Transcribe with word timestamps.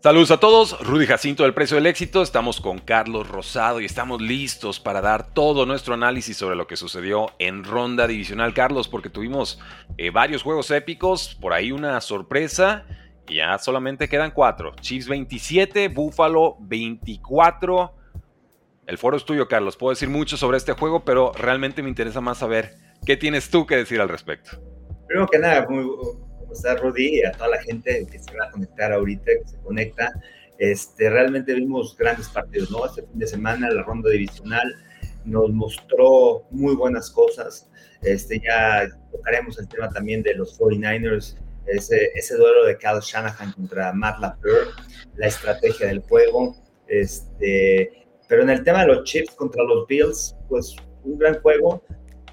Saludos 0.00 0.30
a 0.30 0.38
todos, 0.38 0.78
Rudy 0.86 1.06
Jacinto 1.06 1.42
del 1.42 1.54
Precio 1.54 1.74
del 1.74 1.86
Éxito, 1.86 2.22
estamos 2.22 2.60
con 2.60 2.78
Carlos 2.78 3.28
Rosado 3.28 3.80
y 3.80 3.84
estamos 3.84 4.22
listos 4.22 4.78
para 4.78 5.00
dar 5.00 5.34
todo 5.34 5.66
nuestro 5.66 5.94
análisis 5.94 6.36
sobre 6.36 6.54
lo 6.54 6.68
que 6.68 6.76
sucedió 6.76 7.32
en 7.40 7.64
ronda 7.64 8.06
divisional, 8.06 8.54
Carlos, 8.54 8.86
porque 8.86 9.10
tuvimos 9.10 9.58
eh, 9.96 10.10
varios 10.10 10.44
juegos 10.44 10.70
épicos, 10.70 11.34
por 11.40 11.52
ahí 11.52 11.72
una 11.72 12.00
sorpresa 12.00 12.84
y 13.26 13.38
ya 13.38 13.58
solamente 13.58 14.08
quedan 14.08 14.30
cuatro. 14.30 14.72
Chiefs 14.80 15.08
27, 15.08 15.88
Buffalo 15.88 16.56
24. 16.60 17.92
El 18.86 18.98
foro 18.98 19.16
es 19.16 19.24
tuyo, 19.24 19.48
Carlos, 19.48 19.76
puedo 19.76 19.90
decir 19.90 20.08
mucho 20.08 20.36
sobre 20.36 20.58
este 20.58 20.74
juego, 20.74 21.04
pero 21.04 21.32
realmente 21.32 21.82
me 21.82 21.88
interesa 21.88 22.20
más 22.20 22.38
saber 22.38 22.76
qué 23.04 23.16
tienes 23.16 23.50
tú 23.50 23.66
que 23.66 23.74
decir 23.74 24.00
al 24.00 24.08
respecto. 24.08 24.62
Primero 25.08 25.26
que 25.26 25.40
nada, 25.40 25.66
muy, 25.68 25.84
¿Cómo 26.48 26.56
estás, 26.56 26.80
Rudy? 26.80 27.18
Y 27.18 27.24
a 27.26 27.32
toda 27.32 27.50
la 27.50 27.62
gente 27.62 28.06
que 28.10 28.18
se 28.18 28.34
va 28.34 28.46
a 28.46 28.50
conectar 28.50 28.90
ahorita, 28.90 29.24
que 29.26 29.46
se 29.46 29.58
conecta. 29.58 30.10
Este, 30.56 31.10
realmente 31.10 31.52
vimos 31.52 31.94
grandes 31.94 32.30
partidos, 32.30 32.70
¿no? 32.70 32.86
Este 32.86 33.02
fin 33.02 33.18
de 33.18 33.26
semana, 33.26 33.68
la 33.70 33.82
ronda 33.82 34.08
divisional 34.08 34.74
nos 35.26 35.50
mostró 35.50 36.46
muy 36.50 36.74
buenas 36.74 37.10
cosas. 37.10 37.68
Este, 38.00 38.40
ya 38.40 38.88
tocaremos 39.12 39.58
el 39.58 39.68
tema 39.68 39.90
también 39.90 40.22
de 40.22 40.36
los 40.36 40.58
49ers, 40.58 41.36
ese, 41.66 42.12
ese 42.14 42.36
duelo 42.36 42.64
de 42.64 42.78
Kyle 42.78 43.00
Shanahan 43.02 43.52
contra 43.52 43.92
Matt 43.92 44.18
LaFleur, 44.18 44.68
la 45.16 45.26
estrategia 45.26 45.88
del 45.88 46.00
juego. 46.00 46.56
Este, 46.86 48.06
pero 48.26 48.40
en 48.40 48.48
el 48.48 48.64
tema 48.64 48.86
de 48.86 48.94
los 48.94 49.04
Chiefs 49.04 49.34
contra 49.34 49.62
los 49.64 49.86
Bills, 49.86 50.34
pues 50.48 50.74
un 51.04 51.18
gran 51.18 51.42
juego 51.42 51.82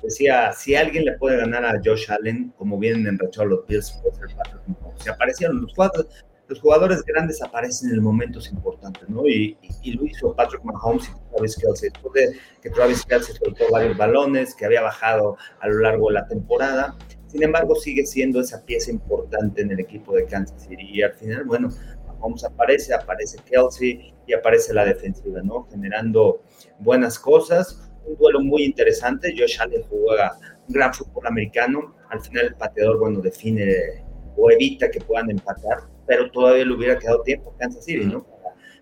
decía, 0.05 0.51
si 0.53 0.75
alguien 0.75 1.05
le 1.05 1.13
puede 1.13 1.37
ganar 1.37 1.65
a 1.65 1.79
Josh 1.83 2.09
Allen, 2.09 2.53
como 2.57 2.77
vienen 2.77 3.07
enrachados 3.07 3.49
los 3.49 3.67
Bills, 3.67 3.99
puede 4.01 4.15
ser 4.15 4.37
Patrick 4.37 4.67
Mahomes. 4.67 5.03
Se 5.03 5.09
aparecieron 5.09 5.61
los 5.61 5.73
jugadores, 5.73 6.25
los 6.47 6.59
jugadores 6.59 7.03
grandes 7.03 7.41
aparecen 7.41 7.89
en 7.91 8.03
momentos 8.03 8.49
importantes, 8.51 9.09
¿no? 9.09 9.27
Y, 9.27 9.57
y, 9.81 9.93
lo 9.93 10.05
hizo 10.05 10.35
Patrick 10.35 10.63
Mahomes 10.63 11.09
y 11.09 11.35
Travis 11.35 11.55
Kelsey. 11.55 11.89
Después 11.89 12.13
de 12.13 12.39
que 12.61 12.69
Travis 12.69 13.03
Kelsey 13.05 13.35
soltó 13.35 13.65
varios 13.71 13.97
balones, 13.97 14.53
que 14.53 14.65
había 14.65 14.81
bajado 14.81 15.37
a 15.59 15.67
lo 15.67 15.79
largo 15.79 16.09
de 16.09 16.13
la 16.13 16.27
temporada, 16.27 16.95
sin 17.27 17.43
embargo 17.43 17.75
sigue 17.75 18.05
siendo 18.05 18.39
esa 18.39 18.63
pieza 18.63 18.91
importante 18.91 19.61
en 19.61 19.71
el 19.71 19.79
equipo 19.79 20.15
de 20.15 20.25
Kansas 20.25 20.61
City. 20.63 20.87
Y 20.87 21.01
al 21.01 21.13
final, 21.13 21.43
bueno, 21.45 21.69
Mahomes 22.05 22.43
aparece, 22.43 22.93
aparece 22.93 23.37
Kelsey 23.49 24.13
y 24.27 24.33
aparece 24.33 24.73
la 24.73 24.85
defensiva, 24.85 25.41
¿no? 25.41 25.67
Generando 25.69 26.41
buenas 26.79 27.17
cosas 27.17 27.91
un 28.05 28.17
duelo 28.17 28.41
muy 28.41 28.63
interesante. 28.63 29.33
Josh 29.37 29.59
Allen 29.59 29.83
juega 29.89 30.37
un 30.67 30.73
gran 30.73 30.93
fútbol 30.93 31.27
americano. 31.27 31.95
Al 32.09 32.21
final 32.21 32.47
el 32.47 32.55
pateador, 32.55 32.99
bueno, 32.99 33.21
define 33.21 34.03
o 34.37 34.51
evita 34.51 34.89
que 34.91 34.99
puedan 34.99 35.29
empatar, 35.31 35.79
pero 36.05 36.29
todavía 36.29 36.65
le 36.65 36.73
hubiera 36.73 36.99
quedado 36.99 37.21
tiempo 37.23 37.53
a 37.53 37.57
Kansas 37.57 37.85
City, 37.85 38.05
¿no? 38.05 38.25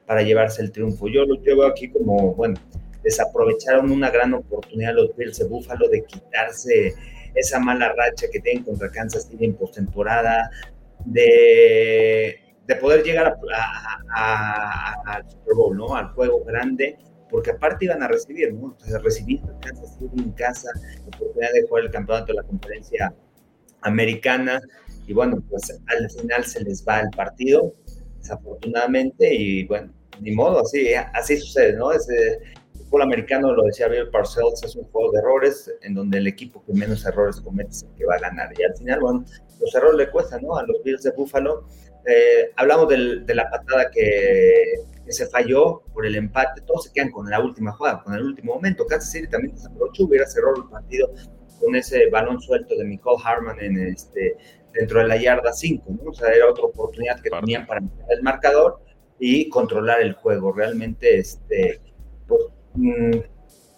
Para, 0.06 0.22
llevarse 0.22 0.62
el 0.62 0.72
triunfo. 0.72 1.08
Yo 1.08 1.26
lo 1.26 1.36
llevo 1.36 1.66
aquí 1.66 1.90
como, 1.90 2.34
bueno, 2.36 2.56
desaprovecharon 3.04 3.92
una 3.92 4.10
gran 4.10 4.34
oportunidad 4.34 4.94
los 4.94 5.16
Bills 5.16 5.40
de 5.40 5.46
Buffalo 5.46 5.88
de 5.90 6.04
quitarse 6.04 6.94
esa 7.36 7.60
mala 7.60 7.94
racha 7.94 8.28
que 8.32 8.40
tienen 8.40 8.64
contra 8.64 8.90
Kansas 8.90 9.28
City 9.28 9.46
en 9.46 9.56
postemporada, 9.56 10.50
de, 11.06 12.40
de 12.68 12.76
poder 12.76 13.04
llegar 13.04 13.38
al 14.16 15.30
Super 15.30 15.56
Bowl, 15.56 15.78
¿no? 15.78 15.96
Al 15.96 16.08
juego 16.10 16.44
grande 16.44 16.98
porque 17.34 17.50
aparte 17.50 17.86
iban 17.86 18.04
a 18.04 18.08
recibir, 18.08 18.54
¿no? 18.54 18.74
Entonces, 18.74 19.02
recibir 19.02 19.42
Kansas 19.60 19.98
City 19.98 20.22
en 20.22 20.32
casa, 20.34 20.70
la 21.00 21.08
oportunidad 21.08 21.52
de 21.52 21.64
jugar 21.64 21.86
el 21.86 21.90
campeonato 21.90 22.28
de 22.28 22.34
la 22.36 22.44
conferencia 22.44 23.12
americana, 23.82 24.62
y 25.08 25.14
bueno, 25.14 25.44
pues 25.50 25.82
al 25.88 26.12
final 26.12 26.46
se 26.46 26.64
les 26.64 26.86
va 26.88 27.00
el 27.00 27.10
partido, 27.10 27.74
desafortunadamente, 28.20 29.34
y 29.34 29.66
bueno, 29.66 29.92
ni 30.22 30.30
modo, 30.30 30.60
así, 30.60 30.94
así 30.94 31.38
sucede, 31.38 31.74
¿no? 31.74 31.92
Ese 31.92 32.38
fútbol 32.76 33.02
americano, 33.02 33.52
lo 33.52 33.64
decía 33.64 33.88
Bill 33.88 34.12
Parcells, 34.12 34.64
es 34.64 34.76
un 34.76 34.84
juego 34.92 35.12
de 35.14 35.18
errores, 35.18 35.74
en 35.82 35.96
donde 35.96 36.20
el 36.20 36.28
equipo 36.28 36.64
que 36.64 36.74
menos 36.74 37.04
errores 37.04 37.42
comete 37.42 37.72
es 37.72 37.82
el 37.82 37.96
que 37.96 38.06
va 38.06 38.14
a 38.14 38.20
ganar, 38.20 38.54
y 38.56 38.64
al 38.64 38.78
final, 38.78 39.00
bueno, 39.00 39.26
los 39.60 39.74
errores 39.74 39.98
le 39.98 40.12
cuestan, 40.12 40.44
¿no? 40.44 40.56
A 40.56 40.68
los 40.68 40.84
Bills 40.84 41.02
de 41.02 41.10
Buffalo. 41.10 41.66
Eh, 42.06 42.52
hablamos 42.58 42.90
de 42.90 43.34
la 43.34 43.50
patada 43.50 43.90
que 43.90 44.76
que 45.06 45.12
se 45.12 45.28
falló 45.28 45.82
por 45.94 46.06
el 46.06 46.16
empate, 46.16 46.62
todos 46.62 46.86
se 46.86 46.94
quedan 46.94 47.12
con 47.12 47.30
la 47.30 47.40
última 47.40 47.72
jugada, 47.74 48.04
con 48.04 48.14
el 48.14 48.24
último 48.24 48.56
momento. 48.56 48.86
Kansas 48.86 49.12
City 49.12 49.28
también 49.28 49.56
desaprovechó, 49.56 50.06
hubiera 50.06 50.26
cerrado 50.26 50.56
el 50.58 50.70
partido 50.70 51.10
con 51.60 51.76
ese 51.76 52.10
balón 52.10 52.42
suelto 52.42 52.76
de 52.76 52.86
Nicole 52.86 53.22
Harman 53.24 53.60
en 53.60 53.78
este, 53.88 54.38
dentro 54.74 55.00
de 55.00 55.08
la 55.08 55.18
yarda 55.18 55.54
5, 55.54 55.84
¿no? 56.04 56.12
O 56.12 56.14
sea, 56.14 56.30
era 56.30 56.50
otra 56.50 56.66
oportunidad 56.66 57.22
que 57.22 57.30
tenían 57.30 57.66
para 57.66 57.82
el 58.10 58.24
marcador 58.24 58.82
y 59.20 59.48
controlar 59.50 60.02
el 60.02 60.14
juego. 60.14 60.52
Realmente, 60.52 61.20
este, 61.20 61.80
pues, 62.28 62.42
mm, 62.74 63.20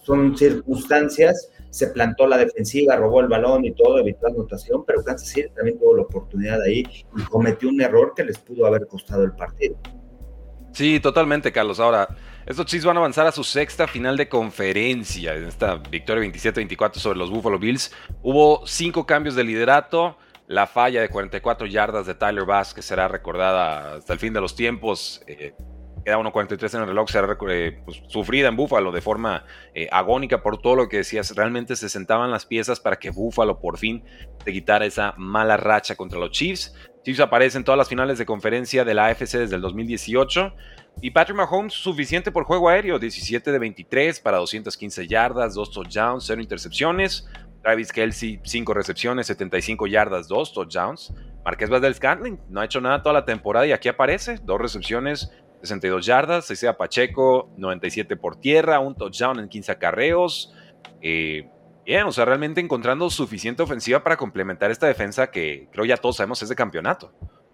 son 0.03 0.37
circunstancias. 0.37 1.51
Se 1.69 1.87
plantó 1.87 2.25
la 2.25 2.37
defensiva, 2.37 2.95
robó 2.95 3.19
el 3.19 3.27
balón 3.27 3.65
y 3.65 3.71
todo, 3.73 3.99
evitó 3.99 4.27
anotación, 4.27 4.85
pero 4.85 5.03
Kansas 5.03 5.27
City 5.27 5.49
también 5.53 5.77
tuvo 5.77 5.95
la 5.95 6.03
oportunidad 6.03 6.61
ahí 6.61 6.83
y 7.17 7.23
cometió 7.23 7.69
un 7.69 7.81
error 7.81 8.13
que 8.15 8.23
les 8.23 8.37
pudo 8.37 8.65
haber 8.65 8.87
costado 8.87 9.23
el 9.23 9.33
partido. 9.33 9.77
Sí, 10.75 10.99
totalmente, 10.99 11.53
Carlos. 11.53 11.79
Ahora, 11.79 12.09
estos 12.45 12.65
Chiefs 12.65 12.83
van 12.83 12.97
a 12.97 12.99
avanzar 12.99 13.25
a 13.25 13.31
su 13.31 13.45
sexta 13.45 13.87
final 13.87 14.17
de 14.17 14.27
conferencia 14.27 15.33
en 15.33 15.45
esta 15.45 15.75
victoria 15.75 16.29
27-24 16.29 16.95
sobre 16.95 17.17
los 17.17 17.31
Buffalo 17.31 17.57
Bills. 17.57 17.93
Hubo 18.21 18.67
cinco 18.67 19.05
cambios 19.05 19.35
de 19.35 19.45
liderato. 19.45 20.17
La 20.47 20.67
falla 20.67 20.99
de 20.99 21.07
44 21.07 21.65
yardas 21.65 22.05
de 22.05 22.13
Tyler 22.13 22.43
Bass, 22.43 22.73
que 22.73 22.81
será 22.81 23.07
recordada 23.07 23.95
hasta 23.95 24.11
el 24.11 24.19
fin 24.19 24.33
de 24.33 24.41
los 24.41 24.53
tiempos. 24.53 25.23
Eh, 25.27 25.53
queda 26.05 26.17
1.43 26.17 26.75
en 26.75 26.81
el 26.81 26.87
reloj, 26.87 27.09
eh, 27.49 27.81
pues, 27.83 28.01
sufrida 28.07 28.47
en 28.47 28.55
Buffalo 28.55 28.91
de 28.91 29.01
forma 29.01 29.43
eh, 29.73 29.89
agónica 29.91 30.41
por 30.41 30.61
todo 30.61 30.75
lo 30.75 30.87
que 30.87 30.97
decías. 30.97 31.35
Realmente 31.35 31.75
se 31.75 31.89
sentaban 31.89 32.31
las 32.31 32.45
piezas 32.45 32.79
para 32.79 32.97
que 32.97 33.09
Buffalo 33.09 33.59
por 33.59 33.77
fin 33.77 34.03
se 34.43 34.53
quitara 34.53 34.85
esa 34.85 35.15
mala 35.17 35.57
racha 35.57 35.95
contra 35.95 36.19
los 36.19 36.31
Chiefs. 36.31 36.75
Chiefs 37.03 37.19
aparece 37.19 37.57
en 37.57 37.63
todas 37.63 37.77
las 37.77 37.89
finales 37.89 38.17
de 38.19 38.25
conferencia 38.25 38.85
de 38.85 38.93
la 38.93 39.07
AFC 39.07 39.39
desde 39.39 39.55
el 39.55 39.61
2018. 39.61 40.53
Y 41.01 41.11
Patrick 41.11 41.37
Mahomes 41.37 41.73
suficiente 41.73 42.31
por 42.31 42.45
juego 42.45 42.69
aéreo, 42.69 42.99
17 42.99 43.51
de 43.51 43.59
23 43.59 44.19
para 44.21 44.37
215 44.37 45.07
yardas, 45.07 45.55
2 45.55 45.71
touchdowns, 45.71 46.23
0 46.25 46.41
intercepciones. 46.41 47.27
Travis 47.61 47.91
Kelsey, 47.91 48.39
5 48.43 48.73
recepciones, 48.75 49.25
75 49.25 49.87
yardas, 49.87 50.27
2 50.27 50.53
touchdowns. 50.53 51.11
Marqués 51.43 51.69
del 51.69 51.93
Scantling, 51.93 52.39
no 52.49 52.61
ha 52.61 52.65
hecho 52.65 52.81
nada 52.81 53.03
toda 53.03 53.13
la 53.13 53.25
temporada 53.25 53.67
y 53.67 53.71
aquí 53.71 53.87
aparece, 53.87 54.39
2 54.43 54.61
recepciones, 54.61 55.31
62 55.65 56.05
yardas. 56.05 56.49
Isaiah 56.51 56.77
Pacheco, 56.77 57.49
97 57.57 58.15
por 58.17 58.39
tierra, 58.39 58.79
un 58.79 58.95
touchdown 58.95 59.39
en 59.39 59.49
15 59.49 59.71
acarreos. 59.71 60.53
Eh, 61.01 61.47
bien, 61.85 62.03
o 62.03 62.11
sea, 62.11 62.25
realmente 62.25 62.61
encontrando 62.61 63.09
suficiente 63.09 63.63
ofensiva 63.63 64.03
para 64.03 64.17
complementar 64.17 64.71
esta 64.71 64.87
defensa 64.87 65.31
que 65.31 65.67
creo 65.71 65.85
ya 65.85 65.97
todos 65.97 66.17
sabemos 66.17 66.41
es 66.41 66.49
de 66.49 66.55
campeonato. 66.55 67.11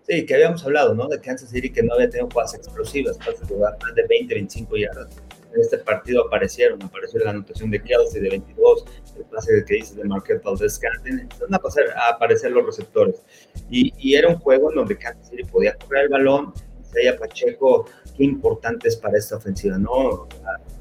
Sí, 0.08 0.26
que 0.26 0.34
habíamos 0.34 0.64
hablado, 0.66 0.96
¿no? 0.96 1.08
De 1.08 1.20
Kansas 1.22 1.50
City 1.50 1.70
que 1.70 1.84
no 1.84 1.94
había 1.94 2.10
tenido 2.10 2.28
jugadas 2.30 2.56
explosivas, 2.56 3.18
pases 3.18 3.48
de 3.48 3.56
más 3.58 3.96
de 3.96 4.06
20, 4.08 4.34
25 4.34 4.78
yardas. 4.78 5.16
En 5.54 5.62
este 5.62 5.78
partido 5.80 6.26
aparecieron, 6.28 6.82
apareció 6.82 7.20
la 7.20 7.32
anotación 7.32 7.72
de 7.72 7.84
Kelsey 7.84 8.22
de 8.22 8.30
22, 8.30 8.86
el 9.18 9.26
pase 9.26 9.64
que 9.68 9.74
dices 9.76 9.96
de 9.98 10.06
Marquette 10.06 10.42
Valdez 10.44 10.80
Canten, 10.80 11.20
empezaron 11.20 11.54
a, 11.54 11.60
pasar, 11.60 11.84
a 11.96 12.10
aparecer 12.10 12.52
los 12.52 12.66
receptores. 12.66 13.22
Y, 13.70 13.94
y, 13.98 14.16
era 14.16 14.30
un 14.30 14.36
juego 14.36 14.70
en 14.70 14.78
donde 14.78 14.98
Kansas 14.98 15.30
City 15.30 15.44
podía 15.44 15.76
correr 15.76 16.06
el 16.06 16.10
balón, 16.10 16.54
Isaiah 16.92 17.18
Pacheco, 17.18 17.86
qué 18.16 18.24
importante 18.24 18.88
es 18.88 18.98
para 18.98 19.18
esta 19.18 19.38
ofensiva, 19.38 19.78
¿no? 19.78 20.28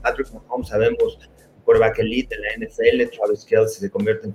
Patrick 0.03 0.33
Mahomes 0.33 0.69
sabemos 0.69 1.19
quarterback 1.65 1.99
elite 2.01 2.35
de 2.35 2.43
la 2.43 2.67
NFL, 2.67 3.17
Travis 3.17 3.45
Kelsey 3.45 3.81
se 3.81 3.91
convierte 3.91 4.27
en 4.29 4.35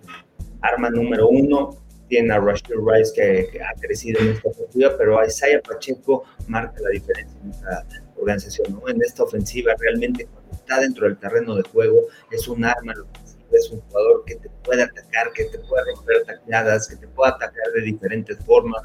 arma 0.62 0.89
número 0.89 1.27
uno, 1.27 1.77
tiene 2.07 2.33
a 2.33 2.39
Rashid 2.39 2.75
Rice 2.75 3.12
que, 3.13 3.62
ha 3.62 3.80
crecido 3.80 4.22
en 4.22 4.30
esta 4.30 4.50
ofensiva, 4.50 4.95
pero 4.98 5.25
Isaiah 5.25 5.62
Pacheco 5.62 6.24
marca 6.48 6.80
la 6.81 6.89
diferencia 6.89 7.38
en 7.44 7.50
esta 7.50 7.86
organización, 8.16 8.74
¿no? 8.74 8.88
En 8.88 9.01
esta 9.01 9.24
ofensiva 9.24 9.74
realmente 9.80 10.25
cuando 10.27 10.51
está 10.51 10.80
dentro 10.80 11.07
del 11.07 11.18
terreno 11.18 11.56
de 11.56 11.63
juego 11.63 12.01
es 12.31 12.48
un 12.48 12.63
arma, 12.63 12.94
es 13.51 13.69
un 13.72 13.81
jugador 13.81 14.24
que 14.25 14.36
te 14.36 14.50
puede 14.63 14.83
atacar, 14.83 15.31
que 15.33 15.45
te 15.45 15.60
puede 15.60 15.83
romper 15.94 16.18
atacadas, 16.24 16.88
que 16.88 16.95
te 16.95 17.07
puede 17.07 17.31
atacar 17.31 17.72
de 17.74 17.81
diferentes 17.81 18.38
formas, 18.45 18.81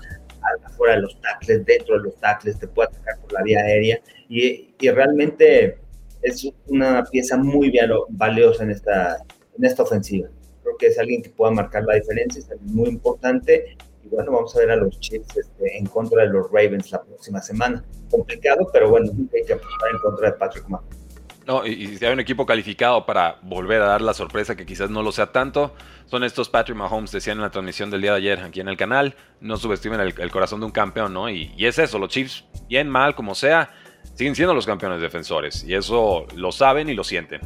afuera 0.65 0.95
de 0.95 1.03
los 1.03 1.21
tackles, 1.21 1.65
dentro 1.65 1.97
de 1.97 2.05
los 2.05 2.17
tackles, 2.17 2.59
te 2.59 2.69
puede 2.69 2.89
atacar 2.89 3.19
por 3.21 3.33
la 3.33 3.43
vía 3.43 3.61
aérea 3.61 4.01
y, 4.29 4.75
y 4.79 4.91
realmente 4.91 5.79
es 6.23 6.49
una 6.67 7.05
pieza 7.05 7.37
muy 7.37 7.73
valiosa 8.11 8.65
en 8.65 8.71
esta, 8.71 9.19
en 9.57 9.65
esta 9.65 9.83
ofensiva. 9.83 10.29
Creo 10.63 10.77
que 10.77 10.87
es 10.89 10.99
alguien 10.99 11.23
que 11.23 11.31
pueda 11.31 11.51
marcar 11.53 11.85
la 11.85 11.95
diferencia, 11.95 12.41
es 12.41 12.61
muy 12.63 12.89
importante. 12.89 13.77
Y 14.03 14.09
bueno, 14.09 14.33
vamos 14.33 14.55
a 14.57 14.61
ver 14.61 14.71
a 14.71 14.77
los 14.77 14.99
Chiefs 15.01 15.37
este, 15.37 15.77
en 15.77 15.87
contra 15.87 16.23
de 16.23 16.29
los 16.29 16.51
Ravens 16.51 16.91
la 16.91 17.03
próxima 17.03 17.41
semana. 17.41 17.85
Complicado, 18.11 18.69
pero 18.73 18.91
bueno, 18.91 19.11
hay 19.35 19.45
que 19.45 19.53
apostar 19.53 19.91
en 19.93 19.99
contra 19.99 20.31
de 20.31 20.37
Patrick 20.37 20.69
Mahomes. 20.69 21.10
No, 21.47 21.67
y, 21.67 21.97
si 21.97 22.05
hay 22.05 22.13
un 22.13 22.21
equipo 22.21 22.47
calificado 22.47 23.07
para 23.07 23.39
volver 23.43 23.83
a 23.83 23.87
dar 23.87 24.03
la 24.03 24.15
sorpresa 24.15 24.57
que 24.57 24.67
quizás 24.67 24.91
no 24.91 25.03
lo 25.03 25.11
sea 25.11 25.33
tanto, 25.33 25.75
son 26.07 26.23
estos 26.23 26.49
Patrick 26.49 26.77
Mahomes, 26.77 27.13
decían 27.13 27.39
en 27.39 27.43
la 27.43 27.51
transmisión 27.51 27.91
del 27.91 28.03
día 28.03 28.13
de 28.13 28.19
ayer 28.19 28.41
aquí 28.41 28.61
en 28.61 28.69
el 28.69 28.77
canal, 28.77 29.17
no 29.41 29.57
subestimen 29.57 30.01
el, 30.01 30.31
corazón 30.31 30.61
de 30.61 30.67
un 30.67 30.73
campeón, 30.73 31.15
¿no? 31.15 31.29
Y, 31.31 31.53
y, 31.57 31.67
es 31.67 31.79
eso, 31.79 31.99
los 31.99 32.11
Chiefs, 32.11 32.45
bien, 32.69 32.89
mal, 32.89 33.15
como 33.15 33.35
sea, 33.35 33.71
siguen 34.15 34.35
siendo 34.35 34.55
los 34.55 34.67
campeones 34.67 35.01
defensores, 35.01 35.65
y 35.65 35.75
eso 35.75 36.27
lo 36.37 36.53
saben 36.53 36.89
y 36.89 36.95
lo 36.95 37.05
sienten. 37.05 37.41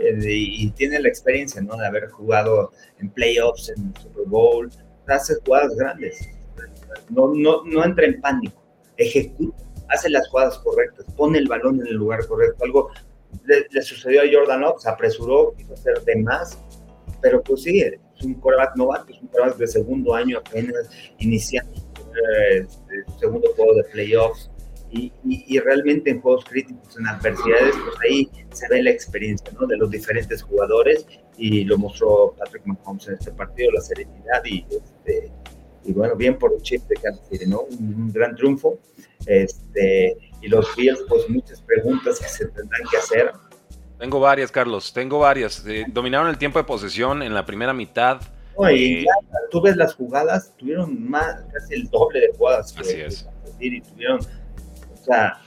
Eh, 0.00 0.18
y, 0.24 0.70
tienen 0.70 1.02
la 1.02 1.08
experiencia, 1.08 1.60
¿no? 1.62 1.76
De 1.76 1.86
haber 1.86 2.10
jugado 2.10 2.72
en 2.98 3.08
playoffs, 3.10 3.70
en 3.70 3.94
Super 3.96 4.24
Bowl, 4.26 4.70
hace 5.06 5.34
jugadas 5.44 5.74
grandes. 5.76 6.28
No, 7.10 7.32
no, 7.34 7.62
no 7.64 7.84
entra 7.84 8.06
en 8.06 8.20
pánico, 8.20 8.62
ejecuta, 8.96 9.64
hace 9.88 10.10
las 10.10 10.28
jugadas 10.28 10.58
correctas, 10.58 11.06
pone 11.16 11.38
el 11.38 11.48
balón 11.48 11.80
en 11.80 11.86
el 11.86 11.94
lugar 11.94 12.26
correcto. 12.26 12.64
Algo 12.64 12.90
le, 13.44 13.82
sucedió 13.82 14.22
a 14.22 14.24
Jordan 14.30 14.60
Love, 14.60 14.80
se 14.80 14.88
apresuró, 14.88 15.54
quiso 15.56 15.74
hacer 15.74 16.00
de 16.02 16.16
más, 16.16 16.58
pero 17.20 17.42
pues 17.42 17.62
sí, 17.62 17.80
es 17.80 18.24
un 18.24 18.34
coreback 18.34 18.76
novato, 18.76 19.12
es 19.12 19.20
un 19.20 19.28
coreback 19.28 19.56
de 19.56 19.66
segundo 19.66 20.14
año 20.14 20.38
apenas 20.38 20.90
iniciando 21.18 21.72
eh, 21.74 22.66
su 23.06 23.18
segundo 23.18 23.48
juego 23.56 23.74
de 23.74 23.84
playoffs. 23.84 24.50
Y, 24.88 25.12
y, 25.24 25.58
realmente 25.58 26.10
en 26.10 26.20
juegos 26.20 26.44
críticos, 26.44 26.96
en 26.96 27.08
adversidades, 27.08 27.74
pues 27.84 27.96
ahí 28.08 28.30
se 28.52 28.68
ve 28.68 28.84
la 28.84 28.90
experiencia 28.90 29.50
¿no? 29.60 29.66
de 29.66 29.76
los 29.76 29.90
diferentes 29.90 30.42
jugadores 30.42 31.04
y 31.36 31.64
lo 31.64 31.76
mostró 31.76 32.34
Patrick 32.38 32.64
Mahomes 32.64 33.08
en 33.08 33.14
este 33.14 33.32
partido, 33.32 33.72
la 33.72 33.80
serenidad 33.80 34.44
y, 34.44 34.64
este, 34.70 35.32
y 35.86 35.92
bueno, 35.92 36.16
bien 36.16 36.36
por 36.36 36.52
el 36.52 36.62
chip 36.62 36.82
de 36.88 36.96
Kansas 36.96 37.26
City, 37.28 37.46
¿no? 37.46 37.62
Un, 37.62 38.12
gran 38.12 38.34
triunfo. 38.34 38.78
Este, 39.26 40.16
y 40.40 40.48
los 40.48 40.74
Bills, 40.76 41.02
pues 41.08 41.28
muchas 41.28 41.60
preguntas 41.62 42.18
que 42.20 42.28
se 42.28 42.46
tendrán 42.46 42.82
que 42.90 42.96
hacer. 42.96 43.32
Tengo 43.98 44.20
varias, 44.20 44.52
Carlos, 44.52 44.92
tengo 44.92 45.18
varias. 45.18 45.64
Eh, 45.66 45.84
dominaron 45.88 46.28
el 46.28 46.38
tiempo 46.38 46.58
de 46.58 46.64
posesión 46.64 47.22
en 47.22 47.34
la 47.34 47.44
primera 47.44 47.72
mitad. 47.72 48.20
y 48.70 49.00
eh, 49.00 49.06
tú 49.50 49.60
ves 49.60 49.76
las 49.76 49.94
jugadas, 49.94 50.52
tuvieron 50.56 51.08
más, 51.08 51.42
casi 51.52 51.74
el 51.74 51.88
doble 51.90 52.20
de 52.20 52.28
jugadas. 52.36 52.74
Así 52.78 53.00
es. 53.00 53.26
Y 53.58 53.80
tuvieron, 53.80 54.20
o 54.20 55.04
sea, 55.04 55.40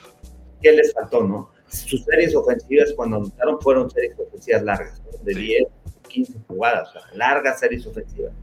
¿qué 0.61 0.71
les 0.71 0.93
faltó, 0.93 1.23
no? 1.23 1.51
Sus 1.67 2.03
series 2.03 2.35
ofensivas 2.35 2.91
cuando 2.95 3.17
anotaron 3.17 3.61
fueron 3.61 3.89
series 3.91 4.17
ofensivas 4.17 4.63
largas, 4.63 5.01
de 5.21 5.35
10, 5.35 5.67
15 6.07 6.33
jugadas, 6.47 6.89
o 6.89 6.91
sea, 6.93 7.01
largas 7.13 7.59
series 7.59 7.85
ofensivas. 7.85 8.33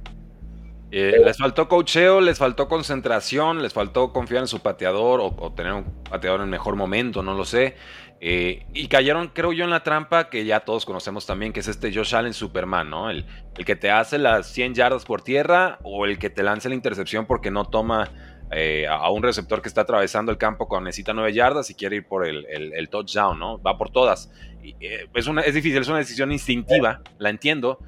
Eh, 0.93 1.17
les 1.25 1.37
faltó 1.37 1.69
cocheo, 1.69 2.21
les 2.21 2.39
faltó 2.39 2.69
concentración, 2.69 3.61
les 3.61 3.73
faltó 3.73 4.13
confiar 4.13 4.43
en 4.43 4.49
su 4.49 4.61
pateador 4.61 5.21
o, 5.21 5.53
tener 5.53 5.73
un 5.73 5.85
pateador 6.09 6.43
en 6.43 6.49
mejor 6.49 6.77
momento, 6.77 7.23
no 7.23 7.35
lo 7.35 7.45
sé. 7.45 7.77
Eh, 8.21 8.65
y 8.73 8.89
cayeron, 8.89 9.29
creo 9.29 9.53
yo, 9.53 9.65
en 9.65 9.71
la 9.71 9.83
trampa 9.83 10.31
que 10.31 10.45
ya 10.45 10.61
todos 10.61 10.87
conocemos 10.87 11.27
también, 11.27 11.53
que 11.53 11.61
es 11.61 11.69
este 11.69 11.93
Josh 11.93 12.15
Allen 12.15 12.33
Superman, 12.33 12.89
¿no? 12.89 13.11
El, 13.11 13.27
el 13.59 13.65
que 13.65 13.77
te 13.77 13.91
hace 13.91 14.19
las 14.19 14.47
100 14.47 14.75
yardas 14.75 15.05
por 15.05 15.23
tierra 15.23 15.79
o 15.83 16.07
el 16.07 16.19
que 16.19 16.31
te 16.31 16.43
lanza 16.43 16.69
la 16.69 16.77
intercepción 16.77 17.27
porque 17.27 17.51
no 17.51 17.65
toma 17.65 18.11
eh, 18.53 18.87
a 18.89 19.11
un 19.11 19.25
receptor 19.25 19.61
que 19.61 19.69
está 19.69 19.83
atravesando 19.83 20.31
el 20.31 20.39
campo 20.39 20.69
cuando 20.69 20.87
necesita 20.87 21.13
9 21.13 21.33
yardas 21.33 21.69
y 21.69 21.75
quiere 21.75 21.97
ir 21.97 22.07
por 22.07 22.25
el, 22.25 22.47
el, 22.47 22.89
touchdown, 22.89 23.39
¿no? 23.39 23.61
Va 23.61 23.77
por 23.77 23.91
todas. 23.91 24.31
es, 24.63 25.27
una, 25.27 25.43
es 25.43 25.53
difícil, 25.53 25.83
es 25.83 25.89
una 25.89 25.99
decisión 25.99 26.31
instintiva, 26.31 27.03
la 27.19 27.31
entiendo 27.31 27.81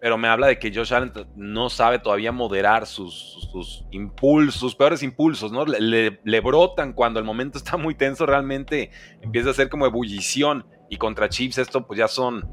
pero 0.00 0.16
me 0.16 0.28
habla 0.28 0.46
de 0.46 0.58
que 0.58 0.72
Josh 0.72 0.94
Allen 0.94 1.12
no 1.34 1.70
sabe 1.70 1.98
todavía 1.98 2.30
moderar 2.32 2.86
sus, 2.86 3.48
sus, 3.50 3.84
impulsos, 3.90 4.60
sus 4.60 4.74
peores 4.74 5.02
impulsos, 5.02 5.50
¿no? 5.50 5.64
Le, 5.64 6.20
le, 6.22 6.40
brotan 6.40 6.92
cuando 6.92 7.18
el 7.18 7.24
momento 7.24 7.58
está 7.58 7.76
muy 7.76 7.94
tenso, 7.94 8.24
realmente 8.26 8.90
empieza 9.20 9.50
a 9.50 9.54
ser 9.54 9.68
como 9.68 9.86
ebullición. 9.86 10.66
Y 10.90 10.96
contra 10.96 11.28
Chiefs 11.28 11.58
esto 11.58 11.86
pues 11.86 11.98
ya 11.98 12.08
son 12.08 12.48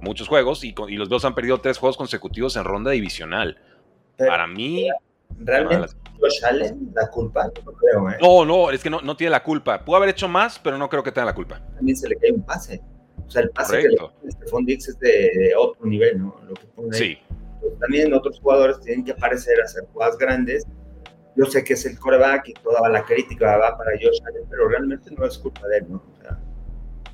muchos 0.00 0.28
juegos 0.28 0.64
y, 0.64 0.74
y 0.88 0.96
los 0.96 1.08
dos 1.08 1.24
han 1.24 1.34
perdido 1.34 1.60
tres 1.60 1.78
juegos 1.78 1.96
consecutivos 1.96 2.56
en 2.56 2.64
ronda 2.64 2.90
divisional. 2.92 3.58
Para 4.16 4.46
mí... 4.46 4.88
¿Realmente 5.38 5.88
Josh 6.20 6.44
Allen 6.44 6.92
la 6.94 7.10
culpa? 7.10 7.50
No 7.64 7.72
creo, 7.72 8.10
¿eh? 8.10 8.16
No, 8.22 8.44
no, 8.44 8.70
es 8.70 8.82
que 8.82 8.88
no, 8.88 9.00
no 9.00 9.16
tiene 9.16 9.32
la 9.32 9.42
culpa. 9.42 9.84
Pudo 9.84 9.96
haber 9.96 10.10
hecho 10.10 10.28
más, 10.28 10.58
pero 10.58 10.78
no 10.78 10.88
creo 10.88 11.02
que 11.02 11.12
tenga 11.12 11.26
la 11.26 11.34
culpa. 11.34 11.60
También 11.74 11.96
se 11.96 12.08
le 12.08 12.16
cae 12.16 12.32
un 12.32 12.42
pase. 12.42 12.80
O 13.24 13.30
sea, 13.30 13.42
el 13.42 13.50
pase 13.50 13.82
que 13.82 13.88
le 13.88 14.30
Stephon 14.30 14.64
Dix 14.64 14.88
es 14.88 14.98
de, 14.98 15.52
otro 15.56 15.86
nivel, 15.86 16.18
¿no? 16.18 16.40
Lo 16.46 16.54
que 16.54 16.66
pone 16.66 16.96
sí. 16.96 17.18
Pues, 17.60 17.78
también 17.78 18.12
otros 18.12 18.40
jugadores 18.40 18.80
tienen 18.80 19.04
que 19.04 19.12
aparecer 19.12 19.60
a 19.60 19.64
hacer 19.64 19.84
jugadas 19.92 20.18
grandes. 20.18 20.64
Yo 21.36 21.44
sé 21.46 21.64
que 21.64 21.74
es 21.74 21.84
el 21.84 21.98
coreback 21.98 22.48
y 22.48 22.54
toda 22.54 22.88
la 22.88 23.04
crítica 23.04 23.56
va 23.56 23.76
para 23.76 23.90
Josh 23.92 24.20
Allen, 24.26 24.44
pero 24.48 24.68
realmente 24.68 25.10
no 25.16 25.26
es 25.26 25.36
culpa 25.38 25.66
de 25.68 25.78
él, 25.78 25.86
¿no? 25.90 26.02
O 26.12 26.22
sea, 26.22 26.38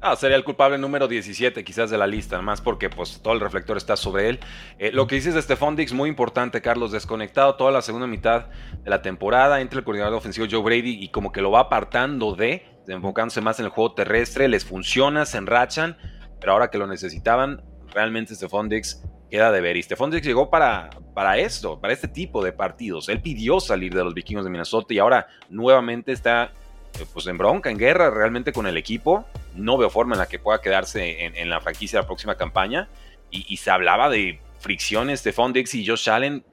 Ah, 0.04 0.16
sería 0.16 0.36
el 0.36 0.42
culpable 0.42 0.78
número 0.78 1.06
17 1.06 1.62
quizás 1.62 1.88
de 1.88 1.96
la 1.96 2.08
lista, 2.08 2.42
más 2.42 2.60
porque 2.60 2.90
pues 2.90 3.20
todo 3.22 3.34
el 3.34 3.40
reflector 3.40 3.76
está 3.76 3.96
sobre 3.96 4.30
él. 4.30 4.40
Eh, 4.80 4.90
lo 4.90 5.06
que 5.06 5.14
dices 5.14 5.32
de 5.32 5.40
Stephon 5.40 5.76
Dix, 5.76 5.92
muy 5.92 6.08
importante, 6.08 6.60
Carlos, 6.60 6.90
desconectado 6.90 7.54
toda 7.54 7.70
la 7.70 7.82
segunda 7.82 8.08
mitad 8.08 8.46
de 8.82 8.90
la 8.90 9.00
temporada, 9.00 9.60
entre 9.60 9.78
el 9.78 9.84
coordinador 9.84 10.14
ofensivo 10.14 10.48
Joe 10.50 10.60
Brady 10.60 10.98
y 11.00 11.10
como 11.10 11.30
que 11.30 11.40
lo 11.40 11.52
va 11.52 11.60
apartando 11.60 12.34
de, 12.34 12.66
enfocándose 12.88 13.40
más 13.40 13.58
en 13.58 13.66
el 13.66 13.70
juego 13.70 13.94
terrestre, 13.94 14.48
les 14.48 14.64
funciona, 14.64 15.26
se 15.26 15.38
enrachan, 15.38 15.96
pero 16.40 16.52
ahora 16.52 16.70
que 16.70 16.78
lo 16.78 16.86
necesitaban, 16.86 17.62
realmente 17.92 18.34
Stephon 18.34 18.68
Dix 18.68 19.02
queda 19.30 19.50
de 19.52 19.60
ver. 19.60 19.76
Y 19.76 19.82
Stephon 19.82 20.10
Dix 20.10 20.26
llegó 20.26 20.50
para, 20.50 20.90
para 21.14 21.38
esto, 21.38 21.80
para 21.80 21.92
este 21.92 22.08
tipo 22.08 22.44
de 22.44 22.52
partidos. 22.52 23.08
Él 23.08 23.20
pidió 23.20 23.60
salir 23.60 23.94
de 23.94 24.04
los 24.04 24.14
vikingos 24.14 24.44
de 24.44 24.50
Minnesota 24.50 24.92
y 24.92 24.98
ahora 24.98 25.26
nuevamente 25.48 26.12
está 26.12 26.52
eh, 27.00 27.06
pues 27.12 27.26
en 27.26 27.38
bronca, 27.38 27.70
en 27.70 27.78
guerra 27.78 28.10
realmente 28.10 28.52
con 28.52 28.66
el 28.66 28.76
equipo. 28.76 29.24
No 29.54 29.78
veo 29.78 29.90
forma 29.90 30.14
en 30.14 30.20
la 30.20 30.26
que 30.26 30.38
pueda 30.38 30.60
quedarse 30.60 31.24
en, 31.24 31.48
la 31.48 31.60
franquicia 31.60 32.00
la 32.00 32.06
próxima 32.06 32.36
campaña. 32.36 32.88
Y, 33.30 33.56
se 33.56 33.70
hablaba 33.70 34.10
de 34.10 34.40
fricciones 34.58 35.24
de 35.24 35.32
Fondex 35.32 35.74
y 35.74 35.86
Josh 35.86 36.10
Allen. 36.10 36.44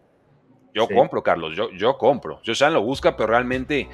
Yo 0.73 0.87
compro, 0.87 1.21
Carlos, 1.21 1.53
yo, 1.57 1.71
yo 1.71 1.97
compro. 1.97 2.39
Josh 2.45 2.63
Allen 2.63 2.75
lo 2.75 2.83
busca, 2.83 3.17
pero 3.17 3.27
realmente 3.27 3.89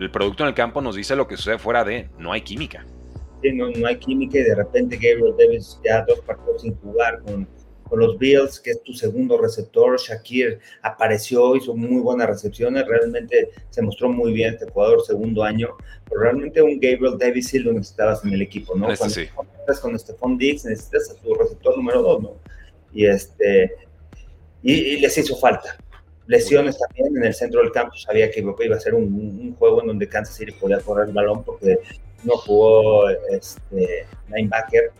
el 0.00 0.10
producto 0.10 0.42
en 0.42 0.48
el 0.48 0.54
campo 0.54 0.80
nos 0.80 0.96
dice 0.96 1.14
lo 1.14 1.28
que 1.28 1.36
sucede 1.36 1.58
fuera 1.58 1.84
de 1.84 2.08
no 2.18 2.32
hay 2.32 2.40
química. 2.40 2.84
Sí, 3.42 3.52
no, 3.52 3.70
no 3.70 3.86
hay 3.86 3.96
química 3.98 4.38
y 4.38 4.42
de 4.42 4.54
repente 4.54 4.96
Gabriel 4.96 5.34
Davis 5.38 5.78
ya 5.84 6.04
dos 6.06 6.20
partidos 6.20 6.62
sin 6.62 6.74
jugar 6.76 7.20
con 7.22 7.46
con 7.90 7.98
los 7.98 8.16
Bills, 8.16 8.60
que 8.60 8.70
es 8.70 8.82
tu 8.82 8.94
segundo 8.94 9.36
receptor. 9.36 10.00
Shakir 10.00 10.60
apareció, 10.80 11.56
hizo 11.56 11.74
muy 11.74 12.00
buenas 12.00 12.28
recepciones, 12.28 12.86
realmente 12.86 13.50
se 13.68 13.82
mostró 13.82 14.08
muy 14.08 14.32
bien 14.32 14.54
este 14.54 14.70
jugador 14.70 15.04
segundo 15.04 15.42
año, 15.42 15.76
pero 16.08 16.22
realmente 16.22 16.62
un 16.62 16.78
Gabriel 16.80 17.18
Davis 17.18 17.48
sí 17.48 17.58
lo 17.58 17.72
necesitabas 17.72 18.24
en 18.24 18.32
el 18.32 18.40
equipo, 18.40 18.74
¿no? 18.76 18.90
Este 18.90 19.28
Cuando 19.34 19.52
estás 19.58 19.80
con 19.80 19.98
Stephon 19.98 20.38
Diggs, 20.38 20.64
necesitas 20.64 21.10
a 21.10 21.14
tu 21.20 21.34
receptor 21.34 21.76
número 21.76 22.00
dos, 22.00 22.22
¿no? 22.22 22.36
Y 22.92 23.06
este 23.06 23.74
y, 24.62 24.98
les 24.98 25.18
hizo 25.18 25.36
falta. 25.36 25.76
Lesiones 26.30 26.78
también 26.78 27.16
en 27.16 27.24
el 27.24 27.34
centro 27.34 27.60
del 27.60 27.72
campo, 27.72 27.96
sabía 27.96 28.30
que 28.30 28.40
iba 28.40 28.76
a 28.76 28.80
ser 28.80 28.94
un, 28.94 29.54
juego 29.58 29.80
en 29.80 29.88
donde 29.88 30.08
Kansas 30.08 30.36
City 30.36 30.52
podía 30.52 30.78
correr 30.78 31.08
el 31.08 31.14
balón 31.14 31.42
porque 31.42 31.80
no 32.22 32.36
jugó 32.36 33.08
este 33.08 34.06
linebacker 34.28 34.92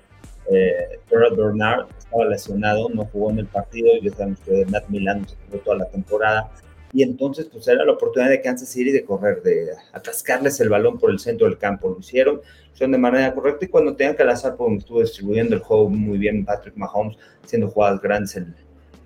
eh, 0.50 0.98
Bernard 1.08 1.86
estaba 1.96 2.24
lesionado, 2.24 2.88
no 2.88 3.04
jugó 3.04 3.30
en 3.30 3.38
el 3.38 3.46
partido, 3.46 3.88
y 3.94 4.02
ya 4.02 4.10
sabemos 4.16 4.40
que 4.40 4.66
Matt 4.66 4.88
Milano 4.88 5.26
se 5.28 5.36
jugó 5.46 5.62
toda 5.62 5.76
la 5.78 5.88
temporada, 5.88 6.50
y 6.92 7.04
entonces 7.04 7.48
pues 7.52 7.68
era 7.68 7.84
la 7.84 7.92
oportunidad 7.92 8.30
de 8.30 8.40
Kansas 8.40 8.68
City 8.68 8.90
de 8.90 9.04
correr, 9.04 9.42
de 9.42 9.68
atascarles 9.92 10.58
el 10.60 10.68
balón 10.68 10.98
por 10.98 11.10
el 11.10 11.20
centro 11.20 11.46
del 11.46 11.56
campo, 11.56 11.90
lo 11.90 12.00
hicieron, 12.00 12.40
son 12.72 12.90
de 12.90 12.98
manera 12.98 13.32
correcta, 13.32 13.64
y 13.64 13.68
cuando 13.68 13.94
tenían 13.94 14.16
que 14.16 14.24
lanzar, 14.24 14.56
pues 14.56 14.78
estuvo 14.78 15.00
distribuyendo 15.00 15.54
el 15.54 15.62
juego 15.62 15.88
muy 15.88 16.18
bien 16.18 16.44
Patrick 16.44 16.76
Mahomes, 16.76 17.16
haciendo 17.44 17.68
jugadas 17.68 18.00
grandes 18.00 18.36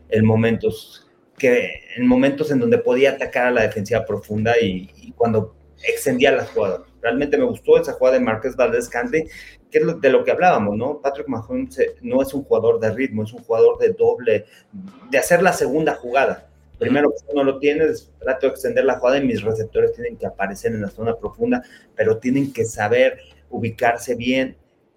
en, 0.09 0.25
momentos 0.25 1.07
que 1.37 1.81
en 1.97 2.07
momentos 2.07 2.50
en 2.50 2.61
donde 2.61 2.79
podía 2.79 3.12
atacar 3.12 3.47
a 3.47 3.50
la 3.50 3.62
defensiva 3.62 4.05
profunda 4.05 4.59
y, 4.61 4.91
y 4.97 5.12
cuando 5.12 5.55
extendía 5.83 6.33
las 6.33 6.50
jugadas. 6.50 6.81
Realmente 7.03 7.37
me 7.37 7.45
gustó 7.45 7.79
esa 7.79 7.93
jugada 7.93 8.19
de 8.19 8.25
Marqués 8.25 8.57
Valdés 8.57 8.88
Cante, 8.88 9.29
que 9.71 9.79
es 9.79 10.00
de 10.00 10.09
lo 10.11 10.25
que 10.25 10.31
hablábamos, 10.31 10.76
¿no? 10.76 11.00
Patrick 11.00 11.29
Mahomes 11.29 11.79
eh, 11.79 11.97
no 12.03 12.23
es 12.23 12.33
un 12.33 12.45
jugador 12.45 12.81
de 12.81 12.91
ritmo, 12.91 13.25
es 13.25 13.33
un 13.33 13.43
jugador 13.43 13.79
de 13.79 13.91
doble, 13.91 14.47
de 15.11 15.19
hacer 15.19 15.43
la 15.43 15.53
segunda 15.53 15.95
jugada. 15.95 16.49
Primero 16.79 17.12
uno 17.29 17.45
lo 17.45 17.59
tienes, 17.59 18.11
trato 18.19 18.47
de 18.47 18.53
extender 18.53 18.85
la 18.85 18.99
jugada 18.99 19.19
y 19.19 19.26
mis 19.26 19.43
receptores 19.43 19.93
tienen 19.93 20.17
que 20.17 20.26
aparecer 20.26 20.73
en 20.73 20.83
la 20.83 20.91
zona 20.91 21.17
profunda, 21.17 21.62
pero 21.95 22.19
tienen 22.19 22.53
que 22.53 22.64
saber 22.64 23.19
ubicarse 23.50 24.14
bien. 24.14 24.57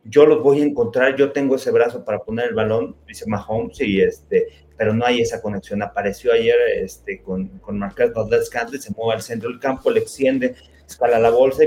Yo 0.09 0.25
los 0.25 0.41
voy 0.41 0.61
a 0.61 0.65
encontrar, 0.65 1.15
yo 1.15 1.31
tengo 1.31 1.55
ese 1.55 1.71
brazo 1.71 2.03
para 2.03 2.19
poner 2.19 2.49
el 2.49 2.55
balón, 2.55 2.95
dice 3.07 3.25
Mahomes, 3.27 3.79
y 3.81 4.01
este, 4.01 4.47
pero 4.77 4.93
no 4.93 5.05
hay 5.05 5.21
esa 5.21 5.41
conexión. 5.41 5.81
Apareció 5.81 6.31
ayer 6.33 6.55
este, 6.75 7.21
con, 7.21 7.47
con 7.59 7.77
Marquez 7.77 8.13
Valdez 8.13 8.49
Cantley, 8.49 8.79
se 8.79 8.93
mueve 8.93 9.15
al 9.15 9.21
centro 9.21 9.49
del 9.49 9.59
campo, 9.59 9.91
le 9.91 9.99
extiende, 9.99 10.55
escala 10.87 11.19
la 11.19 11.29
bolsa 11.29 11.63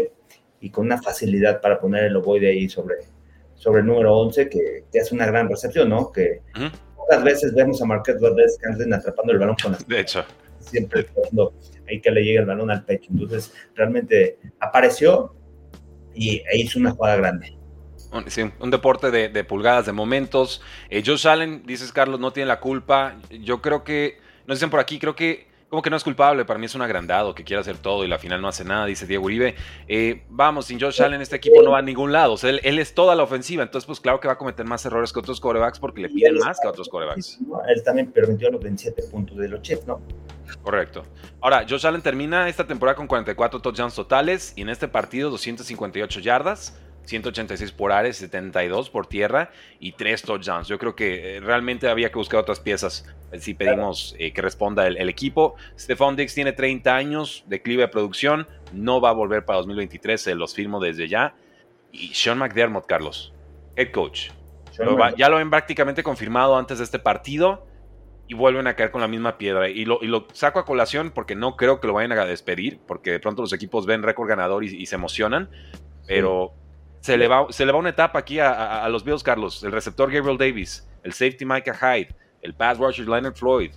y, 0.60 0.70
con 0.70 0.86
una 0.86 1.00
facilidad 1.00 1.60
para 1.60 1.80
poner 1.80 2.04
el 2.04 2.16
ovoide 2.16 2.48
ahí 2.48 2.68
sobre, 2.68 2.96
sobre 3.54 3.80
el 3.80 3.86
número 3.86 4.16
11, 4.18 4.48
que, 4.48 4.84
que 4.92 5.00
hace 5.00 5.14
una 5.14 5.26
gran 5.26 5.48
recepción, 5.48 5.88
¿no? 5.88 6.12
Que 6.12 6.40
pocas 6.96 7.24
veces 7.24 7.54
vemos 7.54 7.80
a 7.82 7.86
Marquez 7.86 8.20
Valdez 8.20 8.58
Cantley 8.58 8.92
atrapando 8.92 9.32
el 9.32 9.38
balón 9.38 9.56
con 9.62 9.72
las 9.72 9.86
De 9.86 10.00
hecho. 10.00 10.24
Siempre 10.60 11.06
cuando 11.06 11.54
ahí 11.88 12.00
que 12.00 12.10
le 12.10 12.22
llega 12.22 12.40
el 12.40 12.46
balón 12.46 12.70
al 12.70 12.84
pecho. 12.84 13.10
Entonces, 13.10 13.52
realmente 13.74 14.38
apareció 14.60 15.34
y 16.14 16.42
e 16.52 16.58
hizo 16.58 16.78
una 16.78 16.90
jugada 16.90 17.16
grande. 17.16 17.59
Sí, 18.26 18.50
un 18.58 18.70
deporte 18.70 19.10
de, 19.10 19.44
pulgadas, 19.44 19.86
de 19.86 19.92
momentos. 19.92 20.62
Eh, 20.88 21.02
Josh 21.04 21.28
Allen, 21.28 21.62
dices 21.64 21.92
Carlos, 21.92 22.18
no 22.18 22.32
tiene 22.32 22.48
la 22.48 22.60
culpa. 22.60 23.16
Yo 23.30 23.62
creo 23.62 23.84
que, 23.84 24.18
nos 24.46 24.58
dicen 24.58 24.70
por 24.70 24.80
aquí, 24.80 24.98
creo 24.98 25.14
que 25.14 25.48
como 25.70 25.82
que 25.82 25.88
no 25.88 25.96
es 25.96 26.02
culpable, 26.02 26.44
para 26.44 26.58
mí 26.58 26.66
es 26.66 26.74
un 26.74 26.82
agrandado 26.82 27.32
que 27.32 27.44
quiere 27.44 27.60
hacer 27.60 27.78
todo 27.78 28.04
y 28.04 28.08
la 28.08 28.18
final 28.18 28.42
no 28.42 28.48
hace 28.48 28.64
nada, 28.64 28.86
dice 28.86 29.06
Diego 29.06 29.24
Uribe. 29.24 29.54
Eh, 29.86 30.24
vamos, 30.28 30.66
sin 30.66 30.80
Josh 30.80 31.00
Allen 31.00 31.22
este 31.22 31.36
equipo 31.36 31.62
no 31.62 31.70
va 31.70 31.78
a 31.78 31.82
ningún 31.82 32.10
lado, 32.10 32.32
o 32.32 32.36
sea, 32.36 32.50
él, 32.50 32.78
es 32.80 32.92
toda 32.92 33.14
la 33.14 33.22
ofensiva, 33.22 33.62
entonces 33.62 33.86
pues 33.86 34.00
claro 34.00 34.18
que 34.18 34.26
va 34.26 34.34
a 34.34 34.38
cometer 34.38 34.66
más 34.66 34.84
errores 34.84 35.12
que 35.12 35.20
otros 35.20 35.38
corebacks 35.38 35.78
porque 35.78 36.00
le 36.00 36.08
piden 36.08 36.38
más 36.38 36.58
que 36.60 36.66
otros 36.66 36.88
corebacks. 36.88 37.38
Él 37.68 37.84
también 37.84 38.10
permitió 38.10 38.50
los 38.50 38.60
27 38.60 39.04
puntos 39.04 39.38
de 39.38 39.48
los 39.48 39.62
Chiefs, 39.62 39.86
¿no? 39.86 40.02
Correcto. 40.60 41.04
Ahora, 41.40 41.64
Josh 41.68 41.86
Allen 41.86 42.02
termina 42.02 42.48
esta 42.48 42.66
temporada 42.66 42.96
con 42.96 43.06
44 43.06 43.60
touchdowns 43.60 43.94
totales 43.94 44.52
y 44.56 44.62
en 44.62 44.70
este 44.70 44.88
partido 44.88 45.30
258 45.30 46.18
yardas 46.18 46.76
186 47.04 47.72
por 47.72 47.92
aire, 47.92 48.12
72 48.12 48.90
por 48.90 49.06
tierra 49.06 49.50
y 49.78 49.92
3 49.92 50.22
touchdowns. 50.22 50.68
Yo 50.68 50.78
creo 50.78 50.94
que 50.94 51.36
eh, 51.36 51.40
realmente 51.40 51.88
había 51.88 52.10
que 52.10 52.18
buscar 52.18 52.40
otras 52.40 52.60
piezas 52.60 53.04
eh, 53.32 53.40
si 53.40 53.54
pedimos 53.54 54.14
eh, 54.18 54.32
que 54.32 54.42
responda 54.42 54.86
el, 54.86 55.08
equipo. 55.08 55.54
Stephon 55.78 56.16
Dix 56.16 56.34
tiene 56.34 56.52
30 56.52 56.94
años, 56.94 57.44
declive 57.46 57.82
de 57.82 57.88
producción, 57.88 58.46
no 58.72 59.00
va 59.00 59.10
a 59.10 59.12
volver 59.12 59.44
para 59.44 59.58
2023, 59.58 60.20
se 60.20 60.34
los 60.34 60.54
firmo 60.54 60.80
desde 60.80 61.08
ya. 61.08 61.34
Y 61.92 62.14
Sean 62.14 62.38
McDermott, 62.38 62.86
Carlos, 62.86 63.32
head 63.76 63.90
coach. 63.90 64.30
ya 65.16 65.28
lo 65.28 65.36
ven 65.36 65.50
prácticamente 65.50 66.02
confirmado 66.02 66.56
antes 66.56 66.78
de 66.78 66.84
este 66.84 66.98
partido 66.98 67.66
y 68.30 68.34
vuelven 68.34 68.68
a 68.68 68.76
caer 68.76 68.92
con 68.92 69.00
la 69.00 69.08
misma 69.08 69.38
piedra. 69.38 69.68
Y 69.68 69.84
lo, 69.84 69.98
saco 70.34 70.60
a 70.60 70.64
colación 70.64 71.10
porque 71.10 71.34
no 71.34 71.56
creo 71.56 71.80
que 71.80 71.88
lo 71.88 71.94
vayan 71.94 72.12
a 72.12 72.24
despedir, 72.24 72.78
porque 72.86 73.10
de 73.10 73.18
pronto 73.18 73.42
los 73.42 73.52
equipos 73.52 73.86
ven 73.86 74.04
récord 74.04 74.28
ganador 74.28 74.62
y, 74.62 74.86
se 74.86 74.94
emocionan. 74.94 75.50
Pero 76.06 76.54
se 77.00 77.16
le, 77.16 77.28
va, 77.28 77.46
se 77.50 77.64
le 77.64 77.72
va 77.72 77.78
una 77.78 77.90
etapa 77.90 78.18
aquí 78.18 78.38
a, 78.38 78.88
los 78.88 79.04
Bills, 79.04 79.22
Carlos. 79.22 79.62
El 79.64 79.72
receptor 79.72 80.10
Gabriel 80.12 80.36
Davis, 80.36 80.86
el 81.02 81.12
safety 81.12 81.44
Micah 81.44 81.74
Hyde, 81.74 82.14
el 82.42 82.54
pass 82.54 82.78
rusher 82.78 83.08
Leonard 83.08 83.34
Floyd, 83.34 83.72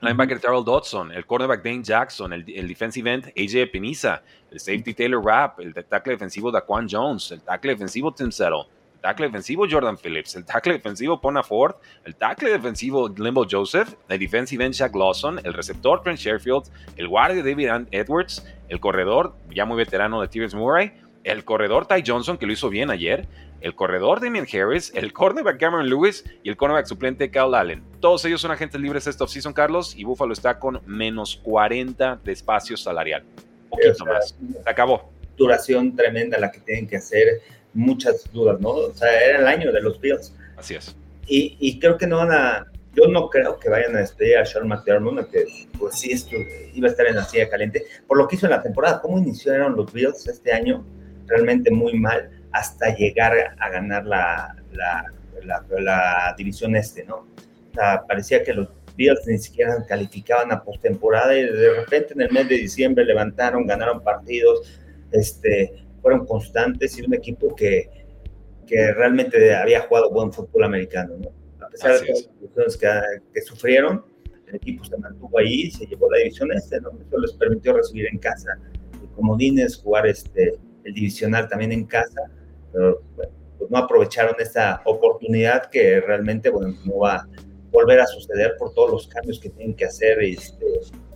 linebacker 0.00 0.40
Terrell 0.40 0.64
Dodson, 0.64 1.12
el 1.12 1.26
cornerback 1.26 1.62
Dane 1.62 1.82
Jackson, 1.82 2.32
el, 2.32 2.44
defensive 2.44 3.10
end 3.10 3.32
AJ 3.36 3.70
Peniza, 3.70 4.22
el 4.50 4.60
safety 4.60 4.94
Taylor 4.94 5.22
Rapp, 5.22 5.60
el 5.60 5.74
tackle 5.74 6.14
defensivo 6.14 6.50
Daquan 6.50 6.86
Jones, 6.90 7.32
el 7.32 7.40
tackle 7.42 7.72
defensivo 7.72 8.12
Tim 8.12 8.30
Settle, 8.30 8.66
el 8.94 9.00
tackle 9.00 9.26
defensivo 9.26 9.66
Jordan 9.70 9.96
Phillips, 9.96 10.34
el 10.36 10.44
tackle 10.44 10.74
defensivo 10.74 11.20
Pona 11.20 11.42
Ford, 11.42 11.76
el 12.04 12.16
tackle 12.16 12.50
defensivo 12.50 13.08
Limbo 13.08 13.46
Joseph, 13.50 13.94
el 14.08 14.18
defensive 14.18 14.64
end 14.64 14.74
Shaq 14.74 14.94
Lawson, 14.94 15.40
el 15.44 15.52
receptor 15.52 16.02
Trent 16.02 16.18
Sherfield, 16.18 16.64
el 16.96 17.08
guardia 17.08 17.42
David 17.42 17.86
Edwards, 17.90 18.46
el 18.68 18.80
corredor 18.80 19.34
ya 19.50 19.64
muy 19.64 19.76
veterano 19.76 20.20
de 20.20 20.28
Tyrese 20.28 20.56
Murray, 20.56 20.92
el 21.24 21.44
corredor 21.44 21.86
Ty 21.86 22.04
Johnson, 22.06 22.38
que 22.38 22.46
lo 22.46 22.52
hizo 22.52 22.68
bien 22.68 22.90
ayer, 22.90 23.26
el 23.60 23.74
corredor 23.74 24.20
Damien 24.20 24.46
Harris, 24.52 24.92
el 24.94 25.12
cornerback 25.12 25.58
Cameron 25.58 25.88
Lewis 25.88 26.24
y 26.42 26.50
el 26.50 26.56
cornerback 26.56 26.86
suplente 26.86 27.30
Kyle 27.30 27.54
Allen. 27.54 27.82
Todos 28.00 28.24
ellos 28.26 28.42
son 28.42 28.50
agentes 28.50 28.80
libres 28.80 29.06
esta 29.06 29.24
offseason, 29.24 29.54
Carlos, 29.54 29.94
y 29.96 30.04
Buffalo 30.04 30.34
está 30.34 30.58
con 30.58 30.80
menos 30.86 31.40
40 31.42 32.20
de 32.22 32.32
espacio 32.32 32.76
salarial. 32.76 33.24
Poquito 33.70 34.04
más. 34.04 34.36
Se 34.62 34.70
acabó. 34.70 35.10
Duración 35.36 35.96
tremenda 35.96 36.38
la 36.38 36.52
que 36.52 36.60
tienen 36.60 36.86
que 36.86 36.96
hacer. 36.96 37.40
Muchas 37.72 38.30
dudas, 38.32 38.60
¿no? 38.60 38.68
O 38.68 38.92
sea, 38.92 39.10
era 39.20 39.38
el 39.40 39.46
año 39.48 39.72
de 39.72 39.80
los 39.80 39.98
Bills. 40.00 40.32
Así 40.56 40.74
es. 40.74 40.94
Y, 41.26 41.80
creo 41.80 41.96
que 41.96 42.06
no 42.06 42.18
van 42.18 42.32
a. 42.32 42.66
Yo 42.92 43.08
no 43.08 43.28
creo 43.28 43.58
que 43.58 43.68
vayan 43.68 43.96
a 43.96 44.00
despedir 44.00 44.36
a 44.36 44.44
Sean 44.44 44.68
McDermott, 44.68 45.28
que 45.28 45.44
pues 45.78 45.98
sí 45.98 46.12
esto, 46.12 46.36
iba 46.74 46.86
a 46.86 46.90
estar 46.90 47.06
en 47.06 47.16
la 47.16 47.24
silla 47.24 47.48
caliente, 47.48 47.84
por 48.06 48.18
lo 48.18 48.28
que 48.28 48.36
hizo 48.36 48.46
en 48.46 48.52
la 48.52 48.62
temporada. 48.62 49.00
¿Cómo 49.00 49.18
iniciaron 49.18 49.74
los 49.74 49.92
Bills 49.92 50.28
este 50.28 50.52
año? 50.52 50.84
Realmente 51.26 51.70
muy 51.70 51.94
mal 51.94 52.30
hasta 52.52 52.94
llegar 52.94 53.56
a 53.58 53.70
ganar 53.70 54.04
la, 54.06 54.56
la, 54.72 55.04
la, 55.78 56.34
división 56.36 56.76
este, 56.76 57.04
¿no? 57.04 57.16
O 57.16 57.74
sea, 57.74 58.04
parecía 58.06 58.44
que 58.44 58.52
los 58.52 58.68
Bills 58.96 59.26
ni 59.26 59.38
siquiera 59.38 59.84
calificaban 59.88 60.52
a 60.52 60.62
postemporada 60.62 61.36
y 61.36 61.42
de 61.42 61.74
repente 61.74 62.14
en 62.14 62.20
el 62.22 62.30
mes 62.30 62.48
de 62.48 62.56
diciembre 62.56 63.04
levantaron, 63.04 63.66
ganaron 63.66 64.02
partidos, 64.02 64.80
este, 65.10 65.84
fueron 66.00 66.26
constantes 66.26 66.96
y 66.98 67.02
un 67.02 67.14
equipo 67.14 67.54
que, 67.56 67.90
que 68.66 68.92
realmente 68.92 69.54
había 69.54 69.80
jugado 69.80 70.10
buen 70.10 70.32
fútbol 70.32 70.64
americano, 70.64 71.14
¿no? 71.18 71.30
A 71.64 71.68
pesar 71.68 71.92
de 71.92 71.98
todas 71.98 72.10
las 72.10 72.18
situaciones 72.18 72.76
que, 72.76 72.88
que, 73.32 73.40
sufrieron, 73.42 74.04
el 74.46 74.54
equipo 74.56 74.84
se 74.84 74.96
mantuvo 74.96 75.38
ahí, 75.38 75.70
se 75.72 75.86
llevó 75.86 76.08
la 76.10 76.18
división 76.18 76.52
este, 76.52 76.80
¿no? 76.80 76.90
Eso 77.04 77.18
les 77.18 77.32
permitió 77.32 77.72
recibir 77.72 78.06
en 78.06 78.18
casa 78.18 78.56
comodines, 79.14 79.76
jugar 79.76 80.06
este, 80.06 80.54
el 80.84 80.94
divisional 80.94 81.48
también 81.48 81.72
en 81.72 81.84
casa, 81.84 82.20
pero 82.72 83.02
pues 83.16 83.70
no 83.70 83.78
aprovecharon 83.78 84.34
esta 84.38 84.82
oportunidad 84.84 85.70
que 85.70 86.00
realmente 86.00 86.50
bueno, 86.50 86.74
no 86.84 86.98
va 86.98 87.16
a 87.16 87.28
volver 87.70 88.00
a 88.00 88.06
suceder 88.06 88.54
por 88.58 88.72
todos 88.74 88.90
los 88.90 89.08
cambios 89.08 89.40
que 89.40 89.50
tienen 89.50 89.74
que 89.74 89.86
hacer, 89.86 90.22
este, 90.22 90.64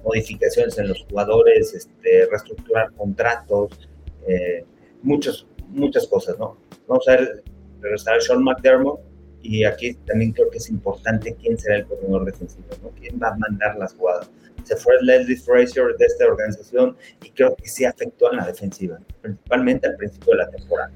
modificaciones 0.04 0.78
en 0.78 0.88
los 0.88 1.04
jugadores, 1.08 1.74
este, 1.74 2.26
reestructurar 2.26 2.92
contratos, 2.94 3.88
eh, 4.26 4.64
muchas, 5.02 5.46
muchas 5.68 6.06
cosas, 6.06 6.38
¿no? 6.38 6.56
Vamos 6.86 7.06
a 7.08 7.12
ver, 7.12 7.44
regresar 7.80 8.16
a 8.16 8.20
Sean 8.20 8.42
McDermott 8.42 9.07
y 9.42 9.64
aquí 9.64 9.94
también 10.06 10.32
creo 10.32 10.50
que 10.50 10.58
es 10.58 10.68
importante 10.68 11.34
quién 11.40 11.58
será 11.58 11.76
el 11.76 11.86
coordinador 11.86 12.24
defensivo, 12.26 12.64
¿no? 12.82 12.90
¿Quién 12.90 13.18
va 13.22 13.28
a 13.28 13.36
mandar 13.36 13.76
las 13.76 13.94
jugadas? 13.94 14.30
se 14.68 14.76
fue 14.76 14.94
Leslie 15.00 15.36
Frazier 15.36 15.96
de 15.96 16.04
esta 16.04 16.26
organización 16.26 16.96
y 17.24 17.30
creo 17.30 17.56
que 17.56 17.66
sí 17.66 17.86
afectó 17.86 18.30
a 18.30 18.36
la 18.36 18.46
defensiva, 18.46 18.98
principalmente 19.22 19.86
al 19.86 19.96
principio 19.96 20.32
de 20.32 20.38
la 20.38 20.50
temporada. 20.50 20.90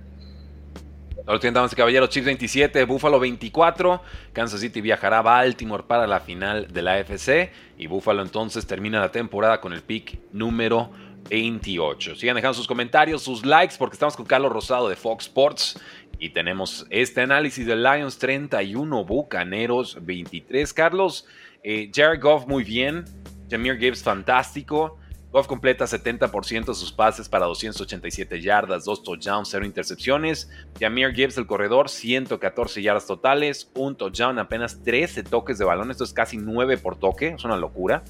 Ahora 1.24 1.50
damas 1.52 1.72
y 1.72 1.76
caballeros, 1.76 2.10
Chiefs 2.10 2.26
27, 2.26 2.84
Buffalo 2.84 3.20
24. 3.20 4.02
Kansas 4.32 4.60
City 4.60 4.80
viajará 4.80 5.18
a 5.18 5.22
Baltimore 5.22 5.84
para 5.86 6.06
la 6.06 6.18
final 6.18 6.66
de 6.72 6.82
la 6.82 6.94
AFC. 6.94 7.50
Y 7.78 7.86
Buffalo 7.86 8.22
entonces 8.22 8.66
termina 8.66 8.98
la 8.98 9.12
temporada 9.12 9.60
con 9.60 9.72
el 9.72 9.82
pick 9.82 10.18
número 10.32 10.90
28. 11.30 12.16
Sigan 12.16 12.34
dejando 12.34 12.54
sus 12.54 12.66
comentarios, 12.66 13.22
sus 13.22 13.46
likes, 13.46 13.76
porque 13.78 13.94
estamos 13.94 14.16
con 14.16 14.26
Carlos 14.26 14.52
Rosado 14.52 14.88
de 14.88 14.96
Fox 14.96 15.26
Sports. 15.26 15.80
Y 16.22 16.30
tenemos 16.30 16.86
este 16.90 17.22
análisis 17.22 17.66
de 17.66 17.74
Lions 17.74 18.16
31, 18.16 19.04
Bucaneros 19.04 19.98
23. 20.02 20.72
Carlos, 20.72 21.26
eh, 21.64 21.90
Jared 21.92 22.20
Goff 22.20 22.46
muy 22.46 22.62
bien. 22.62 23.04
Jameer 23.50 23.76
Gibbs 23.76 24.04
fantástico. 24.04 25.00
Goff 25.32 25.48
completa 25.48 25.84
70% 25.84 26.66
de 26.66 26.74
sus 26.74 26.92
pases 26.92 27.28
para 27.28 27.46
287 27.46 28.40
yardas, 28.40 28.84
2 28.84 29.02
touchdowns, 29.02 29.48
0 29.50 29.66
intercepciones. 29.66 30.48
Jameer 30.78 31.12
Gibbs, 31.12 31.38
el 31.38 31.48
corredor, 31.48 31.88
114 31.88 32.80
yardas 32.80 33.08
totales, 33.08 33.68
un 33.74 33.96
touchdown, 33.96 34.38
apenas 34.38 34.80
13 34.84 35.24
toques 35.24 35.58
de 35.58 35.64
balón. 35.64 35.90
Esto 35.90 36.04
es 36.04 36.12
casi 36.12 36.36
9 36.36 36.78
por 36.78 37.00
toque, 37.00 37.34
es 37.36 37.44
una 37.44 37.56
locura. 37.56 38.04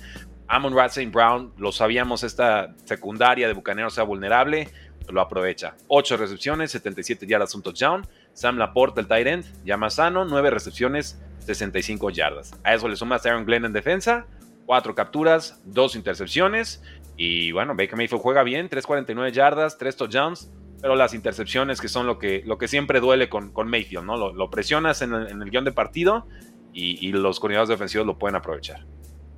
Amon 0.48 0.78
St. 0.78 1.10
Brown, 1.10 1.54
lo 1.56 1.72
sabíamos, 1.72 2.24
esta 2.24 2.74
secundaria 2.84 3.46
de 3.48 3.54
Bucaneros 3.54 3.94
sea 3.94 4.04
vulnerable, 4.04 4.68
lo 5.12 5.20
aprovecha. 5.20 5.76
8 5.88 6.16
recepciones, 6.16 6.70
77 6.72 7.26
yardas, 7.26 7.54
un 7.54 7.62
touchdown. 7.62 8.06
Sam 8.32 8.56
Laporte, 8.56 9.00
el 9.00 9.06
tight 9.06 9.26
end, 9.26 9.44
ya 9.64 9.76
más 9.76 9.94
sano, 9.94 10.24
9 10.24 10.50
recepciones, 10.50 11.20
65 11.40 12.10
yardas. 12.10 12.58
A 12.64 12.74
eso 12.74 12.88
le 12.88 12.96
sumas 12.96 13.24
Aaron 13.26 13.44
Glenn 13.44 13.64
en 13.64 13.72
defensa, 13.72 14.26
cuatro 14.66 14.94
capturas, 14.94 15.60
dos 15.64 15.96
intercepciones. 15.96 16.82
Y 17.16 17.52
bueno, 17.52 17.74
Baker 17.74 17.96
Mayfield 17.96 18.22
juega 18.22 18.42
bien, 18.42 18.70
3.49 18.70 19.32
yardas, 19.32 19.78
tres 19.78 19.96
touchdowns. 19.96 20.50
Pero 20.80 20.96
las 20.96 21.14
intercepciones 21.14 21.80
que 21.80 21.86
son 21.86 22.06
lo 22.06 22.18
que, 22.18 22.42
lo 22.44 22.58
que 22.58 22.66
siempre 22.66 22.98
duele 22.98 23.28
con, 23.28 23.52
con 23.52 23.68
Mayfield, 23.68 24.04
¿no? 24.04 24.32
Lo, 24.32 24.50
presionas 24.50 25.00
en 25.00 25.14
el, 25.14 25.50
guion 25.50 25.64
de 25.64 25.70
partido 25.70 26.26
y, 26.72 27.12
los 27.12 27.38
coordinadores 27.38 27.68
defensivos 27.68 28.04
lo 28.04 28.18
pueden 28.18 28.34
aprovechar. 28.34 28.84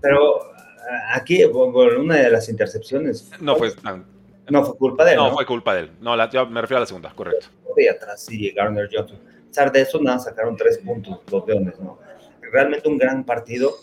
Pero 0.00 0.40
aquí, 1.12 1.45
una 1.45 2.16
de 2.16 2.31
las 2.31 2.49
intercepciones. 2.49 3.31
No 3.40 3.57
fue. 3.57 3.73
No, 4.49 4.65
fue 4.65 4.77
culpa 4.77 5.05
de 5.05 5.13
él. 5.13 5.17
No, 5.17 5.33
fue 5.33 5.47
culpa 5.47 5.75
de 5.75 5.81
él. 5.81 5.91
No, 6.01 6.17
me 6.17 6.61
refiero 6.61 6.79
a 6.79 6.81
la 6.81 6.87
segunda, 6.87 7.13
correcto. 7.15 7.47
Y 7.77 7.89
atrás 7.89 8.25
sí, 8.25 8.51
Garner 8.51 8.89
Johnson. 8.93 9.19
A 9.19 9.49
pesar 9.49 9.73
de 9.73 9.81
eso, 9.81 10.01
nada, 10.01 10.19
sacaron 10.19 10.57
tres 10.57 10.79
puntos 10.79 11.21
los 11.31 11.47
Leones, 11.47 11.79
¿no? 11.81 11.99
Realmente 12.53 12.89
un 12.89 12.99
gran 12.99 13.25
partido 13.25 13.75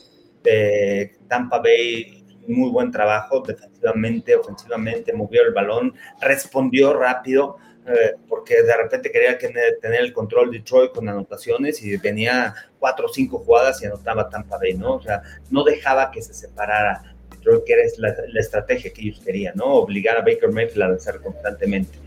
de 0.44 1.14
Tampa 1.28 1.60
Bay, 1.60 2.24
muy 2.48 2.70
buen 2.70 2.92
trabajo 2.92 3.42
defensivamente, 3.42 4.36
ofensivamente, 4.36 5.14
movió 5.14 5.44
el 5.44 5.54
balón, 5.54 5.94
respondió 6.20 6.94
rápido, 6.94 7.58
eh, 7.88 8.14
porque 8.28 8.62
de 8.62 8.78
repente 8.78 9.12
quería 9.12 9.38
tener, 9.38 9.80
el 9.82 10.14
control 10.14 10.52
de 10.52 10.60
Detroit 10.60 10.92
con 10.92 11.10
anotaciones 11.10 11.82
y 11.82 11.98
venía 11.98 12.54
cuatro 12.80 13.08
o 13.08 13.10
cinco 13.10 13.40
jugadas 13.40 13.82
y 13.82 13.88
anotaba 13.88 14.30
Tampa 14.30 14.58
Bay, 14.58 14.76
¿no? 14.76 14.96
O 14.96 15.02
sea, 15.02 15.22
no 15.50 15.64
dejaba 15.64 16.12
que 16.12 16.22
se 16.22 16.34
separara 16.34 17.11
Detroit, 17.42 17.64
que 17.66 17.74
era 17.74 17.84
la, 17.98 18.16
la 18.28 18.40
estrategia 18.40 18.94
que 18.94 19.02
ellos 19.02 19.22
querían, 19.24 19.56
¿no? 19.56 19.66
Obligar 19.66 20.18
a 20.18 20.22
Baker 20.22 20.52
Mayfield 20.52 20.84
a 20.84 20.88
lanzar 20.90 21.20
constantemente. 21.22 21.98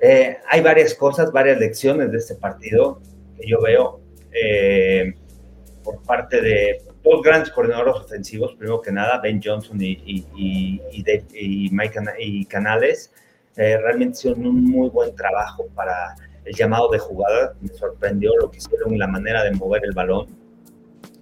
Eh, 0.00 0.38
hay 0.48 0.60
varias 0.62 0.94
cosas, 0.94 1.30
varias 1.30 1.58
lecciones 1.58 2.10
de 2.10 2.18
este 2.18 2.34
partido 2.34 3.00
que 3.38 3.48
yo 3.48 3.60
veo 3.60 4.00
eh, 4.32 5.12
por 5.84 6.02
parte 6.02 6.40
de 6.40 6.82
dos 7.02 7.22
grandes 7.22 7.50
coordinadores 7.50 7.94
ofensivos, 7.96 8.54
primero 8.54 8.80
que 8.80 8.92
nada, 8.92 9.20
Ben 9.20 9.40
Johnson 9.42 9.80
y, 9.80 9.98
y, 10.04 10.80
y, 11.34 11.68
Mike 11.70 12.00
y 12.18 12.44
Canales, 12.46 13.12
eh, 13.56 13.76
realmente 13.78 14.18
hicieron 14.18 14.46
un 14.46 14.64
muy 14.64 14.88
buen 14.88 15.14
trabajo 15.14 15.66
para 15.74 16.14
el 16.44 16.54
llamado 16.54 16.90
de 16.90 16.98
jugada. 16.98 17.54
Me 17.60 17.68
sorprendió 17.68 18.32
lo 18.40 18.50
que 18.50 18.58
hicieron, 18.58 18.98
la 18.98 19.06
manera 19.06 19.44
de 19.44 19.52
mover 19.52 19.84
el 19.84 19.92
balón. 19.92 20.28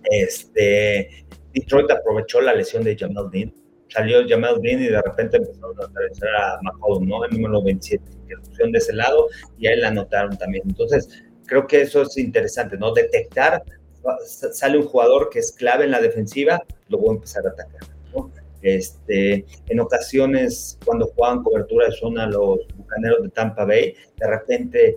Este, 0.05 1.27
Detroit 1.61 1.91
aprovechó 1.91 2.41
la 2.41 2.55
lesión 2.55 2.85
de 2.85 2.97
Jamal 2.97 3.31
Dean. 3.31 3.53
Salió 3.89 4.19
Jamal 4.29 4.61
Dean 4.61 4.83
y 4.83 4.89
de 4.89 5.01
repente 5.03 5.39
empezaron 5.39 5.81
a 5.81 5.85
atravesar 5.85 6.29
a 6.37 6.59
McCollum, 6.63 7.09
¿no? 7.09 7.25
El 7.25 7.41
número 7.41 7.63
27, 7.63 8.05
que 8.29 8.71
de 8.71 8.79
ese 8.79 8.93
lado 8.93 9.29
y 9.59 9.67
ahí 9.67 9.79
la 9.79 9.89
anotaron 9.89 10.37
también. 10.37 10.65
Entonces, 10.67 11.25
creo 11.47 11.67
que 11.67 11.83
eso 11.83 12.03
es 12.03 12.17
interesante, 12.19 12.77
¿no? 12.77 12.93
Detectar, 12.93 13.63
sale 14.53 14.79
un 14.79 14.85
jugador 14.85 15.31
que 15.31 15.41
es 15.41 15.53
clave 15.53 15.85
en 15.85 15.91
la 15.91 16.01
defensiva, 16.01 16.63
luego 16.89 17.13
empezar 17.13 17.47
a 17.47 17.51
atacar. 17.51 17.81
Este, 18.61 19.47
en 19.69 19.81
ocasiones, 19.81 20.79
cuando 20.85 21.07
jugaban 21.07 21.45
cobertura 21.45 21.87
de 21.87 21.93
zona 21.93 22.27
los 22.27 22.59
bucaneros 22.77 23.23
de 23.23 23.29
Tampa 23.31 23.65
Bay, 23.65 23.95
de 24.17 24.27
repente 24.27 24.97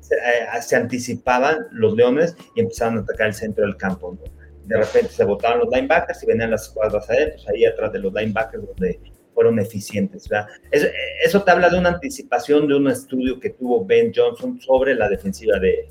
se, 0.00 0.14
eh, 0.14 0.76
anticipaban 0.76 1.68
los 1.70 1.94
leones 1.94 2.36
y 2.54 2.60
empezaban 2.60 2.98
a 2.98 3.00
atacar 3.02 3.28
el 3.28 3.34
centro 3.34 3.64
del 3.64 3.76
campo. 3.76 4.18
De 4.66 4.76
repente 4.76 5.08
se 5.10 5.24
botaban 5.24 5.60
los 5.60 5.68
linebackers 5.68 6.22
y 6.22 6.26
venían 6.26 6.50
las 6.50 6.68
cuadras 6.68 7.08
adentro, 7.08 7.42
ahí 7.48 7.64
atrás 7.64 7.92
de 7.92 8.00
los 8.00 8.12
linebackers 8.12 8.66
donde 8.66 9.00
fueron 9.34 9.58
eficientes. 9.58 10.28
Eso, 10.70 11.42
te 11.42 11.50
habla 11.50 11.68
de 11.68 11.78
una 11.78 11.90
anticipación 11.90 12.66
de 12.66 12.74
un 12.74 12.88
estudio 12.88 13.38
que 13.38 13.50
tuvo 13.50 13.84
Ben 13.84 14.12
Johnson 14.14 14.60
sobre 14.60 14.94
la 14.94 15.08
defensiva 15.08 15.58
de, 15.58 15.88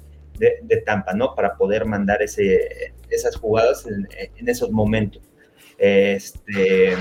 Tampa, 0.86 1.14
¿no? 1.14 1.34
Para 1.34 1.56
poder 1.56 1.86
mandar 1.86 2.22
ese, 2.22 2.94
esas 3.10 3.36
jugadas 3.38 3.86
en, 3.86 4.08
en 4.36 4.50
esos 4.50 4.72
momentos. 4.72 5.22
Este, 5.78 6.94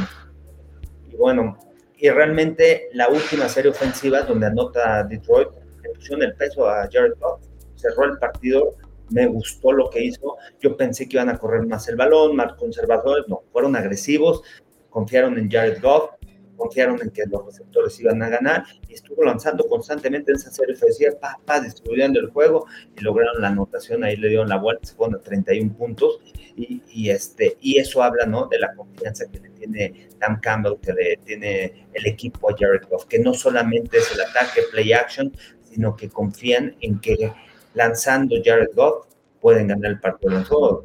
y 1.11 1.17
bueno, 1.17 1.59
y 1.97 2.11
realmente 2.11 2.89
la 2.93 3.09
última 3.09 3.49
serie 3.49 3.71
ofensiva 3.71 4.23
donde 4.23 4.47
anota 4.47 5.05
Detroit, 5.05 5.49
le 5.83 5.91
pusieron 5.91 6.23
el 6.23 6.35
peso 6.35 6.69
a 6.69 6.89
Jared 6.93 7.15
Goff, 7.19 7.41
cerró 7.77 8.05
el 8.05 8.19
partido, 8.19 8.75
me 9.11 9.27
gustó 9.27 9.73
lo 9.73 9.91
que 9.91 10.05
hizo, 10.05 10.37
yo 10.61 10.77
pensé 10.77 11.09
que 11.09 11.17
iban 11.17 11.29
a 11.29 11.39
correr 11.39 11.67
más 11.67 11.89
el 11.89 11.97
balón, 11.97 12.37
más 12.37 12.55
conservadores, 12.55 13.27
no, 13.29 13.43
fueron 13.53 13.77
agresivos, 13.77 14.43
confiaron 14.91 15.39
en 15.39 15.51
Jared 15.51 15.81
Goff, 15.83 16.11
confiaron 16.57 17.01
en 17.03 17.11
que 17.11 17.25
los 17.27 17.45
receptores 17.45 17.99
iban 18.01 18.23
a 18.23 18.29
ganar 18.29 18.65
y 18.89 18.95
estuvo 18.95 19.25
lanzando 19.25 19.67
constantemente 19.67 20.31
en 20.31 20.37
esa 20.37 20.51
serie 20.51 20.75
ofensiva, 20.75 21.13
pa, 21.21 21.39
pa, 21.45 21.61
distribuyendo 21.61 22.21
el 22.21 22.31
juego 22.31 22.67
y 22.97 23.01
lograron 23.03 23.41
la 23.41 23.49
anotación, 23.49 24.05
ahí 24.05 24.17
le 24.17 24.29
dieron 24.29 24.49
la 24.49 24.57
vuelta, 24.57 24.87
se 24.87 24.95
fueron 24.95 25.17
a 25.17 25.19
31 25.19 25.75
puntos 25.75 26.21
y, 26.57 27.11
este, 27.11 27.57
y 27.61 27.79
eso 27.79 28.03
habla 28.03 28.27
¿no? 28.27 28.47
de 28.47 28.61
la 28.61 28.75
confianza 28.75 29.27
que 29.31 29.41
le 29.41 29.51
tiene 29.51 30.09
Dan 30.19 30.39
Campbell, 30.41 30.79
que 30.81 30.93
le 30.93 31.17
tiene 31.25 31.87
el 31.93 32.07
equipo 32.07 32.49
a 32.49 32.55
Jared 32.57 32.87
Goff, 32.89 33.07
que 33.07 33.19
no 33.19 33.35
solamente 33.35 33.99
es 33.99 34.13
el 34.13 34.21
ataque, 34.21 34.63
play 34.71 34.93
action, 34.93 35.33
sino 35.69 35.97
que 35.97 36.09
confían 36.09 36.77
en 36.81 37.01
que 37.01 37.33
lanzando 37.75 38.37
Jared 38.45 38.75
Goff 38.75 39.07
pueden 39.41 39.69
ganar 39.69 39.93
el 39.93 40.01
partido. 40.01 40.33
Lanzó 40.33 40.85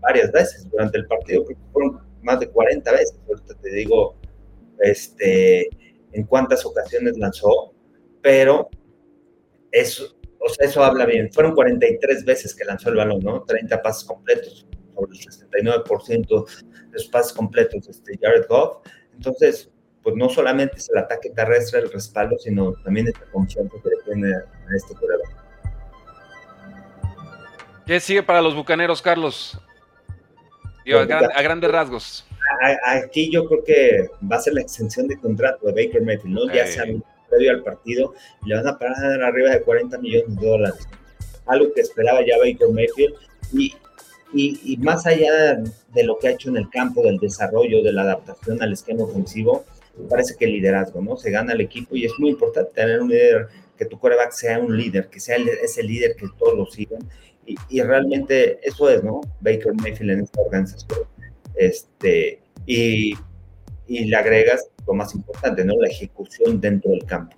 varias 0.00 0.30
veces 0.32 0.68
durante 0.70 0.98
el 0.98 1.06
partido, 1.06 1.44
fueron 1.72 2.00
más 2.22 2.40
de 2.40 2.48
40 2.48 2.90
veces, 2.92 3.20
ahorita 3.28 3.54
te 3.54 3.70
digo 3.70 4.16
este, 4.80 5.68
en 6.12 6.24
cuántas 6.24 6.64
ocasiones 6.66 7.16
lanzó, 7.18 7.72
pero 8.20 8.68
eso, 9.70 10.16
o 10.38 10.48
sea, 10.48 10.66
eso 10.66 10.84
habla 10.84 11.06
bien. 11.06 11.32
Fueron 11.32 11.54
43 11.54 12.24
veces 12.24 12.54
que 12.54 12.64
lanzó 12.64 12.90
el 12.90 12.96
balón, 12.96 13.20
¿no? 13.20 13.42
30 13.44 13.80
pases 13.82 14.04
completos, 14.04 14.66
sobre 14.94 15.12
el 15.12 15.18
69% 15.18 16.46
de 16.90 16.98
sus 16.98 17.08
pases 17.08 17.32
completos, 17.32 17.88
este, 17.88 18.18
Jared 18.20 18.46
Goff. 18.48 18.86
Entonces, 19.14 19.70
pues 20.02 20.16
no 20.16 20.28
solamente 20.28 20.78
es 20.78 20.90
el 20.90 20.98
ataque 20.98 21.30
terrestre, 21.30 21.80
el 21.80 21.92
respaldo, 21.92 22.36
sino 22.38 22.72
también 22.84 23.06
esta 23.06 23.24
confianza 23.30 23.76
que 23.82 23.90
tiene 24.04 24.34
a 24.34 24.76
este 24.76 24.94
jugador. 24.94 25.41
¿Qué 27.86 28.00
sigue 28.00 28.22
para 28.22 28.40
los 28.42 28.54
bucaneros, 28.54 29.02
Carlos? 29.02 29.58
a, 30.84 31.42
grandes 31.42 31.70
rasgos 31.70 32.26
aquí 32.84 33.30
yo 33.30 33.46
creo 33.46 33.64
que 33.64 34.10
va 34.30 34.36
a 34.36 34.40
ser 34.40 34.54
la 34.54 34.62
extensión 34.62 35.08
de 35.08 35.16
contrato 35.18 35.66
de 35.66 35.84
Baker 35.84 36.02
Mayfield, 36.02 36.34
¿no? 36.34 36.52
Ya 36.52 36.66
se 36.66 36.80
han 36.80 37.02
previo 37.28 37.50
al 37.50 37.62
partido 37.62 38.14
y 38.44 38.48
le 38.48 38.56
van 38.56 38.66
a 38.66 38.78
pagar 38.78 39.22
arriba 39.22 39.50
de 39.50 39.62
40 39.62 39.98
millones 39.98 40.36
de 40.36 40.46
dólares. 40.46 40.88
Algo 41.46 41.72
que 41.72 41.80
esperaba 41.80 42.20
ya 42.20 42.38
Baker 42.38 42.68
Mayfield 42.68 43.14
y, 43.52 43.74
y, 44.34 44.76
más 44.78 45.06
allá 45.06 45.62
de 45.94 46.04
lo 46.04 46.18
que 46.18 46.28
ha 46.28 46.30
hecho 46.30 46.48
en 46.48 46.56
el 46.56 46.68
campo 46.70 47.02
del 47.02 47.18
desarrollo, 47.18 47.82
de 47.82 47.92
la 47.92 48.02
adaptación 48.02 48.62
al 48.62 48.72
esquema 48.72 49.04
ofensivo, 49.04 49.64
parece 50.08 50.36
que 50.36 50.46
el 50.46 50.52
liderazgo, 50.52 51.02
¿no? 51.02 51.16
Se 51.16 51.30
gana 51.30 51.52
el 51.52 51.60
equipo 51.60 51.96
y 51.96 52.06
es 52.06 52.12
muy 52.18 52.30
importante 52.30 52.72
tener 52.74 53.00
un 53.00 53.08
líder, 53.08 53.48
que 53.76 53.84
tu 53.84 53.98
coreback 53.98 54.32
sea 54.32 54.58
un 54.58 54.76
líder, 54.76 55.08
que 55.08 55.20
sea 55.20 55.36
ese 55.36 55.82
líder 55.82 56.16
que 56.16 56.26
todos 56.38 56.56
lo 56.56 56.66
sigan. 56.66 57.00
Y, 57.46 57.56
y, 57.68 57.82
realmente 57.82 58.60
eso 58.62 58.88
es, 58.88 59.02
¿no? 59.02 59.20
Baker 59.40 59.74
Mayfield 59.74 60.12
en 60.12 60.20
esta 60.20 60.40
organización. 60.42 61.00
Este, 61.56 62.40
y, 62.66 63.14
y 63.86 64.04
le 64.04 64.16
agregas 64.16 64.68
lo 64.86 64.94
más 64.94 65.14
importante, 65.14 65.64
¿no? 65.64 65.74
La 65.80 65.88
ejecución 65.88 66.60
dentro 66.60 66.90
del 66.92 67.04
campo. 67.04 67.36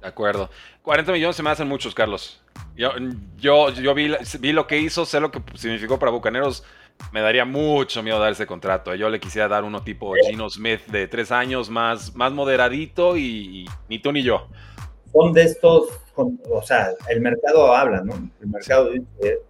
De 0.00 0.06
acuerdo. 0.06 0.50
40 0.82 1.12
millones 1.12 1.36
se 1.36 1.42
me 1.42 1.50
hacen 1.50 1.68
muchos, 1.68 1.94
Carlos. 1.94 2.42
Yo, 2.76 2.92
yo, 3.36 3.70
yo 3.70 3.94
vi, 3.94 4.12
vi 4.40 4.52
lo 4.52 4.66
que 4.66 4.78
hizo, 4.78 5.04
sé 5.04 5.20
lo 5.20 5.30
que 5.30 5.42
significó 5.54 5.98
para 5.98 6.12
Bucaneros. 6.12 6.64
Me 7.12 7.20
daría 7.20 7.44
mucho 7.44 8.02
miedo 8.02 8.18
dar 8.18 8.32
ese 8.32 8.46
contrato. 8.46 8.94
Yo 8.94 9.08
le 9.08 9.20
quisiera 9.20 9.48
dar 9.48 9.64
uno 9.64 9.82
tipo 9.82 10.14
Gino 10.14 10.48
Smith 10.48 10.86
de 10.86 11.08
tres 11.08 11.32
años, 11.32 11.70
más, 11.70 12.14
más 12.14 12.32
moderadito 12.32 13.16
y, 13.16 13.68
ni 13.88 13.98
tú 13.98 14.12
ni 14.12 14.22
yo. 14.22 14.48
Son 15.12 15.32
de 15.32 15.42
estos, 15.42 15.88
o 16.18 16.62
sea, 16.62 16.92
el 17.08 17.20
mercado 17.20 17.74
habla, 17.74 18.02
¿no? 18.02 18.14
El 18.40 18.48
mercado 18.48 18.90
dice, 18.90 19.06
este 19.20 19.42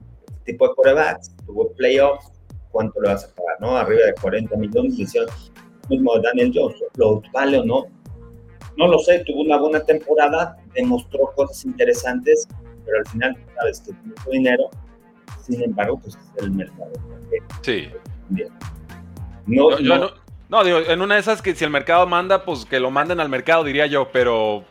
tipo 0.44 0.68
de 0.68 0.74
corebacks, 0.74 1.34
tuvo 1.46 1.72
playoffs, 1.72 2.30
cuánto 2.70 3.00
le 3.00 3.08
vas 3.08 3.24
a 3.24 3.34
pagar, 3.34 3.60
¿no? 3.60 3.76
Arriba 3.76 4.06
de 4.06 4.14
40 4.14 4.56
millones, 4.56 4.96
decía 4.98 5.22
mismo 5.88 6.18
Daniel 6.18 6.52
Jones, 6.54 6.76
¿lo 6.96 7.22
vale 7.32 7.58
o 7.58 7.64
no? 7.64 7.86
No 8.76 8.88
lo 8.88 8.98
sé, 8.98 9.20
tuvo 9.20 9.42
una 9.42 9.56
buena 9.56 9.80
temporada, 9.80 10.56
demostró 10.74 11.32
cosas 11.34 11.64
interesantes, 11.64 12.46
pero 12.84 12.98
al 12.98 13.06
final, 13.06 13.36
sabes 13.56 13.80
que 13.80 13.92
mucho 13.92 14.30
dinero, 14.30 14.70
sin 15.42 15.62
embargo, 15.62 15.98
pues 15.98 16.16
es 16.16 16.42
el 16.42 16.50
mercado. 16.52 16.92
Sí. 17.62 17.88
No, 19.46 19.78
no, 19.80 20.10
no, 20.48 20.64
digo, 20.64 20.78
en 20.78 21.00
una 21.02 21.14
de 21.14 21.20
esas 21.20 21.42
que 21.42 21.54
si 21.54 21.64
el 21.64 21.70
mercado 21.70 22.06
manda, 22.06 22.44
pues 22.44 22.64
que 22.64 22.80
lo 22.80 22.90
manden 22.90 23.20
al 23.20 23.28
mercado, 23.28 23.64
diría 23.64 23.86
yo, 23.86 24.10
pero 24.12 24.64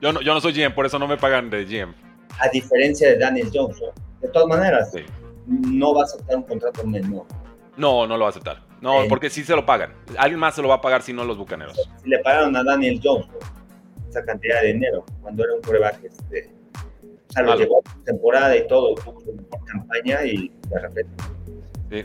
yo 0.00 0.12
no, 0.12 0.20
yo 0.20 0.34
no 0.34 0.40
soy 0.40 0.52
GM, 0.52 0.74
por 0.74 0.86
eso 0.86 0.98
no 0.98 1.06
me 1.08 1.16
pagan 1.16 1.50
de 1.50 1.64
GM. 1.64 1.94
A 2.40 2.48
diferencia 2.48 3.08
de 3.08 3.18
Daniel 3.18 3.50
Jones, 3.52 3.80
de 4.20 4.28
todas 4.28 4.48
maneras, 4.48 4.92
no 5.46 5.94
va 5.94 6.02
a 6.02 6.04
aceptar 6.04 6.36
un 6.36 6.42
contrato 6.44 6.84
menor. 6.86 7.26
No, 7.76 8.06
no 8.06 8.16
lo 8.16 8.20
va 8.20 8.26
a 8.26 8.30
aceptar. 8.30 8.62
No, 8.80 9.04
porque 9.08 9.30
sí 9.30 9.42
se 9.44 9.54
lo 9.56 9.66
pagan. 9.66 9.92
Alguien 10.16 10.38
más 10.38 10.54
se 10.54 10.62
lo 10.62 10.68
va 10.68 10.76
a 10.76 10.80
pagar 10.80 11.02
si 11.02 11.12
no 11.12 11.24
los 11.24 11.36
bucaneros. 11.36 11.76
Si 12.02 12.08
le 12.08 12.18
pagaron 12.20 12.54
a 12.56 12.62
Daniel 12.62 13.00
Jones 13.02 13.26
esa 14.08 14.24
cantidad 14.24 14.62
de 14.62 14.72
dinero 14.72 15.04
cuando 15.20 15.44
era 15.44 15.54
un 15.54 15.62
coreback, 15.62 16.04
este, 16.04 16.50
o 17.28 17.32
sea, 17.32 17.42
lo 17.42 17.56
llevó 17.56 17.82
a 17.84 18.04
temporada 18.04 18.56
y 18.56 18.66
todo, 18.66 18.94
tuvo 18.94 19.20
su 19.20 19.32
mejor 19.32 19.64
campaña 19.66 20.24
y 20.24 20.50
de 20.68 20.78
repente. 20.80 21.24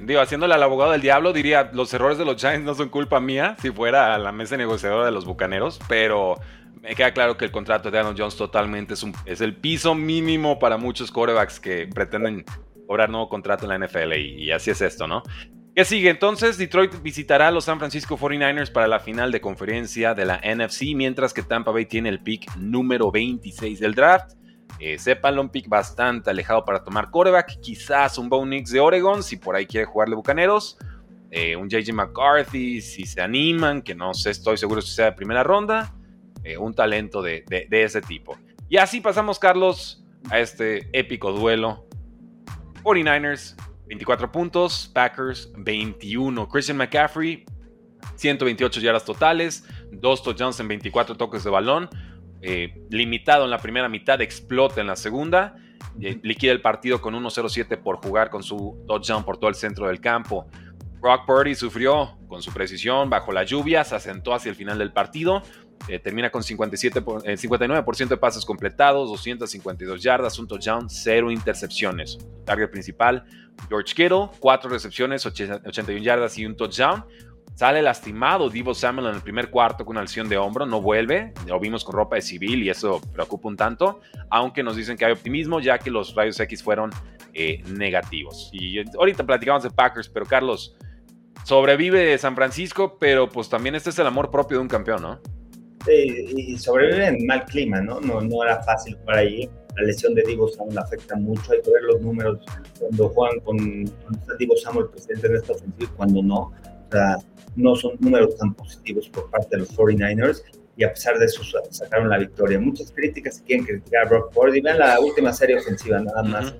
digo, 0.06 0.20
haciéndole 0.20 0.54
al 0.54 0.64
abogado 0.64 0.92
del 0.92 1.02
diablo, 1.02 1.32
diría, 1.32 1.70
los 1.74 1.94
errores 1.94 2.18
de 2.18 2.26
los 2.26 2.38
Giants 2.38 2.66
no 2.66 2.76
son 2.76 2.90
culpa 2.90 3.20
mía, 3.20 3.56
si 3.62 3.72
fuera 3.72 4.16
a 4.16 4.18
la 4.18 4.32
mesa 4.32 4.58
negociadora 4.58 5.06
de 5.06 5.12
los 5.12 5.26
bucaneros, 5.26 5.80
pero 5.88 6.40
me 6.84 6.96
queda 6.96 7.14
claro 7.14 7.38
que 7.38 7.46
el 7.46 7.52
contrato 7.52 7.90
de 7.90 7.98
Daniel 7.98 8.16
Jones 8.18 8.36
totalmente 8.36 8.94
es, 8.94 9.04
un, 9.04 9.14
es 9.26 9.40
el 9.40 9.56
piso 9.56 9.96
mínimo 9.96 10.60
para 10.60 10.76
muchos 10.76 11.12
corebacks 11.12 11.60
que 11.62 11.88
pretenden 11.88 12.44
cobrar 12.86 13.10
nuevo 13.10 13.30
contrato 13.30 13.64
en 13.64 13.80
la 13.80 13.88
NFL 13.88 14.14
y 14.14 14.52
así 14.52 14.70
es 14.70 14.82
esto, 14.82 15.08
¿no? 15.08 15.24
¿Qué 15.74 15.86
sigue? 15.86 16.10
Entonces, 16.10 16.58
Detroit 16.58 17.02
visitará 17.02 17.48
a 17.48 17.52
los 17.52 17.64
San 17.64 17.80
Francisco 17.80 18.16
49ers 18.16 18.72
para 18.72 18.88
la 18.88 19.00
final 19.00 19.32
de 19.32 19.42
conferencia 19.42 20.14
de 20.14 20.26
la 20.26 20.40
NFC, 20.44 20.94
mientras 20.94 21.34
que 21.34 21.42
Tampa 21.42 21.72
Bay 21.72 21.86
tiene 21.86 22.10
el 22.10 22.20
pick 22.20 22.56
número 22.58 23.12
26 23.12 23.80
del 23.80 23.96
draft. 23.96 24.34
Eh, 24.78 25.00
sépanlo, 25.00 25.42
un 25.42 25.50
pick 25.50 25.68
bastante 25.68 26.30
alejado 26.30 26.64
para 26.64 26.84
tomar 26.84 27.10
quarterback. 27.10 27.60
Quizás 27.62 28.20
un 28.20 28.30
Bo 28.30 28.46
Nix 28.46 28.70
de 28.70 28.82
Oregon, 28.82 29.24
si 29.24 29.38
por 29.38 29.56
ahí 29.56 29.66
quiere 29.66 29.86
jugarle 29.88 30.16
Bucaneros. 30.16 30.78
Eh, 31.32 31.56
un 31.56 31.68
JJ 31.68 31.92
McCarthy, 31.92 32.80
si 32.80 33.06
se 33.06 33.22
animan, 33.22 33.82
que 33.82 33.96
no 33.96 34.14
sé, 34.14 34.30
estoy 34.30 34.58
seguro 34.58 34.80
si 34.80 34.94
sea 34.94 35.06
de 35.06 35.12
primera 35.14 35.42
ronda. 35.42 35.92
Eh, 36.44 36.58
un 36.58 36.74
talento 36.74 37.22
de, 37.22 37.44
ese 37.70 38.02
tipo. 38.02 38.38
Y 38.70 38.78
así 38.78 39.02
pasamos, 39.02 39.40
Carlos, 39.40 40.04
a 40.30 40.40
este 40.40 40.90
épico 40.94 41.32
duelo. 41.32 41.88
49ers, 42.84 43.56
24 43.88 44.32
puntos, 44.32 44.92
Packers, 44.94 45.52
21. 45.58 46.48
Christian 46.50 46.78
McCaffrey, 46.78 47.46
128 48.16 48.82
yardas 48.82 49.06
totales, 49.06 49.66
2 49.92 50.24
touchdowns 50.24 50.60
en 50.60 50.68
24 50.68 51.16
toques 51.16 51.44
de 51.44 51.50
balón. 51.50 51.90
Eh, 52.42 52.84
limitado 52.90 53.46
en 53.46 53.52
la 53.52 53.58
primera 53.58 53.88
mitad, 53.88 54.20
explota 54.22 54.82
en 54.82 54.88
la 54.88 54.98
segunda. 54.98 55.56
Eh, 56.02 56.20
liquida 56.24 56.52
el 56.52 56.62
partido 56.62 57.02
con 57.02 57.14
1-0-7 57.14 57.78
por 57.78 57.98
jugar 57.98 58.30
con 58.30 58.44
su 58.44 58.84
touchdown 58.88 59.24
por 59.24 59.38
todo 59.38 59.50
el 59.50 59.56
centro 59.56 59.88
del 59.88 60.02
campo. 60.02 60.48
Brock 61.00 61.26
Purdy 61.26 61.54
sufrió 61.54 62.18
con 62.28 62.42
su 62.42 62.52
precisión 62.54 63.10
bajo 63.10 63.32
la 63.32 63.44
lluvia, 63.44 63.84
se 63.84 63.96
asentó 63.96 64.34
hacia 64.34 64.50
el 64.50 64.56
final 64.56 64.78
del 64.78 64.94
partido. 64.94 65.44
Eh, 65.88 66.00
termina 66.00 66.30
con 66.30 66.44
57 66.44 67.02
59% 67.02 68.08
de 68.08 68.18
pases 68.18 68.46
completados, 68.46 69.10
252 69.10 70.02
yardas, 70.02 70.40
un 70.40 70.48
touchdown, 70.48 70.90
0 70.90 71.32
intercepciones. 71.32 72.18
Target 72.46 72.70
principal, 72.70 73.26
George 73.68 73.94
Kittle, 73.94 74.30
4 74.40 74.70
recepciones, 74.70 75.26
81 75.26 76.02
yardas 76.02 76.38
y 76.38 76.46
un 76.46 76.56
touchdown. 76.56 77.06
Sale 77.56 77.84
lastimado 77.84 78.50
Divo 78.50 78.74
Samuel 78.74 79.08
en 79.08 79.16
el 79.16 79.22
primer 79.22 79.52
cuarto 79.52 79.86
con 79.86 79.96
una 79.96 80.02
lesión 80.02 80.28
de 80.28 80.38
hombro, 80.38 80.66
no 80.66 80.82
vuelve, 80.82 81.34
lo 81.46 81.60
vimos 81.60 81.84
con 81.84 81.94
ropa 81.94 82.16
de 82.16 82.24
civil 82.24 82.64
y 82.64 82.70
eso 82.70 83.00
preocupa 83.14 83.48
un 83.48 83.56
tanto, 83.56 84.02
aunque 84.32 84.64
nos 84.64 84.76
dicen 84.76 84.98
que 84.98 85.06
hay 85.06 85.12
optimismo 85.12 85.60
ya 85.60 85.78
que 85.78 85.92
los 85.92 86.16
rayos 86.16 86.40
X 86.40 86.64
fueron 86.64 86.90
eh, 87.34 87.62
negativos. 87.68 88.50
Y 88.54 88.80
ahorita 88.98 89.24
platicamos 89.24 89.62
de 89.62 89.70
Packers, 89.70 90.10
pero 90.10 90.26
Carlos, 90.26 90.76
sobrevive 91.44 92.18
San 92.18 92.36
Francisco, 92.36 92.98
pero 93.00 93.30
pues 93.30 93.50
también 93.50 93.76
este 93.76 93.92
es 93.92 94.00
el 94.00 94.08
amor 94.08 94.32
propio 94.32 94.58
de 94.58 94.62
un 94.64 94.68
campeón, 94.68 95.04
¿no? 95.04 95.20
Sí, 95.86 96.26
y 96.38 96.58
sobrevive 96.58 97.08
en 97.08 97.26
mal 97.26 97.44
clima, 97.46 97.82
¿no? 97.82 98.00
No, 98.00 98.22
no 98.22 98.44
era 98.44 98.64
fácil 98.64 98.98
para 99.06 99.20
ahí. 99.20 99.50
La 99.76 99.84
lesión 99.84 100.14
de 100.14 100.24
Divo 100.24 100.48
Samuel 100.48 100.78
afecta 100.78 101.16
mucho. 101.16 101.52
Hay 101.52 101.62
que 101.62 101.72
ver 101.72 101.82
los 101.84 102.02
números 102.02 102.40
cuando 102.80 103.10
juegan 103.10 103.40
con, 103.42 103.58
cuando 103.58 104.20
está 104.20 104.36
Divo 104.38 104.56
Samuel 104.56 104.88
presente 104.90 105.28
en 105.28 105.36
esta 105.36 105.54
ofensiva 105.54 105.92
y 105.92 105.96
cuando 105.98 106.24
no. 106.24 106.40
O 106.40 106.92
sea, 106.92 107.18
no 107.56 107.76
son 107.76 107.98
números 108.00 108.38
tan 108.38 108.54
positivos 108.54 109.10
por 109.10 109.30
parte 109.30 109.50
de 109.52 109.58
los 109.60 109.76
49ers 109.76 110.44
y 110.78 110.84
a 110.84 110.94
pesar 110.94 111.20
de 111.20 111.26
eso 111.26 111.42
sacaron 111.70 112.10
la 112.10 112.18
victoria. 112.18 112.60
Muchas 112.60 112.92
críticas 112.92 113.36
si 113.36 113.44
quieren 113.44 113.66
criticar 113.66 114.06
a 114.06 114.10
Brock 114.10 114.34
Purdy. 114.34 114.62
Vean 114.62 114.80
la 114.80 115.00
última 115.00 115.34
serie 115.34 115.58
ofensiva, 115.58 116.00
nada 116.00 116.24
más. 116.24 116.56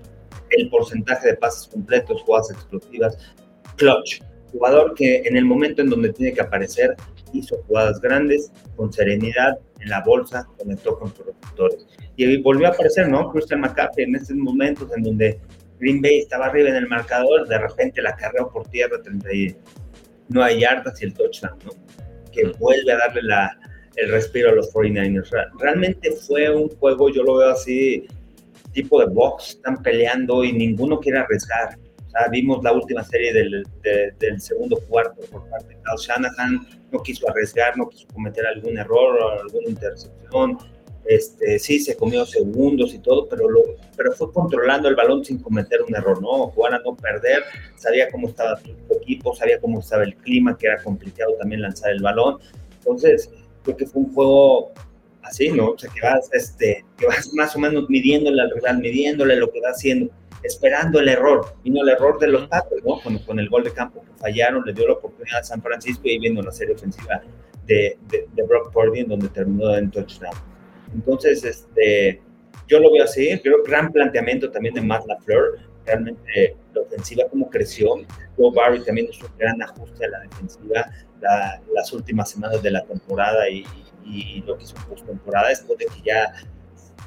El 0.50 0.70
porcentaje 0.70 1.30
de 1.30 1.38
pases 1.38 1.68
completos, 1.68 2.22
jugadas 2.24 2.52
explosivas, 2.52 3.18
clutch. 3.78 4.22
Jugador 4.52 4.94
que 4.94 5.24
en 5.26 5.36
el 5.36 5.46
momento 5.46 5.82
en 5.82 5.90
donde 5.90 6.14
tiene 6.14 6.34
que 6.34 6.42
aparecer 6.42 6.96
hizo 7.34 7.58
jugadas 7.68 8.00
grandes, 8.00 8.52
con 8.76 8.92
serenidad, 8.92 9.58
en 9.80 9.90
la 9.90 10.02
bolsa, 10.02 10.48
conectó 10.58 10.98
con 10.98 11.14
sus 11.14 11.26
receptores. 11.26 11.86
Y 12.16 12.42
volvió 12.42 12.68
a 12.68 12.70
aparecer, 12.72 13.10
¿no? 13.10 13.32
Christian 13.32 13.62
McCaffrey 13.62 14.06
en 14.06 14.16
esos 14.16 14.36
momentos 14.36 14.90
en 14.96 15.04
donde 15.04 15.40
Green 15.80 16.02
Bay 16.02 16.20
estaba 16.20 16.46
arriba 16.46 16.70
en 16.70 16.76
el 16.76 16.88
marcador, 16.88 17.48
de 17.48 17.58
repente 17.58 18.02
la 18.02 18.16
carrera 18.16 18.48
por 18.48 18.68
tierra 18.70 19.02
30 19.02 19.58
no 20.30 20.44
hay 20.44 20.62
yardas 20.62 21.02
y 21.02 21.06
el 21.06 21.14
touchdown, 21.14 21.60
¿no? 21.66 21.72
Que 22.32 22.48
vuelve 22.60 22.92
a 22.92 22.98
darle 22.98 23.22
la, 23.24 23.58
el 23.96 24.12
respiro 24.12 24.50
a 24.50 24.54
los 24.54 24.74
49ers. 24.74 25.30
Realmente 25.60 26.12
fue 26.12 26.50
un 26.50 26.70
juego, 26.70 27.10
yo 27.10 27.24
lo 27.24 27.38
veo 27.38 27.50
así, 27.50 28.08
tipo 28.72 29.00
de 29.00 29.08
box, 29.08 29.50
están 29.50 29.82
peleando 29.82 30.44
y 30.44 30.54
ninguno 30.54 31.00
quiere 31.00 31.20
arriesgar. 31.20 31.78
Vimos 32.32 32.64
la 32.64 32.72
última 32.72 33.04
serie 33.04 33.34
del, 33.34 33.66
del 34.20 34.42
segundo 34.42 34.78
cuarto 34.88 35.22
por 35.32 35.50
parte 35.50 35.70
de 35.70 35.76
Kyle 35.76 35.98
Shanahan, 35.98 36.68
no 36.92 37.00
quiso 37.02 37.30
arriesgar, 37.30 37.76
no 37.78 37.90
quiso 37.90 38.08
cometer 38.14 38.46
algún 38.46 38.78
error 38.78 39.20
o 39.20 39.42
alguna 39.42 39.70
intercepción, 39.70 40.58
este, 41.06 41.60
sí, 41.60 41.80
se 41.80 41.98
comió 41.98 42.26
segundos 42.26 42.94
y 42.94 43.00
todo, 43.00 43.28
pero, 43.28 43.50
lo, 43.50 43.62
pero 43.98 44.14
fue 44.14 44.32
controlando 44.32 44.88
el 44.88 44.96
balón 44.96 45.24
sin 45.26 45.38
cometer 45.38 45.82
un 45.82 45.94
error, 45.96 46.22
¿no? 46.22 46.48
Jugar 46.48 46.76
a 46.76 46.80
no 46.80 46.96
perder, 46.96 47.44
sabía 47.76 48.10
cómo 48.10 48.30
estaba 48.30 48.58
su 48.58 48.72
equipo, 49.02 49.36
sabía 49.36 49.60
cómo 49.60 49.80
estaba 49.80 50.04
el 50.04 50.16
clima, 50.16 50.58
que 50.58 50.68
era 50.68 50.82
complicado 50.82 51.34
también 51.40 51.62
lanzar 51.62 51.92
el 51.92 52.02
balón. 52.02 52.40
Entonces, 52.78 53.30
creo 53.64 53.76
que 53.76 53.86
fue 53.86 54.04
un 54.04 54.14
juego 54.14 54.72
así, 55.24 55.50
¿no? 55.50 55.72
O 55.72 55.78
sea, 55.78 55.92
que 55.94 56.02
vas, 56.02 56.30
este, 56.32 56.86
que 56.98 57.06
vas 57.06 57.34
más 57.34 57.54
o 57.56 57.60
menos 57.60 57.90
midiéndole 57.90 58.42
al 58.42 58.52
rival, 58.52 58.80
midiéndole 58.80 59.36
lo 59.36 59.52
que 59.52 59.60
va 59.60 59.70
haciendo, 59.70 60.10
esperando 60.44 61.00
el 61.00 61.10
error, 61.10 61.56
y 61.64 61.70
no 61.70 61.82
el 61.82 61.90
error 61.90 62.20
de 62.20 62.28
los 62.28 62.48
Packers, 62.48 62.84
¿no? 62.84 63.00
Con, 63.02 63.18
con, 63.20 63.40
el 63.40 63.50
gol 63.50 63.64
de 63.64 63.72
campo 63.72 64.02
que 64.02 64.12
fallaron, 64.20 64.64
le 64.66 64.74
dio 64.74 64.88
la 64.88 64.94
oportunidad 64.94 65.40
a 65.40 65.44
San 65.44 65.62
Francisco 65.62 66.02
y 66.06 66.20
viendo 66.20 66.42
la 66.42 66.52
serie 66.52 66.76
ofensiva 66.76 67.22
de, 67.66 67.98
de, 68.10 68.28
de 68.34 68.44
Brock 68.44 68.72
Purdy, 68.74 69.02
en 69.02 69.10
donde 69.10 69.30
terminó 69.30 69.76
en 69.76 69.90
touchdown. 69.90 70.36
Entonces, 70.94 71.44
este, 71.44 72.22
yo 72.68 72.80
lo 72.80 72.92
veo 72.92 73.04
así, 73.04 73.40
creo 73.42 73.64
gran 73.64 73.92
planteamiento 73.92 74.52
también 74.52 74.76
de 74.76 74.82
Matt 74.82 75.06
LaFleur, 75.06 75.60
realmente 75.86 76.56
la 76.74 76.82
ofensiva 76.82 77.24
como 77.30 77.50
creció, 77.50 77.96
Joe 78.38 78.52
Barry 78.56 78.84
también 78.84 79.08
hizo 79.10 79.26
un 79.26 79.38
gran 79.38 79.62
ajuste 79.62 80.06
a 80.06 80.10
la 80.10 80.20
defensiva 80.22 80.90
las 81.74 81.94
últimas 81.94 82.30
semanas 82.30 82.62
de 82.62 82.72
la 82.72 82.84
temporada 82.84 83.50
y, 83.50 83.64
lo 84.46 84.58
que 84.58 84.66
hizo 84.66 84.76
en 84.76 84.84
postemporada, 84.84 85.50
después 85.50 85.80
de 85.80 85.86
que 85.86 86.02
ya 86.04 86.34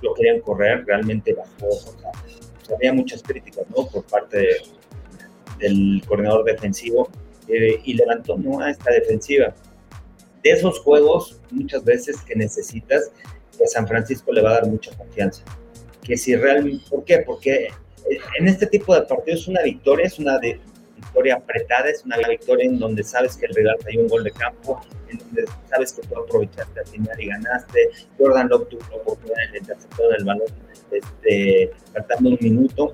lo 0.01 0.15
querían 0.15 0.41
correr, 0.41 0.85
realmente 0.87 1.35
bajó, 1.35 1.69
o 1.69 1.73
sea, 1.73 2.11
había 2.75 2.93
muchas 2.93 3.23
críticas, 3.23 3.65
¿no? 3.71 3.87
Por 3.87 4.05
parte 4.05 4.57
del 5.59 6.03
coordinador 6.07 6.45
defensivo 6.45 7.09
eh, 7.49 7.81
y 7.85 7.95
levantó, 7.95 8.37
¿no? 8.37 8.61
A 8.61 8.71
esta 8.71 8.93
defensiva. 8.93 9.55
De 10.43 10.51
esos 10.51 10.79
juegos, 10.81 11.41
muchas 11.51 11.85
veces 11.85 12.21
que 12.23 12.35
necesitas 12.35 13.11
que 13.57 13.67
San 13.67 13.87
Francisco 13.87 14.33
le 14.33 14.43
va 14.43 14.51
a 14.51 14.55
dar 14.55 14.67
mucha 14.67 14.97
confianza. 14.97 15.43
Que 16.03 16.17
si 16.17 16.37
realmente, 16.37 16.85
¿por 16.89 17.05
qué? 17.05 17.19
Porque 17.19 17.67
eh, 17.67 18.19
en 18.39 18.49
este 18.49 18.67
tipo 18.67 18.95
de 18.95 19.03
partidos 19.03 19.49
una 19.49 19.63
victoria 19.63 20.07
es 20.07 20.19
una 20.19 20.39
victoria 21.17 21.37
apretada, 21.37 21.89
es 21.89 22.05
una 22.05 22.17
victoria 22.29 22.67
en 22.67 22.79
donde 22.79 23.03
sabes 23.03 23.37
que 23.37 23.47
el 23.47 23.55
rival 23.55 23.77
hay 23.87 23.97
un 23.97 24.07
gol 24.07 24.23
de 24.23 24.33
campo, 24.33 24.81
en 25.09 25.19
donde 25.19 25.47
sabes 25.71 25.93
que 25.95 26.03
tú 26.03 26.19
aprovechaste 26.19 26.81
al 26.81 26.87
final 26.87 27.21
y 27.21 27.27
ganaste. 27.29 27.91
Jordan 28.19 28.49
Love 28.51 28.69
tuvo 28.69 28.83
la 28.91 28.97
oportunidad 28.97 29.53
de 29.53 29.59
interceptar 29.59 30.07
el 30.19 30.25
balón 30.25 30.49
este, 30.91 31.73
faltando 31.95 32.31
un 32.31 32.39
minuto, 32.41 32.93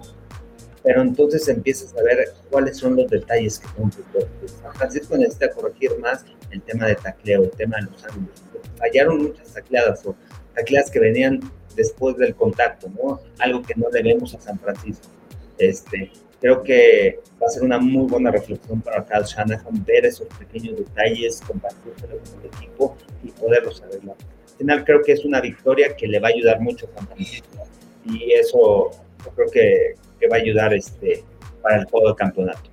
pero 0.84 1.02
entonces 1.02 1.48
empiezas 1.48 1.96
a 1.96 2.02
ver 2.04 2.32
cuáles 2.48 2.76
son 2.76 2.94
los 2.94 3.10
detalles 3.10 3.58
que 3.58 3.66
cumple. 3.74 4.04
San 4.46 4.72
Francisco 4.74 5.16
necesita 5.16 5.50
corregir 5.50 5.98
más 5.98 6.24
el 6.52 6.62
tema 6.62 6.86
de 6.86 6.94
tacleo, 6.94 7.42
el 7.42 7.50
tema 7.50 7.78
de 7.78 7.90
los 7.90 8.04
ángulos. 8.04 8.42
Fallaron 8.76 9.22
muchas 9.22 9.52
tacleadas 9.52 10.06
o 10.06 10.14
tacleadas 10.54 10.92
que 10.92 11.00
venían 11.00 11.40
después 11.74 12.16
del 12.18 12.36
contacto, 12.36 12.88
¿no? 12.88 13.20
Algo 13.38 13.62
que 13.62 13.74
no 13.74 13.90
debemos 13.90 14.32
a 14.34 14.40
San 14.40 14.60
Francisco. 14.60 15.08
Este, 15.58 16.10
creo 16.42 16.62
que 16.62 17.20
va 17.40 17.46
a 17.46 17.50
ser 17.50 17.62
una 17.62 17.78
muy 17.78 18.08
buena 18.08 18.32
reflexión 18.32 18.82
para 18.82 19.04
Kyle 19.04 19.24
Shanahan 19.24 19.84
ver 19.86 20.04
esos 20.04 20.26
pequeños 20.38 20.76
detalles, 20.76 21.40
compartirlos 21.40 22.30
con 22.30 22.40
el 22.40 22.46
equipo 22.46 22.96
y 23.22 23.28
poderlos 23.30 23.80
arreglar. 23.82 24.16
Al 24.18 24.58
final 24.58 24.84
creo 24.84 25.02
que 25.02 25.12
es 25.12 25.24
una 25.24 25.40
victoria 25.40 25.96
que 25.96 26.08
le 26.08 26.18
va 26.18 26.28
a 26.28 26.30
ayudar 26.32 26.60
mucho 26.60 26.88
a 26.96 27.14
y 28.04 28.32
eso 28.32 28.90
yo 29.24 29.30
creo 29.36 29.50
que, 29.50 29.94
que 30.18 30.26
va 30.26 30.36
a 30.36 30.40
ayudar 30.40 30.74
este, 30.74 31.22
para 31.62 31.76
el 31.76 31.84
juego 31.86 32.08
de 32.08 32.16
campeonato. 32.16 32.71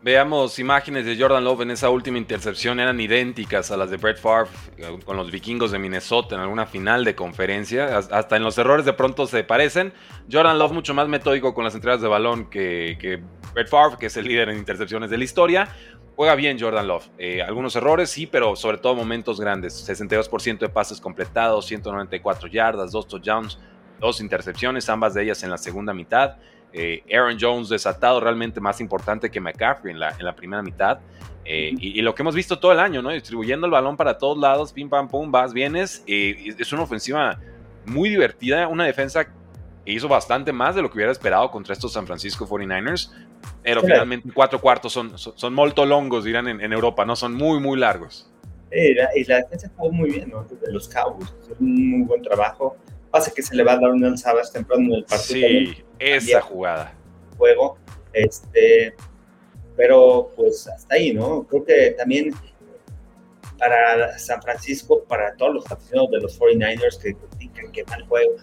Veamos 0.00 0.60
imágenes 0.60 1.04
de 1.06 1.18
Jordan 1.18 1.42
Love 1.42 1.62
en 1.62 1.72
esa 1.72 1.90
última 1.90 2.18
intercepción, 2.18 2.78
eran 2.78 3.00
idénticas 3.00 3.72
a 3.72 3.76
las 3.76 3.90
de 3.90 3.96
Brett 3.96 4.18
Favre 4.18 4.48
eh, 4.76 4.96
con 5.04 5.16
los 5.16 5.28
vikingos 5.32 5.72
de 5.72 5.80
Minnesota 5.80 6.36
en 6.36 6.40
alguna 6.40 6.66
final 6.66 7.04
de 7.04 7.16
conferencia. 7.16 7.98
Hasta 7.98 8.36
en 8.36 8.44
los 8.44 8.56
errores 8.58 8.86
de 8.86 8.92
pronto 8.92 9.26
se 9.26 9.42
parecen. 9.42 9.92
Jordan 10.30 10.56
Love 10.56 10.70
mucho 10.70 10.94
más 10.94 11.08
metódico 11.08 11.52
con 11.52 11.64
las 11.64 11.74
entregas 11.74 12.00
de 12.00 12.06
balón 12.06 12.48
que, 12.48 13.20
Brett 13.52 13.68
Favre, 13.68 13.96
que 13.98 14.06
es 14.06 14.16
el 14.16 14.28
líder 14.28 14.50
en 14.50 14.58
intercepciones 14.58 15.10
de 15.10 15.18
la 15.18 15.24
historia. 15.24 15.68
Juega 16.14 16.36
bien 16.36 16.60
Jordan 16.60 16.86
Love. 16.86 17.08
Eh, 17.18 17.42
algunos 17.42 17.74
errores, 17.74 18.08
sí, 18.08 18.28
pero 18.28 18.54
sobre 18.54 18.78
todo 18.78 18.94
momentos 18.94 19.40
grandes. 19.40 19.84
62% 19.88 20.60
de 20.60 20.68
pases 20.68 21.00
completados, 21.00 21.66
194 21.66 22.48
yardas, 22.48 22.92
2 22.92 23.08
touchdowns, 23.08 23.58
2 23.98 24.20
intercepciones, 24.20 24.88
ambas 24.88 25.14
de 25.14 25.24
ellas 25.24 25.42
en 25.42 25.50
la 25.50 25.58
segunda 25.58 25.92
mitad. 25.92 26.36
Eh, 26.72 27.02
Aaron 27.12 27.38
Jones 27.40 27.68
desatado 27.68 28.20
realmente 28.20 28.60
más 28.60 28.80
importante 28.80 29.30
que 29.30 29.40
McCaffrey 29.40 29.92
en 29.92 30.00
la, 30.00 30.10
en 30.18 30.24
la 30.24 30.34
primera 30.34 30.62
mitad. 30.62 30.98
Eh, 31.44 31.72
y, 31.78 32.02
lo 32.02 32.14
que 32.14 32.22
hemos 32.22 32.34
visto 32.34 32.58
todo 32.58 32.72
el 32.72 32.78
año, 32.78 33.00
¿no? 33.00 33.10
Distribuyendo 33.10 33.66
el 33.66 33.72
balón 33.72 33.96
para 33.96 34.18
todos 34.18 34.36
lados, 34.36 34.72
pim 34.72 34.90
pam 34.90 35.08
pum, 35.08 35.32
vas, 35.32 35.54
vienes. 35.54 36.04
es 36.06 36.72
una 36.72 36.82
ofensiva 36.82 37.38
muy 37.86 38.10
divertida, 38.10 38.68
una 38.68 38.84
defensa 38.84 39.24
que 39.24 39.32
hizo 39.92 40.08
bastante 40.08 40.52
más 40.52 40.74
de 40.74 40.82
lo 40.82 40.90
que 40.90 40.98
hubiera 40.98 41.10
esperado 41.10 41.50
contra 41.50 41.72
estos 41.72 41.94
San 41.94 42.06
Francisco 42.06 42.46
49ers. 42.46 43.10
Pero 43.62 43.80
finalmente 43.80 44.28
cuatro 44.34 44.60
cuartos 44.60 44.92
son, 44.92 45.16
son, 45.16 45.54
molto 45.54 45.86
longos, 45.86 46.24
dirán 46.24 46.48
en, 46.48 46.72
Europa, 46.72 47.06
¿no? 47.06 47.16
Son 47.16 47.32
muy, 47.32 47.60
muy 47.60 47.78
largos. 47.78 48.30
y 48.70 49.24
la 49.24 49.36
defensa 49.36 49.70
jugó 49.74 49.90
muy 49.90 50.10
bien, 50.10 50.28
¿no? 50.28 50.46
Los 50.70 50.88
Cowboys. 50.88 51.32
un 51.58 51.90
muy 51.90 52.06
buen 52.06 52.20
trabajo. 52.20 52.76
Pasa 53.10 53.32
que 53.34 53.42
se 53.42 53.54
le 53.54 53.64
va 53.64 53.72
a 53.72 53.78
dar 53.78 53.90
un 53.90 54.18
Sabas 54.18 54.52
temprano 54.52 54.84
en 54.84 54.92
el 54.94 55.04
partido. 55.04 55.48
Sí, 55.48 55.84
esa 55.98 56.40
jugada. 56.40 56.94
Juego. 57.36 57.78
Este, 58.12 58.94
pero 59.76 60.32
pues 60.36 60.66
hasta 60.66 60.94
ahí, 60.94 61.12
¿no? 61.12 61.44
Creo 61.44 61.64
que 61.64 61.90
también 61.92 62.32
para 63.58 64.18
San 64.18 64.40
Francisco, 64.42 65.04
para 65.04 65.34
todos 65.36 65.54
los 65.54 65.72
aficionados 65.72 66.10
de 66.10 66.20
los 66.20 66.38
49ers 66.38 66.98
que 67.00 67.14
critican 67.14 67.72
que 67.72 67.84
mal 67.84 68.06
juego. 68.06 68.36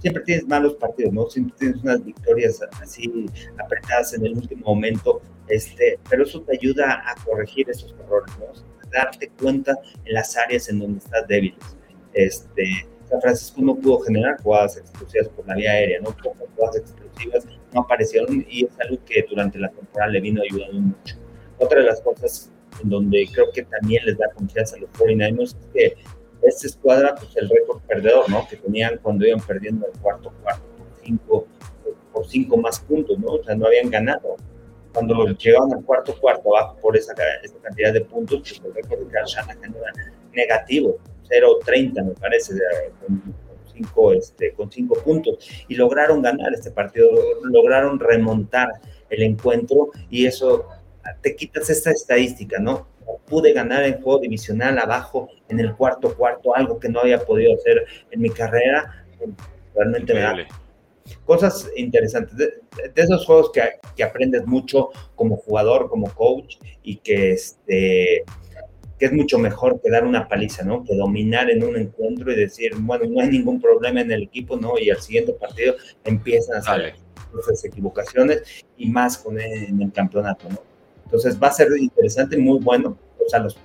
siempre 0.00 0.22
tienes 0.24 0.46
malos 0.46 0.74
partidos, 0.74 1.12
¿no? 1.12 1.28
Siempre 1.28 1.54
tienes 1.58 1.82
unas 1.82 2.04
victorias 2.04 2.60
así 2.80 3.26
apretadas 3.58 4.14
en 4.14 4.26
el 4.26 4.36
último 4.36 4.66
momento, 4.66 5.20
este, 5.48 5.98
pero 6.08 6.22
eso 6.22 6.42
te 6.42 6.56
ayuda 6.56 7.02
a 7.04 7.14
corregir 7.24 7.68
esos 7.68 7.94
errores, 8.04 8.32
¿no? 8.38 8.78
darte 8.90 9.28
cuenta 9.40 9.78
en 10.04 10.14
las 10.14 10.36
áreas 10.36 10.68
en 10.68 10.78
donde 10.78 10.98
estás 10.98 11.26
débil. 11.28 11.54
Este, 12.14 12.86
San 13.08 13.20
Francisco 13.20 13.60
no 13.62 13.74
pudo 13.76 14.00
generar 14.00 14.40
jugadas 14.42 14.76
explosivas 14.76 15.28
por 15.28 15.46
la 15.46 15.54
vía 15.54 15.72
aérea, 15.72 16.00
¿no? 16.00 16.10
Pocas 16.10 16.48
jugadas 16.54 16.76
explosivas 16.76 17.46
no 17.72 17.80
aparecieron 17.80 18.46
y 18.48 18.64
es 18.64 18.80
algo 18.80 18.98
que 19.04 19.24
durante 19.28 19.58
la 19.58 19.68
temporada 19.68 20.10
le 20.12 20.20
vino 20.20 20.42
ayudando 20.42 20.80
mucho. 20.80 21.16
Otra 21.58 21.80
de 21.80 21.86
las 21.86 22.00
cosas 22.00 22.50
en 22.82 22.90
donde 22.90 23.26
creo 23.32 23.50
que 23.52 23.62
también 23.64 24.04
les 24.04 24.18
da 24.18 24.28
confianza 24.34 24.76
a 24.76 24.80
los 24.80 24.90
49ers 24.90 25.42
es 25.42 25.56
que 25.72 25.94
esta 26.42 26.66
escuadra, 26.66 27.14
pues 27.14 27.36
el 27.36 27.48
récord 27.48 27.80
perdedor, 27.82 28.28
¿no? 28.30 28.46
Que 28.48 28.56
tenían 28.56 28.98
cuando 29.02 29.26
iban 29.26 29.40
perdiendo 29.40 29.86
el 29.86 29.98
cuarto 30.00 30.32
cuarto 30.42 30.62
por 30.76 30.86
cinco, 31.02 31.46
por 32.12 32.26
cinco 32.28 32.56
más 32.56 32.78
puntos, 32.80 33.18
¿no? 33.18 33.28
O 33.28 33.42
sea, 33.42 33.54
no 33.54 33.66
habían 33.66 33.90
ganado. 33.90 34.36
Cuando 34.92 35.26
llegaban 35.36 35.72
al 35.72 35.84
cuarto 35.84 36.14
cuarto 36.18 36.56
abajo 36.56 36.76
por 36.80 36.96
esa, 36.96 37.12
esa 37.42 37.58
cantidad 37.58 37.92
de 37.92 38.02
puntos, 38.02 38.40
pues 38.40 38.62
el 38.64 38.74
récord 38.74 39.00
de 39.00 39.12
Carl 39.12 39.26
Shanahan 39.26 39.74
era 39.74 39.92
negativo, 40.32 40.98
0-30 41.28 42.04
me 42.04 42.14
parece, 42.14 42.54
con, 43.00 43.34
cinco, 43.72 44.12
este, 44.12 44.52
con 44.52 44.70
cinco 44.70 44.96
puntos. 45.02 45.38
Y 45.68 45.74
lograron 45.74 46.22
ganar 46.22 46.52
este 46.54 46.70
partido, 46.70 47.10
lograron 47.42 47.98
remontar 47.98 48.68
el 49.10 49.22
encuentro 49.22 49.90
y 50.10 50.26
eso 50.26 50.66
te 51.22 51.34
quitas 51.34 51.70
esta 51.70 51.90
estadística, 51.90 52.58
¿no? 52.58 52.86
Pude 53.26 53.52
ganar 53.52 53.84
en 53.84 54.00
juego 54.02 54.20
divisional 54.20 54.78
abajo 54.78 55.28
en 55.48 55.60
el 55.60 55.74
cuarto 55.74 56.14
cuarto, 56.14 56.54
algo 56.54 56.78
que 56.78 56.88
no 56.88 57.00
había 57.00 57.24
podido 57.24 57.54
hacer 57.54 57.86
en 58.10 58.20
mi 58.20 58.30
carrera. 58.30 59.04
Realmente 59.74 60.14
me 60.14 60.20
da 60.20 60.46
cosas 61.24 61.70
interesantes. 61.76 62.36
De, 62.36 62.52
esos 62.94 63.24
juegos 63.24 63.50
que, 63.52 63.62
que, 63.96 64.02
aprendes 64.02 64.46
mucho 64.46 64.90
como 65.14 65.36
jugador, 65.36 65.88
como 65.88 66.12
coach 66.14 66.56
y 66.82 66.96
que, 66.96 67.32
este, 67.32 68.24
que 68.98 69.06
es 69.06 69.12
mucho 69.12 69.38
mejor 69.38 69.80
que 69.80 69.90
dar 69.90 70.04
una 70.04 70.28
paliza, 70.28 70.64
¿no? 70.64 70.84
Que 70.84 70.96
dominar 70.96 71.50
en 71.50 71.62
un 71.62 71.76
encuentro 71.76 72.32
y 72.32 72.36
decir, 72.36 72.72
bueno, 72.76 73.06
no 73.06 73.20
hay 73.20 73.28
ningún 73.28 73.60
problema 73.60 74.00
en 74.00 74.10
el 74.10 74.24
equipo, 74.24 74.56
¿no? 74.56 74.78
Y 74.78 74.90
al 74.90 75.00
siguiente 75.00 75.32
partido 75.32 75.74
empiezan 76.04 76.56
a 76.56 76.58
hacer 76.58 76.94
esas 77.38 77.64
equivocaciones 77.64 78.64
y 78.76 78.90
más 78.90 79.18
con 79.18 79.40
el, 79.40 79.80
el 79.80 79.92
campeonato, 79.92 80.48
¿no? 80.48 80.58
Entonces 81.08 81.40
va 81.42 81.48
a 81.48 81.52
ser 81.52 81.68
interesante, 81.78 82.36
muy 82.36 82.58
bueno. 82.58 82.98
O 83.24 83.28
sea, 83.28 83.40
los, 83.40 83.56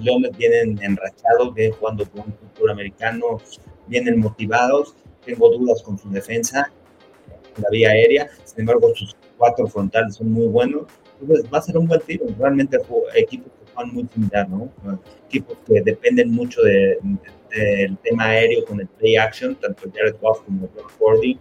Leones 0.00 0.36
vienen 0.36 0.78
enrachados, 0.80 1.52
vienen 1.52 1.76
jugando 1.76 2.08
con 2.08 2.20
un 2.20 2.32
cultura 2.32 2.72
americano, 2.72 3.40
vienen 3.88 4.20
motivados. 4.20 4.94
Tengo 5.24 5.50
dudas 5.50 5.82
con 5.82 5.98
su 5.98 6.08
defensa, 6.10 6.70
la 7.56 7.68
vía 7.70 7.90
aérea. 7.90 8.28
Sin 8.44 8.60
embargo, 8.60 8.94
sus 8.94 9.16
cuatro 9.36 9.66
frontales 9.66 10.14
son 10.14 10.30
muy 10.30 10.46
buenos. 10.46 10.84
Entonces 11.20 11.52
va 11.52 11.58
a 11.58 11.62
ser 11.62 11.76
un 11.76 11.88
buen 11.88 12.00
tiro. 12.02 12.26
Realmente 12.38 12.78
equipos 13.16 13.52
que 13.58 13.61
juegan 13.74 13.94
muy 13.94 14.08
similar, 14.12 14.48
¿no? 14.48 14.72
Equipos 15.28 15.56
que 15.66 15.80
dependen 15.82 16.32
mucho 16.32 16.60
del 16.62 17.98
tema 18.02 18.24
aéreo 18.24 18.64
con 18.64 18.80
el 18.80 18.86
play 18.88 19.16
action, 19.16 19.54
tanto 19.56 19.90
Jared 19.94 20.16
Goff 20.20 20.42
como 20.42 20.68
Brock 20.68 20.92
Purdy, 20.98 21.38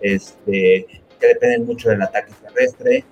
este, 0.00 0.86
que 1.20 1.26
dependen 1.26 1.66
mucho 1.66 1.90
del 1.90 2.02
ataque 2.02 2.32
terrestre 2.42 3.04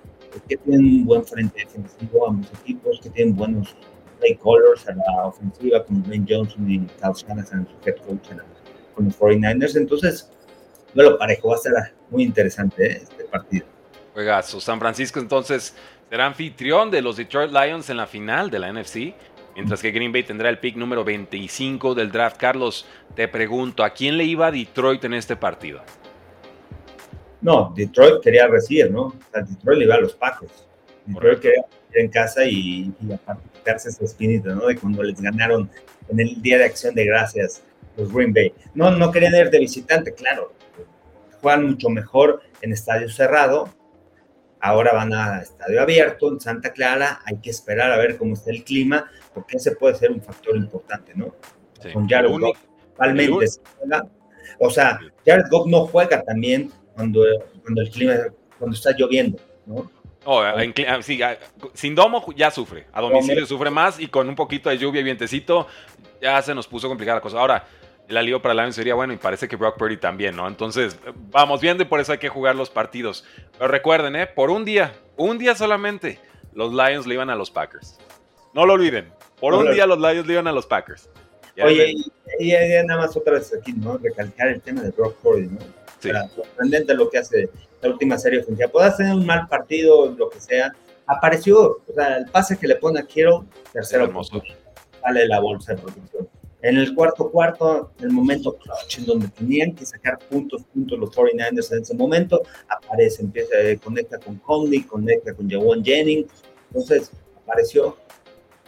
que 0.47 0.57
tienen 0.57 0.85
un 0.85 1.05
buen 1.05 1.25
frente 1.25 1.59
defensivo 1.59 2.27
ambos 2.27 2.47
equipos, 2.61 2.99
que 3.01 3.09
tienen 3.09 3.35
buenos 3.35 3.75
play 4.19 4.35
colors 4.35 4.87
a 4.87 4.93
la 4.93 5.25
ofensiva, 5.25 5.83
como 5.83 6.03
Ben 6.07 6.25
Johnson 6.27 6.69
y 6.69 6.79
Kyle 6.79 7.13
Shanahan, 7.15 7.67
su 7.67 7.89
head 7.89 7.97
coach 8.05 8.29
con 8.95 9.05
los 9.05 9.19
49ers. 9.19 9.75
Entonces, 9.75 10.29
lo 10.93 11.17
parejo, 11.17 11.49
va 11.49 11.55
a 11.55 11.59
ser 11.59 11.73
muy 12.09 12.23
interesante 12.23 12.85
¿eh? 12.85 12.99
este 13.01 13.23
partido. 13.25 13.65
Juegazo. 14.13 14.59
San 14.59 14.79
Francisco 14.79 15.19
entonces 15.19 15.73
será 16.11 16.25
anfitrión 16.25 16.91
de 16.91 17.01
los 17.01 17.15
Detroit 17.15 17.53
Lions 17.53 17.89
en 17.89 17.95
la 17.95 18.05
final 18.05 18.51
de 18.51 18.59
la 18.59 18.73
NFC. 18.73 19.13
Mientras 19.55 19.81
que 19.81 19.91
Green 19.91 20.11
Bay 20.11 20.23
tendrá 20.23 20.49
el 20.49 20.59
pick 20.59 20.75
número 20.75 21.05
25 21.05 21.95
del 21.95 22.11
draft. 22.11 22.35
Carlos, 22.35 22.85
te 23.15 23.29
pregunto, 23.29 23.81
¿a 23.81 23.91
quién 23.91 24.17
le 24.17 24.25
iba 24.25 24.51
Detroit 24.51 25.05
en 25.05 25.13
este 25.13 25.37
partido? 25.37 25.81
No, 27.39 27.73
Detroit 27.73 28.21
quería 28.21 28.45
recibir, 28.47 28.91
¿no? 28.91 29.03
O 29.03 29.15
sea, 29.31 29.41
Detroit 29.43 29.79
le 29.79 29.85
iba 29.85 29.95
a 29.95 30.01
los 30.01 30.13
Packers. 30.13 30.67
Detroit 31.05 31.39
quería 31.39 31.65
ir 31.93 31.99
en 32.01 32.09
casa 32.09 32.43
y, 32.43 32.93
y 33.01 33.13
aparte 33.13 33.47
quitarse 33.53 33.87
esa 33.87 34.03
espinita, 34.03 34.53
¿no? 34.53 34.67
De 34.67 34.75
cuando 34.75 35.03
les 35.03 35.21
ganaron 35.21 35.69
en 36.09 36.19
el 36.19 36.41
Día 36.41 36.57
de 36.57 36.65
Acción 36.65 36.93
de 36.93 37.05
Gracias 37.05 37.63
los 37.95 38.11
Green 38.11 38.33
Bay. 38.33 38.53
No, 38.73 38.91
no 38.91 39.13
querían 39.13 39.33
ir 39.33 39.49
de 39.49 39.59
visitante, 39.59 40.13
claro. 40.13 40.51
Juegan 41.41 41.67
mucho 41.67 41.87
mejor 41.87 42.41
en 42.61 42.73
estadio 42.73 43.09
cerrado. 43.09 43.69
Ahora 44.61 44.93
van 44.93 45.13
a 45.13 45.41
estadio 45.41 45.81
abierto 45.81 46.29
en 46.29 46.39
Santa 46.39 46.71
Clara. 46.71 47.21
Hay 47.25 47.37
que 47.37 47.49
esperar 47.49 47.91
a 47.91 47.97
ver 47.97 48.17
cómo 48.17 48.33
está 48.33 48.51
el 48.51 48.63
clima, 48.63 49.09
porque 49.33 49.57
ese 49.57 49.75
puede 49.75 49.95
ser 49.95 50.11
un 50.11 50.21
factor 50.21 50.55
importante, 50.55 51.13
¿no? 51.15 51.35
Con 51.93 52.07
Jared 52.07 52.29
Goff. 52.29 52.57
O 54.59 54.69
sea, 54.69 54.99
Jared 55.25 55.45
Goff 55.49 55.67
no 55.67 55.87
juega 55.87 56.21
también 56.21 56.71
cuando, 56.93 57.23
cuando 57.63 57.81
el 57.81 57.89
clima, 57.89 58.13
cuando 58.59 58.75
está 58.75 58.91
lloviendo, 58.95 59.39
¿no? 59.65 59.89
Oh, 60.23 60.39
ah, 60.39 60.55
sí, 61.01 61.19
sin 61.73 61.95
domo 61.95 62.23
ya 62.35 62.51
sufre, 62.51 62.85
a 62.93 63.01
domicilio 63.01 63.43
sufre 63.47 63.71
más 63.71 63.99
y 63.99 64.05
con 64.05 64.29
un 64.29 64.35
poquito 64.35 64.69
de 64.69 64.77
lluvia 64.77 65.01
y 65.01 65.03
vientecito 65.03 65.65
ya 66.21 66.39
se 66.43 66.53
nos 66.53 66.67
puso 66.67 66.87
complicada 66.87 67.15
la 67.15 67.21
cosa. 67.21 67.39
Ahora, 67.39 67.65
el 68.11 68.17
alivio 68.17 68.41
para 68.41 68.53
Lions 68.53 68.75
sería 68.75 68.93
bueno 68.93 69.13
y 69.13 69.17
parece 69.17 69.47
que 69.47 69.55
Brock 69.55 69.77
Purdy 69.77 69.95
también, 69.95 70.35
¿no? 70.35 70.45
Entonces, 70.45 70.97
vamos 71.31 71.61
viendo 71.61 71.83
y 71.83 71.85
por 71.85 72.01
eso 72.01 72.11
hay 72.11 72.17
que 72.17 72.27
jugar 72.27 72.57
los 72.57 72.69
partidos. 72.69 73.23
Pero 73.57 73.69
recuerden, 73.69 74.17
¿eh? 74.17 74.27
Por 74.27 74.49
un 74.49 74.65
día, 74.65 74.93
un 75.15 75.37
día 75.37 75.55
solamente, 75.55 76.19
los 76.53 76.73
Lions 76.73 77.07
le 77.07 77.13
iban 77.13 77.29
a 77.29 77.35
los 77.35 77.49
Packers. 77.49 77.97
No 78.53 78.65
lo 78.65 78.73
olviden, 78.73 79.13
por 79.39 79.53
un 79.53 79.73
día 79.73 79.85
los 79.85 79.97
Lions 79.97 80.27
le 80.27 80.33
iban 80.33 80.47
a 80.47 80.51
los 80.51 80.65
Packers. 80.65 81.09
Oye, 81.63 81.95
y, 82.39 82.51
nada 82.85 82.99
más 82.99 83.15
otra 83.15 83.33
vez 83.35 83.53
aquí, 83.57 83.71
¿no? 83.71 83.97
Recalcar 83.97 84.49
el 84.49 84.61
tema 84.61 84.81
de 84.81 84.89
Brock 84.89 85.15
Purdy, 85.21 85.47
¿no? 85.47 85.59
Sí. 85.99 86.09
sorprendente 86.35 86.93
lo 86.93 87.09
que 87.09 87.19
hace 87.19 87.49
la 87.81 87.89
última 87.89 88.17
serie 88.17 88.41
ofensiva. 88.41 88.67
Puede 88.67 88.91
tener 88.91 89.13
un 89.13 89.25
mal 89.25 89.47
partido, 89.47 90.13
lo 90.17 90.29
que 90.29 90.39
sea. 90.41 90.73
Apareció, 91.07 91.81
o 91.87 91.93
sea, 91.95 92.17
el 92.17 92.25
pase 92.25 92.57
que 92.57 92.67
le 92.67 92.75
pone 92.75 92.99
a 92.99 93.03
Quiero, 93.03 93.45
tercero, 93.71 94.11
sale 95.01 95.27
la 95.27 95.39
bolsa 95.39 95.75
de 95.75 95.81
protección. 95.81 96.27
En 96.63 96.77
el 96.77 96.93
cuarto 96.93 97.29
cuarto, 97.31 97.91
el 98.01 98.11
momento 98.11 98.55
clutch, 98.57 98.99
en 98.99 99.05
donde 99.05 99.27
tenían 99.29 99.73
que 99.73 99.85
sacar 99.85 100.19
puntos, 100.19 100.63
puntos 100.73 100.99
los 100.99 101.09
49ers 101.09 101.71
en 101.71 101.81
ese 101.81 101.95
momento, 101.95 102.41
aparece, 102.67 103.23
empieza, 103.23 103.49
eh, 103.59 103.79
conecta 103.83 104.19
con 104.19 104.37
Conley, 104.37 104.83
conecta 104.83 105.33
con 105.33 105.49
Jawan 105.49 105.83
Jennings, 105.83 106.29
entonces 106.67 107.11
apareció. 107.43 107.97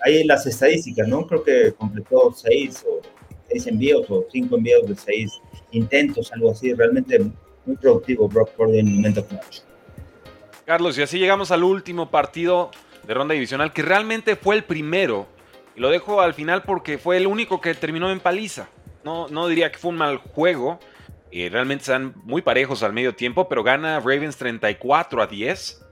Ahí 0.05 0.23
las 0.23 0.45
estadísticas, 0.45 1.07
¿no? 1.07 1.25
Creo 1.27 1.43
que 1.43 1.71
completó 1.73 2.33
seis 2.35 2.83
o 2.89 2.99
seis 3.47 3.67
envíos 3.67 4.09
o 4.09 4.25
cinco 4.31 4.57
envíos 4.57 4.87
de 4.87 4.95
seis 4.95 5.31
intentos, 5.71 6.31
algo 6.33 6.51
así. 6.51 6.73
Realmente 6.73 7.19
muy 7.65 7.77
productivo 7.77 8.27
Brock 8.27 8.49
Purdy 8.51 8.79
en 8.79 8.87
el 8.87 8.93
momento 8.95 9.25
clutch. 9.25 9.61
Carlos, 10.65 10.97
y 10.97 11.03
así 11.03 11.19
llegamos 11.19 11.51
al 11.51 11.63
último 11.63 12.09
partido 12.09 12.71
de 13.05 13.13
ronda 13.13 13.33
divisional, 13.33 13.73
que 13.73 13.81
realmente 13.81 14.35
fue 14.35 14.55
el 14.55 14.63
primero. 14.63 15.27
Y 15.75 15.79
lo 15.79 15.89
dejo 15.89 16.21
al 16.21 16.33
final 16.33 16.63
porque 16.63 16.97
fue 16.97 17.17
el 17.17 17.27
único 17.27 17.61
que 17.61 17.73
terminó 17.73 18.11
en 18.11 18.19
paliza. 18.19 18.67
No, 19.03 19.27
no 19.27 19.47
diría 19.47 19.71
que 19.71 19.77
fue 19.77 19.91
un 19.91 19.97
mal 19.97 20.17
juego. 20.17 20.79
Eh, 21.31 21.49
realmente 21.51 21.81
están 21.81 22.13
muy 22.23 22.41
parejos 22.41 22.83
al 22.83 22.93
medio 22.93 23.15
tiempo, 23.15 23.49
pero 23.49 23.63
gana 23.63 23.99
Ravens 23.99 24.37
34 24.37 25.21
a 25.21 25.27
10. 25.27 25.85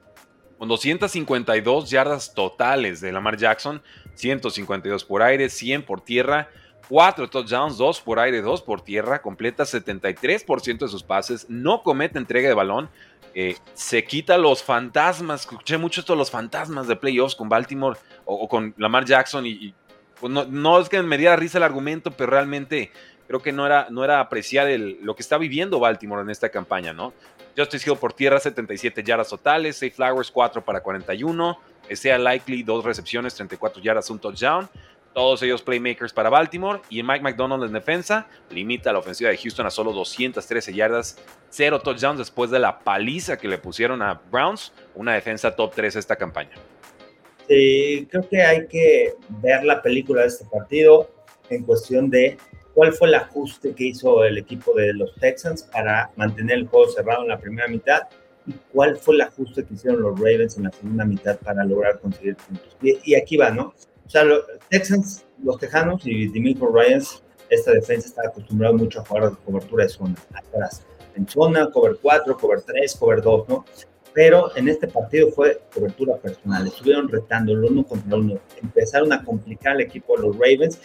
Con 0.57 0.67
252 0.67 1.89
yardas 1.89 2.33
totales 2.35 3.01
de 3.01 3.11
Lamar 3.11 3.35
Jackson, 3.37 3.81
152 4.13 5.03
por 5.03 5.23
aire, 5.23 5.49
100 5.49 5.83
por 5.83 6.01
tierra 6.01 6.49
4 6.91 7.29
touchdowns, 7.29 7.77
2 7.77 8.01
por 8.01 8.19
aire, 8.19 8.41
2 8.41 8.63
por 8.63 8.81
tierra, 8.81 9.21
completa 9.21 9.63
73% 9.63 10.79
de 10.79 10.87
sus 10.89 11.03
pases, 11.03 11.49
no 11.49 11.83
comete 11.83 12.17
entrega 12.17 12.49
de 12.49 12.53
balón, 12.53 12.89
eh, 13.33 13.55
se 13.73 14.03
quita 14.03 14.37
los 14.37 14.61
fantasmas, 14.61 15.41
escuché 15.41 15.77
mucho 15.77 16.01
esto 16.01 16.17
los 16.17 16.29
fantasmas 16.29 16.89
de 16.89 16.97
playoffs 16.97 17.33
con 17.33 17.47
Baltimore 17.47 17.97
o, 18.33 18.47
con 18.47 18.73
Lamar 18.77 19.05
Jackson 19.05 19.45
y, 19.45 19.73
pues 20.19 20.31
no, 20.31 20.79
es 20.79 20.89
que 20.89 21.01
me 21.01 21.17
diera 21.17 21.35
risa 21.35 21.57
el 21.57 21.63
argumento, 21.63 22.11
pero 22.11 22.29
realmente 22.31 22.91
creo 23.27 23.41
que 23.41 23.51
no 23.51 23.65
era, 23.65 23.87
no 23.89 24.03
era 24.03 24.19
apreciar 24.19 24.67
lo 24.69 25.15
que 25.15 25.21
está 25.21 25.37
viviendo 25.37 25.79
Baltimore 25.79 26.21
en 26.21 26.29
esta 26.29 26.49
campaña, 26.49 26.93
¿no? 26.93 27.13
Justice 27.57 27.89
Hill 27.89 27.97
por 27.97 28.13
tierra, 28.13 28.39
77 28.39 29.03
yardas 29.03 29.29
totales, 29.29 29.77
Safe 29.77 29.91
Flowers 29.91 30.31
4 30.31 30.63
para 30.63 30.81
41, 30.81 31.59
sea 31.93 32.17
Likely 32.17 32.63
2 32.63 32.83
recepciones, 32.83 33.35
34 33.35 33.81
yardas, 33.81 34.09
un 34.09 34.19
touchdown. 34.19 34.69
Todos 35.13 35.41
ellos 35.41 35.61
playmakers 35.61 36.13
para 36.13 36.29
Baltimore. 36.29 36.81
Y 36.89 37.03
Mike 37.03 37.21
McDonald 37.21 37.65
en 37.65 37.73
defensa 37.73 38.27
limita 38.49 38.93
la 38.93 38.99
ofensiva 38.99 39.29
de 39.29 39.37
Houston 39.37 39.65
a 39.65 39.69
solo 39.69 39.91
213 39.91 40.73
yardas, 40.73 41.17
cero 41.49 41.81
touchdowns 41.81 42.19
después 42.19 42.49
de 42.49 42.59
la 42.59 42.79
paliza 42.79 43.37
que 43.37 43.49
le 43.49 43.57
pusieron 43.57 44.01
a 44.01 44.21
Browns. 44.31 44.71
Una 44.95 45.13
defensa 45.13 45.53
top 45.53 45.73
3 45.75 45.97
esta 45.97 46.15
campaña. 46.15 46.51
Sí, 47.47 48.07
creo 48.09 48.27
que 48.27 48.41
hay 48.41 48.67
que 48.67 49.15
ver 49.41 49.63
la 49.63 49.81
película 49.81 50.21
de 50.21 50.27
este 50.27 50.45
partido 50.45 51.09
en 51.49 51.63
cuestión 51.63 52.09
de 52.09 52.37
cuál 52.73 52.93
fue 52.93 53.07
el 53.09 53.15
ajuste 53.15 53.73
que 53.73 53.85
hizo 53.85 54.23
el 54.23 54.37
equipo 54.37 54.73
de 54.73 54.93
los 54.93 55.13
Texans 55.15 55.63
para 55.63 56.11
mantener 56.15 56.59
el 56.59 56.67
juego 56.67 56.89
cerrado 56.89 57.23
en 57.23 57.29
la 57.29 57.39
primera 57.39 57.67
mitad 57.67 58.03
y 58.47 58.53
cuál 58.71 58.97
fue 58.97 59.15
el 59.15 59.21
ajuste 59.21 59.65
que 59.65 59.73
hicieron 59.73 60.01
los 60.01 60.17
Ravens 60.17 60.57
en 60.57 60.63
la 60.63 60.71
segunda 60.71 61.05
mitad 61.05 61.37
para 61.39 61.63
lograr 61.63 61.99
conseguir 61.99 62.35
puntos. 62.37 62.75
Y, 62.81 63.15
aquí 63.15 63.37
va, 63.37 63.51
¿no? 63.51 63.73
O 64.05 64.09
sea, 64.09 64.23
los 64.23 64.43
Texans, 64.69 65.25
los 65.43 65.59
Tejanos 65.59 66.05
y 66.05 66.27
Dimitri 66.27 66.65
Ryans, 66.73 67.23
esta 67.49 67.71
defensa 67.71 68.07
está 68.07 68.27
acostumbrado 68.27 68.75
mucho 68.75 69.01
a 69.01 69.05
jugar 69.05 69.31
de 69.31 69.37
cobertura 69.45 69.83
de 69.83 69.89
zona, 69.89 70.15
atrás. 70.33 70.83
En 71.15 71.27
zona, 71.27 71.69
cover 71.69 71.97
4, 72.01 72.37
cover 72.37 72.61
3, 72.61 72.95
cover 72.95 73.21
2, 73.21 73.49
¿no? 73.49 73.65
Pero 74.13 74.55
en 74.57 74.67
este 74.67 74.87
partido 74.87 75.31
fue 75.31 75.61
cobertura 75.73 76.17
personal. 76.17 76.67
Estuvieron 76.67 77.07
retando 77.07 77.53
el 77.53 77.63
uno 77.63 77.83
contra 77.85 78.17
uno. 78.17 78.39
Empezaron 78.61 79.13
a 79.13 79.23
complicar 79.23 79.75
el 79.75 79.81
equipo 79.81 80.17
de 80.17 80.27
los 80.27 80.35
Ravens. 80.35 80.79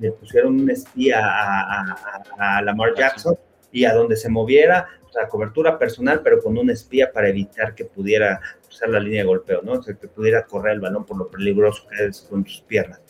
Le 0.00 0.12
pusieron 0.12 0.60
un 0.60 0.70
espía 0.70 1.20
a, 1.20 2.62
Lamar 2.62 2.94
Jackson 2.96 3.36
y 3.70 3.84
a 3.84 3.94
donde 3.94 4.16
se 4.16 4.28
moviera, 4.28 4.88
o 5.06 5.12
sea, 5.12 5.28
cobertura 5.28 5.78
personal, 5.78 6.20
pero 6.22 6.42
con 6.42 6.56
un 6.56 6.70
espía 6.70 7.12
para 7.12 7.28
evitar 7.28 7.74
que 7.74 7.84
pudiera 7.84 8.40
usar 8.68 8.88
la 8.88 9.00
línea 9.00 9.22
de 9.22 9.26
golpeo, 9.28 9.60
¿no? 9.62 9.72
O 9.72 9.82
sea, 9.82 9.94
que 9.94 10.08
pudiera 10.08 10.44
correr 10.44 10.74
el 10.74 10.80
balón 10.80 11.04
por 11.04 11.18
lo 11.18 11.28
peligroso 11.28 11.86
que 11.88 12.06
es 12.06 12.22
con 12.22 12.46
sus 12.46 12.60
piernas. 12.62 13.00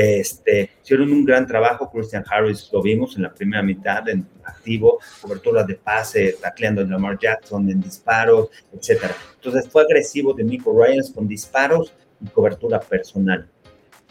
Este, 0.00 0.70
hicieron 0.80 1.10
un 1.12 1.24
gran 1.24 1.44
trabajo, 1.44 1.90
Christian 1.90 2.24
Harris 2.30 2.70
lo 2.72 2.80
vimos 2.80 3.16
en 3.16 3.24
la 3.24 3.34
primera 3.34 3.64
mitad, 3.64 4.08
en 4.08 4.24
activo, 4.44 5.00
cobertura 5.20 5.64
de 5.64 5.74
pase, 5.74 6.36
tacleando 6.40 6.82
en 6.82 6.90
Lamar 6.90 7.18
Jackson, 7.18 7.68
en 7.68 7.80
disparos, 7.80 8.48
etcétera. 8.72 9.16
Entonces 9.34 9.68
fue 9.68 9.82
agresivo 9.82 10.32
de 10.34 10.44
Nico 10.44 10.72
Ryans 10.72 11.10
con 11.10 11.26
disparos 11.26 11.92
y 12.24 12.28
cobertura 12.28 12.78
personal. 12.78 13.48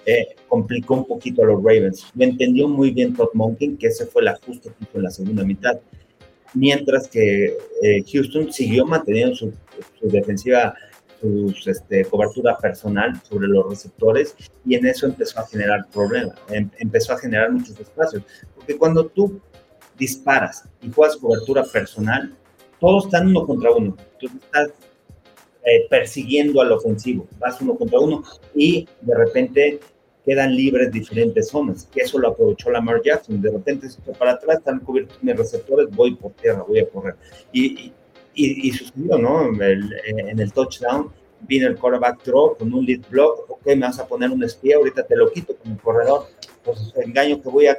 Eh, 0.06 0.36
complicó 0.50 0.95
un 0.95 1.08
poquito 1.08 1.41
a 1.43 1.45
los 1.45 1.63
Ravens. 1.63 2.12
Lo 2.13 2.26
entendió 2.26 2.67
muy 2.67 2.91
bien 2.91 3.15
Todd 3.15 3.30
Monken, 3.34 3.78
que 3.78 3.88
ese 3.88 4.08
fue 4.08 4.23
el 4.23 4.28
ajuste 4.28 4.67
que 4.67 4.84
hizo 4.84 4.97
en 4.97 5.04
la 5.04 5.12
segunda 5.12 5.45
mitad. 5.45 5.80
Mientras 6.54 7.08
que 7.08 7.56
eh, 7.82 8.04
Houston 8.12 8.52
siguió 8.52 8.86
manteniendo 8.86 9.38
su, 9.38 9.54
su 9.97 10.10
defensiva 10.10 10.76
su 11.19 11.53
este, 11.65 12.06
cobertura 12.06 12.58
personal 12.58 13.19
sobre 13.23 13.47
los 13.47 13.69
receptores 13.69 14.36
y 14.65 14.75
en 14.75 14.86
eso 14.86 15.06
empezó 15.06 15.39
a 15.39 15.47
generar 15.47 15.88
problemas, 15.91 16.38
em, 16.49 16.69
empezó 16.77 17.13
a 17.13 17.17
generar 17.17 17.51
muchos 17.51 17.80
espacios. 17.80 18.23
Porque 18.56 18.77
cuando 18.77 19.08
tú 19.08 19.39
disparas 19.97 20.63
y 20.82 20.91
juegas 20.91 21.17
cobertura 21.17 21.63
personal, 21.63 22.36
todos 22.80 23.06
están 23.06 23.27
uno 23.27 23.45
contra 23.45 23.71
uno. 23.71 23.95
Tú 24.19 24.27
estás 24.27 24.69
eh, 25.63 25.88
persiguiendo 25.89 26.62
al 26.62 26.71
ofensivo, 26.71 27.27
vas 27.39 27.60
uno 27.62 27.75
contra 27.75 27.99
uno 27.99 28.23
y 28.56 28.88
de 29.01 29.15
repente 29.15 29.80
quedan 30.25 30.56
libres 30.56 30.91
diferentes 30.91 31.47
zonas, 31.49 31.88
que 31.91 32.01
eso 32.01 32.19
lo 32.19 32.30
aprovechó 32.30 32.69
Lamar 32.69 33.01
Jackson. 33.01 33.41
De 33.41 33.49
repente 33.49 33.88
para 34.19 34.34
atrás, 34.34 34.58
están 34.58 34.80
cubiertos 34.82 35.17
mis 35.23 35.36
receptores, 35.36 35.89
voy 35.89 36.15
por 36.15 36.34
tierra, 36.34 36.63
voy 36.67 36.80
a 36.80 36.89
correr. 36.89 37.15
y, 37.53 37.93
sucedió, 38.73 39.17
¿no? 39.17 39.47
En 39.62 40.39
el, 40.39 40.54
touchdown 40.54 41.12
vino 41.41 41.67
el 41.67 41.78
quarterback 41.78 42.23
throw 42.23 42.58
con 42.58 42.73
un 42.73 42.86
lead 42.86 43.02
block, 43.10 43.50
ok, 43.50 43.65
me 43.67 43.82
vas 43.82 44.00
a 44.00 44.08
poner 44.08 44.32
un 44.32 44.43
espía, 44.43 44.78
ahorita 44.78 45.06
te 45.06 45.15
lo 45.15 45.32
quito 45.32 45.56
como 45.56 45.78
corredor, 45.78 46.28
pues 46.63 46.93
engaño 46.97 47.41
que 47.41 47.50
voy 47.50 47.67
a, 47.67 47.78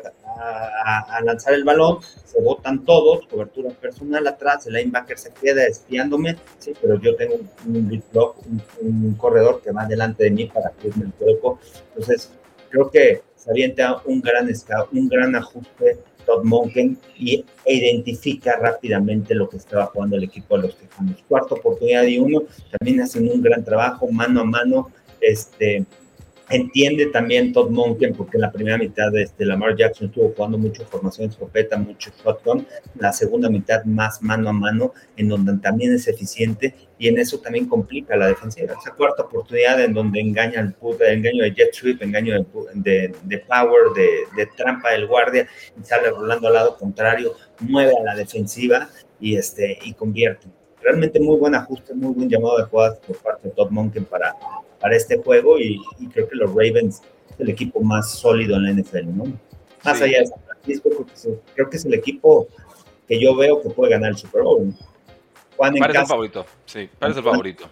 a, 0.84 1.20
lanzar 1.22 1.54
el 1.54 1.64
balón, 1.64 1.98
se 2.24 2.40
botan 2.40 2.84
todos, 2.84 3.26
cobertura 3.26 3.70
personal 3.70 4.26
atrás, 4.26 4.66
el 4.66 4.74
linebacker 4.74 5.18
se 5.18 5.32
queda 5.32 5.66
espiándome, 5.66 6.36
sí, 6.58 6.72
pero 6.80 7.00
yo 7.00 7.16
tengo 7.16 7.36
un, 7.66 7.88
lead 7.88 8.02
block, 8.12 8.36
un, 8.80 9.14
corredor 9.14 9.60
que 9.62 9.72
va 9.72 9.86
delante 9.86 10.24
de 10.24 10.30
mí 10.30 10.46
para 10.46 10.70
cubrirme 10.70 11.06
el 11.06 11.12
cuerpo, 11.12 11.58
entonces 11.88 12.32
creo 12.70 12.90
que 12.90 13.22
se 13.36 13.50
avienta 13.50 14.00
un 14.04 14.20
gran, 14.20 14.48
un 14.92 15.08
gran 15.08 15.36
ajuste 15.36 15.98
Todd 16.28 16.44
Monken 16.44 16.98
y 17.18 17.42
identifica 17.66 18.56
rápidamente 18.56 19.34
lo 19.34 19.48
que 19.48 19.56
estaba 19.56 19.86
jugando 19.86 20.16
el 20.16 20.24
equipo 20.24 20.56
de 20.56 20.64
los 20.64 20.76
Tejanos. 20.76 21.24
Cuarta 21.26 21.54
oportunidad 21.54 22.04
y 22.04 22.18
uno, 22.18 22.42
también 22.78 23.00
hacen 23.00 23.30
un 23.30 23.40
gran 23.40 23.64
trabajo 23.64 24.06
mano 24.12 24.42
a 24.42 24.44
mano, 24.44 24.90
este, 25.22 25.86
Entiende 26.50 27.06
también 27.06 27.52
Todd 27.52 27.68
Monken, 27.70 28.14
porque 28.14 28.38
en 28.38 28.40
la 28.40 28.50
primera 28.50 28.78
mitad 28.78 29.12
de 29.12 29.24
este, 29.24 29.44
Lamar 29.44 29.76
Jackson 29.76 30.08
estuvo 30.08 30.32
jugando 30.34 30.56
mucho 30.56 30.84
formación 30.86 31.28
escopeta, 31.28 31.76
mucho 31.76 32.10
shotgun. 32.24 32.66
La 32.94 33.12
segunda 33.12 33.50
mitad 33.50 33.84
más 33.84 34.22
mano 34.22 34.48
a 34.48 34.52
mano, 34.54 34.94
en 35.16 35.28
donde 35.28 35.58
también 35.58 35.92
es 35.92 36.08
eficiente 36.08 36.74
y 36.98 37.08
en 37.08 37.18
eso 37.18 37.38
también 37.38 37.66
complica 37.66 38.16
la 38.16 38.28
defensiva. 38.28 38.74
Esa 38.80 38.94
cuarta 38.94 39.24
oportunidad 39.24 39.78
en 39.82 39.92
donde 39.92 40.20
engaña 40.20 40.60
el, 40.60 40.74
engaño 41.00 41.42
de 41.42 41.54
jet 41.54 41.74
sweep, 41.74 42.02
engaño 42.02 42.34
de, 42.74 43.14
de, 43.22 43.38
power, 43.40 43.92
de, 43.94 44.08
de, 44.34 44.46
trampa 44.56 44.92
del 44.92 45.06
guardia 45.06 45.46
y 45.78 45.84
sale 45.84 46.10
rolando 46.10 46.48
al 46.48 46.54
lado 46.54 46.76
contrario, 46.78 47.34
mueve 47.60 47.92
a 48.00 48.02
la 48.02 48.14
defensiva 48.14 48.88
y, 49.20 49.36
este, 49.36 49.78
y 49.82 49.92
convierte. 49.92 50.46
Realmente 50.80 51.20
muy 51.20 51.36
buen 51.36 51.54
ajuste, 51.54 51.92
muy 51.92 52.14
buen 52.14 52.30
llamado 52.30 52.56
de 52.56 52.64
jugadas 52.64 52.98
por 53.00 53.16
parte 53.18 53.48
de 53.48 53.54
Todd 53.54 53.70
Monken 53.70 54.06
para 54.06 54.34
para 54.80 54.96
este 54.96 55.18
juego 55.18 55.58
y, 55.58 55.80
creo 56.12 56.28
que 56.28 56.36
los 56.36 56.50
Ravens 56.50 57.02
es 57.30 57.40
el 57.40 57.50
equipo 57.50 57.80
más 57.80 58.12
sólido 58.12 58.56
en 58.56 58.64
la 58.64 58.72
NFL, 58.72 59.16
¿no? 59.16 59.24
Más 59.84 60.00
allá 60.00 60.20
de 60.20 60.26
San 60.26 60.40
Francisco, 60.44 60.90
creo 61.54 61.70
que 61.70 61.76
es 61.76 61.84
el 61.84 61.94
equipo 61.94 62.48
que 63.06 63.20
yo 63.20 63.34
veo 63.36 63.62
que 63.62 63.70
puede 63.70 63.92
ganar 63.92 64.10
el 64.10 64.16
Super 64.16 64.42
Bowl. 64.42 64.74
parece 65.56 66.00
el 66.00 66.06
favorito, 66.06 66.46
sí, 66.66 66.88
parece 66.98 67.20
el 67.20 67.24
favorito. 67.24 67.68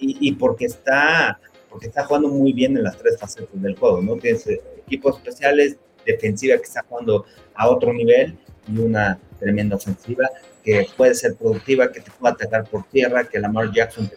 y, 0.00 0.32
porque 0.32 0.66
está 0.66 1.38
porque 1.70 1.88
está 1.88 2.04
jugando 2.04 2.28
muy 2.28 2.54
bien 2.54 2.76
en 2.76 2.84
las 2.84 2.96
tres 2.96 3.18
facetas 3.18 3.60
del 3.60 3.76
juego, 3.76 4.00
¿no? 4.00 4.16
Tienes 4.16 4.46
eh, 4.46 4.62
equipos 4.86 5.16
especiales, 5.16 5.76
defensiva 6.06 6.56
que 6.56 6.62
está 6.62 6.82
jugando 6.88 7.26
a 7.54 7.68
otro 7.68 7.92
nivel 7.92 8.38
y 8.66 8.78
una 8.78 9.18
tremenda 9.38 9.76
ofensiva 9.76 10.30
que 10.64 10.86
puede 10.96 11.14
ser 11.14 11.34
productiva, 11.36 11.92
que 11.92 12.00
te 12.00 12.10
pueda 12.10 12.32
atacar 12.32 12.64
por 12.64 12.84
tierra, 12.84 13.24
que 13.24 13.38
Lamar 13.38 13.70
Jackson 13.72 14.08
te, 14.08 14.16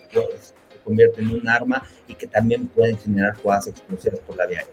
convierte 0.83 1.21
en 1.21 1.31
un 1.31 1.47
arma 1.47 1.83
y 2.07 2.15
que 2.15 2.27
también 2.27 2.67
pueden 2.67 2.97
generar 2.97 3.35
jugadas 3.35 3.67
explosivas 3.67 4.19
por 4.19 4.37
la 4.37 4.45
vía 4.45 4.65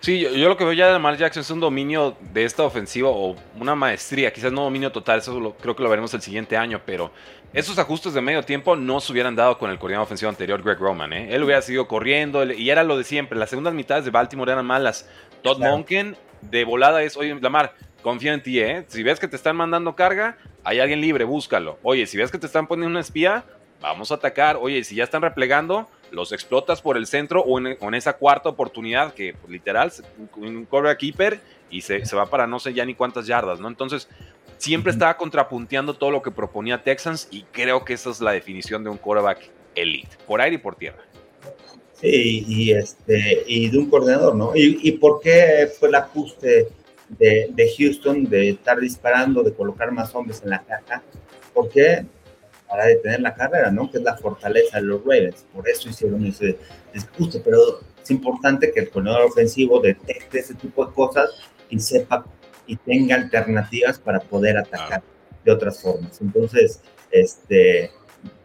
Sí, 0.00 0.18
yo, 0.18 0.48
lo 0.48 0.56
que 0.56 0.64
veo 0.64 0.72
ya 0.72 0.86
de 0.86 0.92
Lamar 0.94 1.18
Jackson 1.18 1.42
es 1.42 1.50
un 1.50 1.60
dominio 1.60 2.16
de 2.32 2.44
esta 2.44 2.62
ofensiva 2.62 3.10
o 3.10 3.36
una 3.58 3.74
maestría, 3.74 4.32
quizás 4.32 4.50
no 4.50 4.62
dominio 4.62 4.90
total, 4.90 5.18
eso 5.18 5.54
creo 5.60 5.76
que 5.76 5.82
lo 5.82 5.90
veremos 5.90 6.14
el 6.14 6.22
siguiente 6.22 6.56
año, 6.56 6.80
pero 6.86 7.10
esos 7.52 7.78
ajustes 7.78 8.14
de 8.14 8.22
medio 8.22 8.42
tiempo 8.42 8.76
no 8.76 9.00
se 9.00 9.12
hubieran 9.12 9.36
dado 9.36 9.58
con 9.58 9.70
el 9.70 9.78
coordinador 9.78 10.06
ofensivo 10.06 10.30
anterior, 10.30 10.62
Greg 10.62 10.78
Roman. 10.78 11.12
¿eh? 11.12 11.34
Él 11.34 11.42
hubiera 11.42 11.60
seguido 11.60 11.86
corriendo 11.86 12.50
y 12.50 12.70
era 12.70 12.82
lo 12.82 12.96
de 12.96 13.04
siempre. 13.04 13.38
Las 13.38 13.50
segundas 13.50 13.74
mitades 13.74 14.04
de 14.06 14.10
Baltimore 14.10 14.52
eran 14.52 14.64
malas. 14.64 15.06
Todd 15.42 15.58
Monken 15.58 16.16
de 16.42 16.64
volada 16.64 17.02
es, 17.02 17.16
oye, 17.16 17.34
Lamar, 17.40 17.74
confía 18.02 18.32
en 18.32 18.42
ti, 18.42 18.60
¿eh? 18.60 18.84
Si 18.88 19.02
ves 19.02 19.18
que 19.18 19.28
te 19.28 19.36
están 19.36 19.56
mandando 19.56 19.96
carga, 19.96 20.38
hay 20.64 20.78
alguien 20.80 21.00
libre, 21.00 21.24
búscalo. 21.24 21.78
Oye, 21.82 22.06
si 22.06 22.16
ves 22.16 22.30
que 22.30 22.38
te 22.38 22.46
están 22.46 22.66
poniendo 22.66 22.90
una 22.90 23.00
espía, 23.00 23.44
vamos 23.80 24.10
a 24.10 24.14
atacar. 24.14 24.56
Oye, 24.60 24.84
si 24.84 24.94
ya 24.94 25.04
están 25.04 25.22
replegando, 25.22 25.88
los 26.10 26.32
explotas 26.32 26.80
por 26.80 26.96
el 26.96 27.06
centro 27.06 27.42
o 27.42 27.58
en, 27.58 27.94
esa 27.94 28.14
cuarta 28.14 28.48
oportunidad 28.48 29.14
que 29.14 29.34
pues, 29.34 29.50
literal 29.50 29.92
un 30.36 30.64
cover 30.64 30.96
keeper 30.96 31.40
y 31.70 31.82
se, 31.82 32.02
va 32.14 32.26
para 32.26 32.46
no 32.46 32.58
sé 32.58 32.74
ya 32.74 32.84
ni 32.84 32.94
cuántas 32.94 33.26
yardas, 33.26 33.60
¿no? 33.60 33.68
Entonces, 33.68 34.08
siempre 34.58 34.92
estaba 34.92 35.16
contrapunteando 35.16 35.94
todo 35.94 36.10
lo 36.10 36.22
que 36.22 36.30
proponía 36.30 36.82
Texans 36.82 37.28
y 37.30 37.42
creo 37.52 37.84
que 37.84 37.94
esa 37.94 38.10
es 38.10 38.20
la 38.20 38.32
definición 38.32 38.82
de 38.84 38.90
un 38.90 38.98
quarterback 38.98 39.48
elite, 39.74 40.16
por 40.26 40.40
aire 40.40 40.56
y 40.56 40.58
por 40.58 40.74
tierra. 40.74 41.02
Sí, 42.00 42.44
y, 42.48 42.72
este, 42.72 43.44
y 43.46 43.68
de 43.68 43.78
un 43.78 43.90
coordinador, 43.90 44.34
¿no? 44.34 44.52
¿Y, 44.54 44.90
por 44.92 45.20
qué 45.20 45.70
fue 45.78 45.88
el 45.88 45.94
ajuste 45.94 46.68
de, 47.10 47.48
de 47.50 47.74
Houston 47.76 48.24
de 48.24 48.50
estar 48.50 48.80
disparando, 48.80 49.42
de 49.42 49.52
colocar 49.52 49.92
más 49.92 50.14
hombres 50.14 50.40
en 50.42 50.50
la 50.50 50.62
caja? 50.62 51.02
¿Por 51.52 51.68
qué? 51.68 52.06
Para 52.70 52.86
detener 52.86 53.20
la 53.20 53.34
carrera, 53.34 53.70
¿no? 53.72 53.90
Que 53.90 53.98
es 53.98 54.04
la 54.04 54.16
fortaleza 54.16 54.78
de 54.78 54.84
los 54.84 55.00
Ravens. 55.00 55.44
Por 55.52 55.68
eso 55.68 55.88
hicieron 55.88 56.24
ese 56.24 56.56
discurso, 56.94 57.42
pero 57.44 57.80
es 58.00 58.10
importante 58.12 58.70
que 58.72 58.80
el 58.80 58.90
corredor 58.90 59.22
ofensivo 59.22 59.80
detecte 59.80 60.38
ese 60.38 60.54
tipo 60.54 60.86
de 60.86 60.92
cosas 60.92 61.30
y 61.68 61.80
sepa 61.80 62.24
y 62.66 62.76
tenga 62.76 63.16
alternativas 63.16 63.98
para 63.98 64.20
poder 64.20 64.56
atacar 64.56 65.02
de 65.44 65.50
otras 65.52 65.82
formas. 65.82 66.20
Entonces, 66.20 66.80
este, 67.10 67.90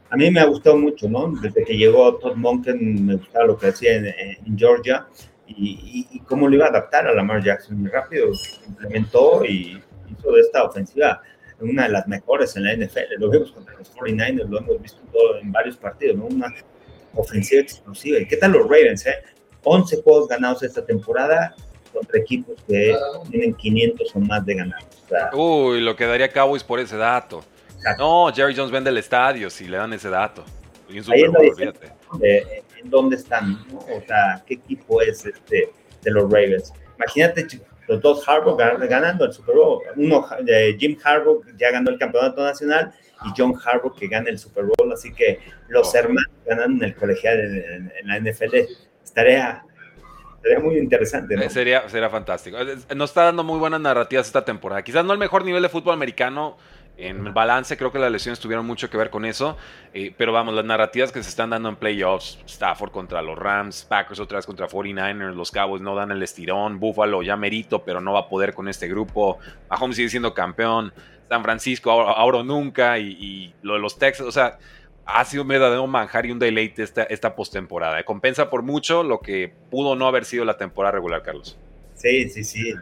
a 0.09 0.17
mí 0.17 0.31
me 0.31 0.39
ha 0.39 0.45
gustado 0.45 0.77
mucho, 0.77 1.07
¿no? 1.07 1.31
Desde 1.39 1.63
que 1.63 1.77
llegó 1.77 2.15
Todd 2.15 2.35
Monken, 2.35 3.05
me 3.05 3.17
gustaba 3.17 3.45
lo 3.45 3.57
que 3.59 3.67
hacía 3.67 3.95
en, 3.95 4.57
Georgia 4.57 5.06
y, 5.45 6.08
y, 6.12 6.19
cómo 6.21 6.47
lo 6.47 6.56
iba 6.56 6.65
a 6.65 6.69
adaptar 6.69 7.06
a 7.08 7.13
Lamar 7.13 7.43
Jackson. 7.43 7.79
Muy 7.79 7.91
rápido 7.91 8.31
implementó 8.67 9.45
y 9.45 9.79
hizo 10.10 10.31
de 10.31 10.41
esta 10.41 10.63
ofensiva 10.63 11.21
una 11.60 11.83
de 11.83 11.89
las 11.89 12.08
mejores 12.08 12.56
en 12.56 12.63
la 12.63 12.75
NFL. 12.75 13.15
Lo 13.17 13.29
vemos 13.29 13.51
contra 13.51 13.75
los 13.75 13.93
49ers, 13.93 14.47
lo 14.47 14.60
hemos 14.60 14.81
visto 14.81 15.01
todo 15.12 15.37
en 15.39 15.51
varios 15.51 15.77
partidos, 15.77 16.17
¿no? 16.17 16.25
Una 16.25 16.53
ofensiva 17.13 17.62
explosiva. 17.62 18.19
¿Y 18.19 18.27
qué 18.27 18.37
tal 18.37 18.51
los 18.51 18.63
Ravens, 18.63 19.06
eh? 19.06 19.15
11 19.63 20.01
juegos 20.03 20.27
ganados 20.27 20.63
esta 20.63 20.85
temporada 20.85 21.56
contra 21.91 22.19
equipos 22.19 22.56
que 22.67 22.95
tienen 23.29 23.53
500 23.53 24.15
o 24.15 24.19
más 24.19 24.45
de 24.45 24.56
ganados. 24.56 24.85
Uy, 25.33 25.81
lo 25.81 25.95
que 25.95 26.06
daría 26.06 26.29
Cowboys 26.29 26.63
por 26.63 26.79
ese 26.79 26.97
dato. 26.97 27.43
No, 27.97 28.31
Jerry 28.33 28.56
Jones 28.56 28.71
vende 28.71 28.89
el 28.89 28.97
estadio 28.97 29.49
si 29.49 29.67
le 29.67 29.77
dan 29.77 29.93
ese 29.93 30.10
dato. 30.10 30.43
en, 32.21 32.89
dónde 32.89 33.15
están, 33.15 33.65
o 33.73 34.01
sea, 34.06 34.43
qué 34.45 34.56
equipo 34.56 35.01
es 35.01 35.25
este 35.25 35.71
de 36.03 36.12
los 36.12 36.23
Ravens. 36.23 36.71
Imagínate 36.97 37.47
los 37.88 38.02
dos 38.02 38.27
Harbaugh 38.27 38.58
ganando 38.58 39.25
el 39.25 39.33
Super 39.33 39.56
Bowl. 39.56 39.81
Uno, 39.96 40.25
eh, 40.48 40.75
Jim 40.79 40.98
Harbaugh 41.04 41.44
ya 41.58 41.71
ganó 41.71 41.92
el 41.92 42.00
campeonato 42.00 42.44
nacional 42.44 42.94
y 43.25 43.29
John 43.38 43.54
Harbaugh 43.63 43.96
que 43.96 44.08
gana 44.08 44.29
el 44.29 44.40
Super 44.40 44.65
Bowl. 44.65 44.92
Así 44.92 45.13
que 45.13 45.40
los 45.67 45.94
oh. 45.94 45.98
hermanos 45.98 46.31
ganan 46.46 46.77
en 46.77 46.83
el 46.83 46.96
colegial 46.96 47.40
en, 47.40 47.92
la 48.08 48.19
NFL. 48.19 48.56
Estaría, 49.04 49.63
estaría 50.36 50.60
muy 50.60 50.77
interesante. 50.77 51.36
¿no? 51.36 51.44
Eh, 51.44 51.50
sería, 51.50 51.88
sería 51.88 52.10
fantástico. 52.10 52.58
Nos 52.96 53.10
está 53.10 53.23
dando 53.23 53.44
muy 53.44 53.60
buenas 53.60 53.81
narrativas 53.81 54.27
esta 54.27 54.44
temporada. 54.44 54.83
Quizás 54.83 55.06
no 55.06 55.13
el 55.13 55.19
mejor 55.19 55.46
nivel 55.46 55.62
de 55.62 55.69
fútbol 55.69 55.94
americano 55.94 56.58
en 56.98 57.33
balance, 57.33 57.77
creo 57.77 57.91
que 57.91 58.00
las 58.00 58.12
lesiones 58.12 58.39
tuvieron 58.39 58.65
mucho 58.65 58.89
que 58.89 58.98
ver 58.98 59.10
con 59.10 59.25
eso. 59.25 59.58
Eh, 59.93 60.13
pero 60.17 60.31
vamos, 60.31 60.54
las 60.54 60.65
narrativas 60.65 61.12
que 61.12 61.21
se 61.23 61.29
están 61.29 61.50
dando 61.50 61.69
en 61.69 61.75
playoffs, 61.75 62.39
Stafford 62.46 62.91
contra 62.91 63.21
los 63.21 63.37
Rams, 63.37 63.85
Packers 63.85 64.19
otra 64.19 64.37
vez 64.37 64.46
contra 64.46 64.67
49ers, 64.67 65.33
los 65.33 65.52
Cowboys 65.52 65.81
no 65.81 65.96
dan 65.96 66.12
el 66.12 66.23
estirón, 66.23 66.79
Buffalo 66.79 67.21
ya 67.23 67.35
merito, 67.35 67.83
pero 67.83 68.02
no 68.02 68.13
va 68.13 68.21
a 68.21 68.29
poder 68.29 68.54
con 68.54 68.67
este 68.67 68.87
grupo. 68.87 69.39
Mahomes 69.69 69.98
sigue 69.98 70.10
siendo 70.10 70.33
campeón, 70.33 70.93
San 71.29 71.43
Francisco 71.43 71.91
ahora, 71.91 72.43
nunca, 72.43 73.00
y, 73.00 73.54
lo 73.62 73.73
de 73.73 73.79
los 73.79 73.98
Texas, 73.98 74.27
o 74.27 74.31
sea, 74.31 74.58
ha 75.06 75.23
sido 75.25 75.43
un 75.43 75.50
verdadero 75.50 75.85
manjar 75.87 76.25
y 76.25 76.31
un 76.31 76.39
deleite 76.39 76.83
esta, 76.83 77.04
esta 77.04 77.35
postemporada. 77.35 78.04
Compensa 78.04 78.50
por 78.50 78.63
mucho 78.63 79.04
lo 79.04 79.19
que 79.19 79.54
pudo 79.69 79.96
no 79.96 80.08
haber 80.08 80.25
sido 80.25 80.46
la 80.46 80.58
temporada 80.58 80.93
regular, 80.93 81.21
Carlos. 81.23 81.58
Sí, 81.96 82.29
sí, 82.29 82.43
sí, 82.43 82.73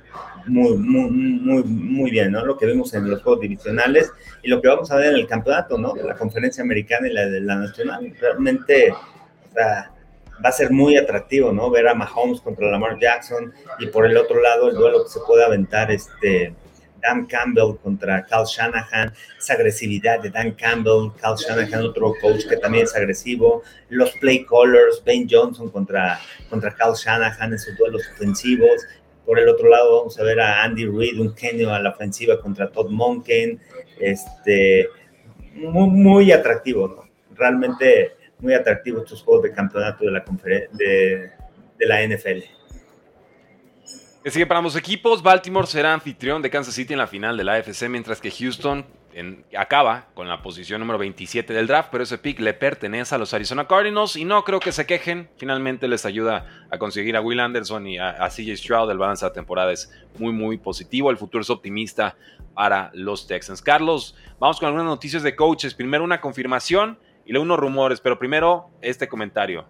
muy, 0.48 0.76
muy, 0.76 1.10
muy, 1.10 1.64
muy 1.64 2.12
bien, 2.12 2.32
¿no? 2.32 2.44
Lo 2.44 2.58
que 2.58 2.66
vimos 2.66 2.94
en 2.96 3.10
los 3.10 3.22
juegos 3.22 3.42
divisionales 3.42 4.12
y 4.42 4.50
lo 4.50 4.62
que 4.62 4.68
vamos 4.68 4.92
a 4.92 4.98
ver 4.98 5.14
en 5.14 5.16
el 5.16 5.28
campeonato, 5.28 5.78
¿no? 5.78 5.96
La 5.96 6.16
conferencia 6.16 6.64
americana 6.64 7.08
y 7.08 7.14
la 7.14 7.28
de 7.28 7.40
la 7.40 7.56
nacional. 7.56 8.14
Realmente, 8.20 8.92
va 10.44 10.50
a 10.50 10.52
ser 10.52 10.72
muy 10.72 10.98
atractivo, 10.98 11.52
¿no? 11.52 11.70
Ver 11.70 11.88
a 11.88 11.94
Mahomes 11.94 12.42
contra 12.42 12.70
Lamar 12.70 12.98
Jackson 13.00 13.54
y 13.80 13.86
por 13.88 14.06
el 14.06 14.18
otro 14.18 14.42
lado 14.42 14.70
el 14.70 14.76
duelo 14.76 15.04
que 15.04 15.10
se 15.10 15.20
puede 15.26 15.46
aventar, 15.46 15.92
este, 15.92 16.56
Dan 17.04 17.26
Campbell 17.26 17.76
contra 17.84 18.26
Cal 18.26 18.46
Shanahan, 18.46 19.14
esa 19.38 19.54
agresividad 19.54 20.22
de 20.22 20.30
Dan 20.30 20.54
Campbell, 20.54 21.12
Cal 21.22 21.36
Shanahan, 21.36 21.84
otro 21.84 22.14
coach 22.22 22.48
que 22.48 22.56
también 22.58 22.86
es 22.86 22.96
agresivo, 22.96 23.62
los 23.90 24.12
play 24.14 24.46
callers, 24.46 25.04
Ben 25.04 25.28
Johnson 25.30 25.70
contra, 25.70 26.20
contra 26.50 26.74
Cal 26.74 26.94
Shanahan, 26.94 27.54
esos 27.54 27.78
duelos 27.78 28.04
ofensivos, 28.16 28.86
por 29.26 29.40
el 29.40 29.48
otro 29.48 29.70
lado 29.70 30.00
vamos 30.00 30.20
a 30.20 30.24
ver 30.24 30.40
a 30.40 30.64
Andy 30.64 30.86
Reid, 30.86 31.20
un 31.20 31.36
genio 31.36 31.74
a 31.74 31.80
la 31.80 31.92
ofensiva 31.92 32.40
contra 32.40 32.70
Todd 32.72 32.90
Monken, 32.90 33.60
este, 34.00 34.90
muy, 35.54 35.90
muy 35.90 36.32
atractivo, 36.32 36.88
¿no? 36.88 37.10
Realmente 37.36 38.16
muy 38.40 38.54
atractivo 38.54 39.00
estos 39.00 39.24
juegos 39.24 39.44
de 39.44 39.54
campeonato 39.54 40.06
de 40.06 40.12
la, 40.12 40.24
de, 40.72 41.32
de 41.80 41.86
la 41.86 42.06
NFL. 42.06 42.44
sigue 44.26 44.46
para 44.46 44.58
ambos 44.58 44.76
equipos. 44.76 45.24
Baltimore 45.24 45.68
será 45.68 45.94
anfitrión 45.94 46.42
de 46.42 46.50
Kansas 46.50 46.74
City 46.74 46.94
en 46.94 47.00
la 47.00 47.08
final 47.08 47.38
de 47.38 47.44
la 47.44 47.54
AFC, 47.54 47.88
mientras 47.90 48.20
que 48.20 48.30
Houston 48.30 48.86
acaba 49.58 50.08
con 50.14 50.28
la 50.28 50.42
posición 50.42 50.80
número 50.80 50.98
27 50.98 51.54
del 51.54 51.68
draft, 51.68 51.90
pero 51.92 52.04
ese 52.04 52.18
pick 52.18 52.40
le 52.40 52.54
pertenece 52.54 53.14
a 53.14 53.18
los 53.18 53.34
Arizona 53.34 53.68
Cardinals 53.68 54.16
y 54.16 54.26
no 54.26 54.44
creo 54.44 54.60
que 54.60 54.72
se 54.72 54.86
quejen. 54.86 55.30
Finalmente 55.38 55.88
les 55.88 56.06
ayuda 56.06 56.66
a 56.72 56.78
conseguir 56.78 57.16
a 57.16 57.22
Will 57.22 57.40
Anderson 57.40 57.86
y 57.88 58.00
a, 58.00 58.28
CJ 58.30 58.58
Stroud. 58.58 58.90
El 58.90 58.98
balance 58.98 59.24
de 59.24 59.30
la 59.30 59.34
temporada 59.34 59.72
es 59.72 59.92
muy, 60.18 60.34
muy 60.34 60.58
positivo. 60.58 61.12
El 61.12 61.18
futuro 61.18 61.42
es 61.42 61.50
optimista 61.50 62.16
para 62.54 62.92
los 62.94 63.28
Texans. 63.28 63.62
Carlos, 63.62 64.16
vamos 64.40 64.60
con 64.60 64.68
algunas 64.68 64.88
noticias 64.88 65.24
de 65.24 65.36
coaches. 65.36 65.74
Primero 65.74 66.04
una 66.04 66.20
confirmación 66.20 66.98
y 67.26 67.32
luego 67.32 67.44
unos 67.44 67.60
rumores, 67.60 68.02
pero 68.02 68.18
primero 68.18 68.70
este 68.82 69.08
comentario. 69.08 69.66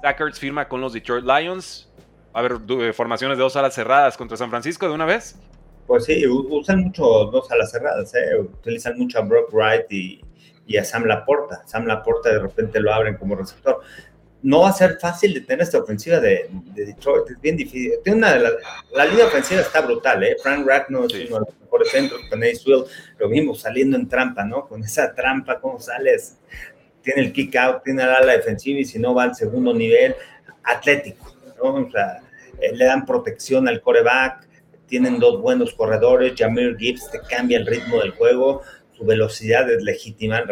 Zach 0.00 0.20
firma 0.34 0.68
con 0.68 0.80
los 0.80 0.92
Detroit 0.92 1.24
Lions. 1.24 1.90
A 2.32 2.40
haber 2.40 2.58
eh, 2.68 2.92
formaciones 2.92 3.38
de 3.38 3.42
dos 3.42 3.56
alas 3.56 3.74
cerradas 3.74 4.16
contra 4.16 4.36
San 4.36 4.50
Francisco 4.50 4.86
de 4.86 4.94
una 4.94 5.06
vez. 5.06 5.38
Pues 5.86 6.04
sí, 6.04 6.26
usan 6.26 6.80
mucho 6.80 7.04
dos 7.26 7.50
alas 7.50 7.70
cerradas, 7.70 8.12
¿eh? 8.14 8.36
utilizan 8.40 8.98
mucho 8.98 9.18
a 9.18 9.22
Brock 9.22 9.52
Wright 9.52 9.90
y, 9.90 10.20
y, 10.66 10.76
a 10.76 10.84
Sam 10.84 11.04
Laporta. 11.04 11.62
Sam 11.66 11.86
Laporta 11.86 12.30
de 12.30 12.40
repente 12.40 12.80
lo 12.80 12.92
abren 12.92 13.16
como 13.16 13.36
receptor. 13.36 13.80
No 14.42 14.60
va 14.62 14.70
a 14.70 14.72
ser 14.72 14.98
fácil 15.00 15.34
de 15.34 15.40
tener 15.42 15.62
esta 15.62 15.78
ofensiva 15.78 16.18
de, 16.18 16.50
Detroit, 16.74 17.30
es 17.30 17.40
bien 17.40 17.56
difícil. 17.56 17.92
Tiene 18.02 18.18
una 18.18 18.36
la, 18.36 19.04
línea 19.06 19.26
ofensiva 19.26 19.60
está 19.60 19.80
brutal, 19.80 20.22
¿eh? 20.24 20.36
Frank 20.42 20.66
Rackno 20.66 21.04
es 21.04 21.14
uno 21.14 21.40
de 21.40 21.46
los 21.46 21.60
mejores 21.60 21.90
centros, 21.90 22.20
con 22.28 22.40
Will 22.40 22.84
lo 23.18 23.28
vimos 23.28 23.60
saliendo 23.60 23.96
en 23.96 24.08
trampa, 24.08 24.44
¿no? 24.44 24.66
Con 24.66 24.82
esa 24.82 25.14
trampa, 25.14 25.60
¿cómo 25.60 25.80
sales? 25.80 26.38
Tiene 27.02 27.22
el 27.22 27.32
kick 27.32 27.54
out, 27.56 27.84
tiene 27.84 28.02
el 28.02 28.10
ala 28.10 28.32
defensiva 28.32 28.80
y 28.80 28.84
si 28.84 28.98
no 28.98 29.14
va 29.14 29.24
al 29.24 29.36
segundo 29.36 29.72
nivel, 29.72 30.16
atlético, 30.64 31.32
¿no? 31.62 31.74
O 31.74 31.90
sea, 31.90 32.20
eh, 32.60 32.74
le 32.74 32.84
dan 32.84 33.06
protección 33.06 33.68
al 33.68 33.80
coreback, 33.80 34.45
tienen 34.86 35.18
dos 35.18 35.40
buenos 35.40 35.74
corredores, 35.74 36.34
Jamir 36.36 36.76
Gibbs 36.76 37.10
te 37.10 37.20
cambia 37.28 37.58
el 37.58 37.66
ritmo 37.66 38.00
del 38.00 38.12
juego, 38.12 38.62
su 38.96 39.04
velocidad 39.04 39.70
es 39.70 39.82
legítima, 39.82 40.44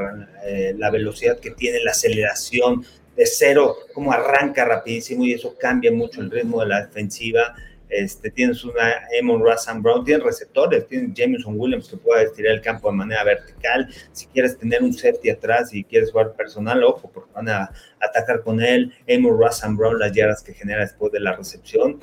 eh, 0.44 0.74
la 0.76 0.90
velocidad 0.90 1.38
que 1.38 1.50
tiene, 1.50 1.82
la 1.82 1.92
aceleración 1.92 2.84
de 3.16 3.26
cero, 3.26 3.76
como 3.94 4.12
arranca 4.12 4.64
rapidísimo 4.64 5.24
y 5.24 5.32
eso 5.32 5.56
cambia 5.58 5.92
mucho 5.92 6.20
el 6.20 6.30
ritmo 6.30 6.60
de 6.60 6.66
la 6.66 6.84
defensiva. 6.84 7.54
Este, 7.88 8.30
tienes 8.30 8.64
una 8.64 9.06
Emon 9.12 9.40
Russell 9.40 9.78
Brown, 9.78 10.04
tienes 10.04 10.24
receptores, 10.24 10.88
tienes 10.88 11.14
Jameson 11.14 11.54
Williams 11.56 11.88
que 11.88 11.96
puede 11.96 12.24
estirar 12.24 12.54
el 12.54 12.60
campo 12.60 12.90
de 12.90 12.96
manera 12.96 13.22
vertical. 13.22 13.88
Si 14.10 14.26
quieres 14.26 14.58
tener 14.58 14.82
un 14.82 14.92
safety 14.92 15.30
atrás 15.30 15.72
y 15.72 15.84
quieres 15.84 16.10
jugar 16.10 16.32
personal, 16.32 16.82
ojo, 16.82 17.08
porque 17.12 17.30
van 17.32 17.48
a 17.48 17.70
atacar 18.00 18.42
con 18.42 18.60
él. 18.60 18.92
Emon 19.06 19.38
Russell 19.38 19.76
Brown, 19.76 19.98
las 19.98 20.12
yardas 20.12 20.42
que 20.42 20.54
genera 20.54 20.80
después 20.80 21.12
de 21.12 21.20
la 21.20 21.36
recepción. 21.36 22.00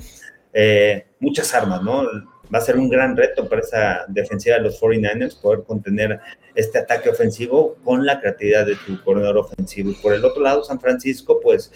Eh, 0.52 1.06
muchas 1.20 1.52
armas, 1.54 1.82
¿no? 1.82 2.04
Va 2.54 2.58
a 2.58 2.60
ser 2.60 2.76
un 2.76 2.90
gran 2.90 3.16
reto 3.16 3.48
para 3.48 3.62
esa 3.62 4.04
defensiva 4.08 4.56
de 4.56 4.62
los 4.62 4.80
49ers 4.80 5.40
poder 5.40 5.62
contener 5.62 6.20
este 6.54 6.78
ataque 6.78 7.08
ofensivo 7.08 7.76
con 7.82 8.04
la 8.04 8.20
creatividad 8.20 8.66
de 8.66 8.76
tu 8.76 9.02
corredor 9.02 9.38
ofensivo. 9.38 9.90
Y 9.90 9.94
por 9.94 10.12
el 10.12 10.24
otro 10.24 10.42
lado, 10.42 10.62
San 10.62 10.78
Francisco, 10.78 11.40
pues 11.40 11.72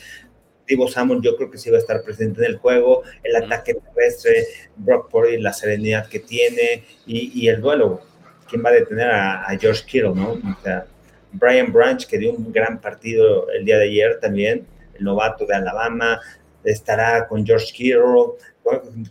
Divo 0.67 0.89
Samuel 0.89 1.21
yo 1.23 1.37
creo 1.37 1.51
que 1.51 1.59
sí 1.59 1.71
va 1.71 1.77
a 1.77 1.81
estar 1.81 2.03
presente 2.03 2.45
en 2.45 2.53
el 2.53 2.57
juego, 2.59 3.03
el 3.23 3.37
ataque 3.37 3.75
terrestre, 3.75 4.47
Brock 4.77 5.11
Purdy, 5.11 5.41
la 5.41 5.53
serenidad 5.53 6.09
que 6.09 6.19
tiene 6.19 6.85
y, 7.07 7.47
el 7.49 7.61
duelo. 7.61 8.01
¿Quién 8.49 8.65
va 8.65 8.71
a 8.71 8.73
detener 8.73 9.11
a, 9.11 9.47
George 9.61 9.85
Kittle, 9.87 10.15
no? 10.15 10.33
O 10.33 10.63
sea, 10.63 10.87
Brian 11.33 11.73
Branch, 11.73 12.05
que 12.07 12.19
dio 12.19 12.33
un 12.33 12.53
gran 12.53 12.81
partido 12.81 13.49
el 13.51 13.65
día 13.65 13.79
de 13.79 13.85
ayer 13.85 14.19
también, 14.21 14.67
el 14.95 15.05
novato 15.05 15.47
de 15.47 15.55
Alabama, 15.55 16.21
estará 16.71 17.27
con 17.27 17.47
George 17.47 17.73
Kittle, 17.73 18.37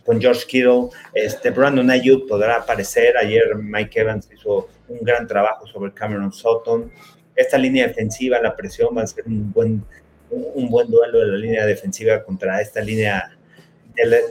con 0.04 0.20
George 0.20 0.46
Kittle, 0.46 0.88
este, 1.14 1.50
Brandon 1.50 1.90
Ayuk 1.90 2.28
podrá 2.28 2.56
aparecer, 2.56 3.16
ayer 3.16 3.54
Mike 3.56 4.00
Evans 4.00 4.28
hizo 4.32 4.68
un 4.88 4.98
gran 5.00 5.26
trabajo 5.26 5.66
sobre 5.66 5.92
Cameron 5.92 6.32
Sutton, 6.32 6.90
esta 7.34 7.58
línea 7.58 7.86
defensiva, 7.86 8.40
la 8.40 8.54
presión 8.54 8.96
va 8.96 9.02
a 9.02 9.06
ser 9.06 9.24
un 9.26 9.52
buen, 9.52 9.84
un 10.30 10.70
buen 10.70 10.90
duelo 10.90 11.20
de 11.20 11.26
la 11.26 11.36
línea 11.36 11.66
defensiva 11.66 12.22
contra 12.22 12.60
esta 12.60 12.80
línea, 12.80 13.36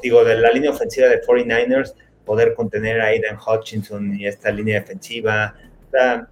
digo, 0.01 0.23
de 0.23 0.35
la 0.35 0.51
línea 0.51 0.71
ofensiva 0.71 1.07
de 1.07 1.21
49ers, 1.21 1.93
poder 2.25 2.53
contener 2.53 3.01
a 3.01 3.07
Aidan 3.07 3.37
Hutchinson 3.37 4.15
y 4.19 4.27
esta 4.27 4.51
línea 4.51 4.79
defensiva, 4.79 5.55
está 5.85 6.27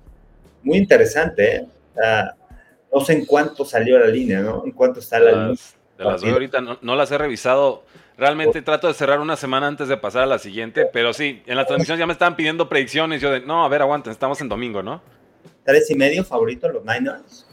muy 0.64 0.78
interesante, 0.78 1.56
¿eh? 1.56 1.68
no 2.94 3.00
sé 3.02 3.14
en 3.14 3.26
cuánto 3.26 3.66
salió 3.66 3.98
la 4.00 4.08
línea, 4.08 4.40
¿no? 4.42 4.64
En 4.66 4.72
cuánto 4.72 5.00
está 5.00 5.20
la 5.20 5.32
línea. 5.32 5.56
De 5.98 6.04
las 6.06 6.24
ahorita, 6.24 6.62
no, 6.62 6.78
no 6.82 6.96
las 6.96 7.12
he 7.12 7.18
revisado 7.18 7.84
Realmente 8.18 8.62
trato 8.62 8.88
de 8.88 8.94
cerrar 8.94 9.20
una 9.20 9.36
semana 9.36 9.68
antes 9.68 9.88
de 9.88 9.98
pasar 9.98 10.24
a 10.24 10.26
la 10.28 10.38
siguiente, 10.38 10.86
pero 10.86 11.14
sí, 11.14 11.42
en 11.48 11.56
la 11.56 11.66
transmisión 11.66 11.98
ya 11.98 12.06
me 12.06 12.14
estaban 12.14 12.36
pidiendo 12.36 12.70
predicciones. 12.70 13.22
Yo 13.22 13.32
de, 13.32 13.40
no, 13.42 13.66
a 13.66 13.70
ver, 13.70 13.82
aguanten, 13.82 14.12
estamos 14.12 14.40
en 14.42 14.50
domingo, 14.50 14.84
¿no? 14.84 15.02
¿Tres 15.66 15.90
y 15.90 15.96
medio 15.96 16.24
favorito 16.24 16.70
los 16.70 16.84
Niners? 16.86 17.48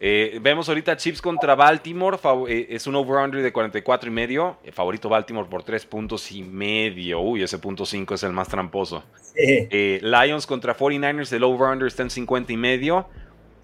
Eh, 0.00 0.38
vemos 0.40 0.68
ahorita 0.68 0.96
Chips 0.96 1.20
contra 1.20 1.54
Baltimore, 1.54 2.18
eh, 2.48 2.66
es 2.70 2.86
un 2.86 2.96
over-under 2.96 3.42
de 3.42 3.52
44 3.52 4.08
y 4.08 4.12
medio, 4.12 4.56
eh, 4.64 4.72
favorito 4.72 5.10
Baltimore 5.10 5.46
por 5.48 5.62
tres 5.62 5.84
puntos 5.84 6.32
y 6.32 6.42
medio, 6.42 7.20
uy, 7.20 7.42
ese 7.42 7.58
punto 7.58 7.84
5 7.84 8.14
es 8.14 8.22
el 8.22 8.32
más 8.32 8.48
tramposo. 8.48 9.04
Lions 9.36 10.46
contra 10.46 10.74
49ers, 10.74 11.32
el 11.34 11.44
over-under 11.44 11.86
está 11.86 12.02
en 12.02 12.10
50 12.10 12.50
y 12.50 12.56
medio, 12.56 13.06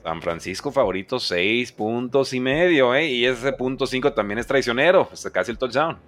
San 0.06 0.22
Francisco 0.22 0.70
favorito 0.70 1.18
6 1.18 1.72
puntos 1.72 2.32
y 2.32 2.38
medio, 2.38 2.96
y 2.96 3.26
ese 3.26 3.52
punto 3.52 3.88
5 3.88 4.12
también 4.12 4.38
es 4.38 4.46
traicionero, 4.46 5.08
es 5.12 5.28
casi 5.32 5.50
el 5.50 5.58
touchdown. 5.58 5.98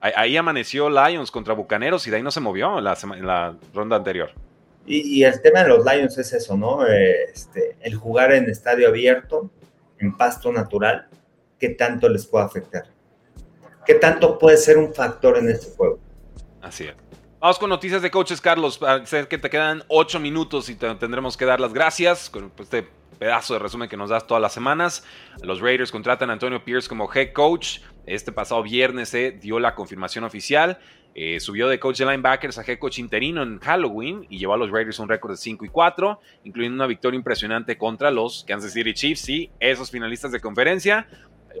Ahí 0.00 0.36
amaneció 0.36 0.90
Lions 0.90 1.30
contra 1.30 1.54
Bucaneros 1.54 2.04
y 2.08 2.10
de 2.10 2.16
ahí 2.16 2.22
no 2.24 2.32
se 2.32 2.40
movió 2.40 2.78
en 2.78 2.84
la, 3.26 3.56
ronda 3.72 3.94
anterior. 3.94 4.32
Y, 4.86 5.22
el 5.22 5.40
tema 5.40 5.62
de 5.62 5.68
los 5.68 5.84
Lions 5.84 6.18
es 6.18 6.32
eso, 6.32 6.56
¿no? 6.56 6.84
Este, 6.84 7.76
el 7.80 7.94
jugar 7.94 8.32
en 8.32 8.50
estadio 8.50 8.88
abierto, 8.88 9.48
en 10.00 10.16
pasto 10.16 10.52
natural, 10.52 11.06
¿qué 11.60 11.68
tanto 11.68 12.08
les 12.08 12.26
puede 12.26 12.46
afectar? 12.46 12.86
¿Qué 13.86 13.94
tanto 13.94 14.36
puede 14.36 14.56
ser 14.56 14.78
un 14.78 14.92
factor 14.92 15.38
en 15.38 15.48
este 15.48 15.76
juego? 15.76 16.00
Así 16.60 16.88
es. 16.88 16.94
Vamos 17.40 17.58
con 17.58 17.70
noticias 17.70 18.02
de 18.02 18.10
coaches, 18.10 18.38
Carlos. 18.38 18.78
Sé 19.04 19.26
que 19.26 19.38
te 19.38 19.48
quedan 19.48 19.82
ocho 19.88 20.20
minutos 20.20 20.68
y 20.68 20.74
tendremos 20.74 21.38
que 21.38 21.46
dar 21.46 21.58
las 21.58 21.72
gracias 21.72 22.28
con 22.28 22.52
este 22.58 22.86
pedazo 23.18 23.54
de 23.54 23.60
resumen 23.60 23.88
que 23.88 23.96
nos 23.96 24.10
das 24.10 24.26
todas 24.26 24.42
las 24.42 24.52
semanas. 24.52 25.06
Los 25.42 25.62
Raiders 25.62 25.90
contratan 25.90 26.28
a 26.28 26.34
Antonio 26.34 26.62
Pierce 26.62 26.86
como 26.86 27.10
head 27.10 27.32
coach. 27.32 27.78
Este 28.04 28.30
pasado 28.30 28.62
viernes 28.62 29.08
se 29.08 29.30
dio 29.30 29.58
la 29.58 29.74
confirmación 29.74 30.24
oficial. 30.24 30.80
Eh, 31.14 31.40
subió 31.40 31.66
de 31.68 31.80
coach 31.80 32.00
de 32.00 32.04
linebackers 32.04 32.58
a 32.58 32.62
head 32.62 32.78
coach 32.78 32.98
interino 32.98 33.42
en 33.42 33.58
Halloween 33.58 34.26
y 34.28 34.38
llevó 34.38 34.52
a 34.52 34.58
los 34.58 34.70
Raiders 34.70 34.98
un 34.98 35.08
récord 35.08 35.30
de 35.30 35.38
5 35.38 35.64
y 35.64 35.68
4, 35.70 36.20
incluyendo 36.44 36.74
una 36.74 36.86
victoria 36.86 37.16
impresionante 37.16 37.78
contra 37.78 38.10
los 38.10 38.44
Kansas 38.46 38.74
City 38.74 38.92
Chiefs 38.92 39.26
y 39.30 39.50
esos 39.60 39.90
finalistas 39.90 40.30
de 40.30 40.40
conferencia. 40.40 41.08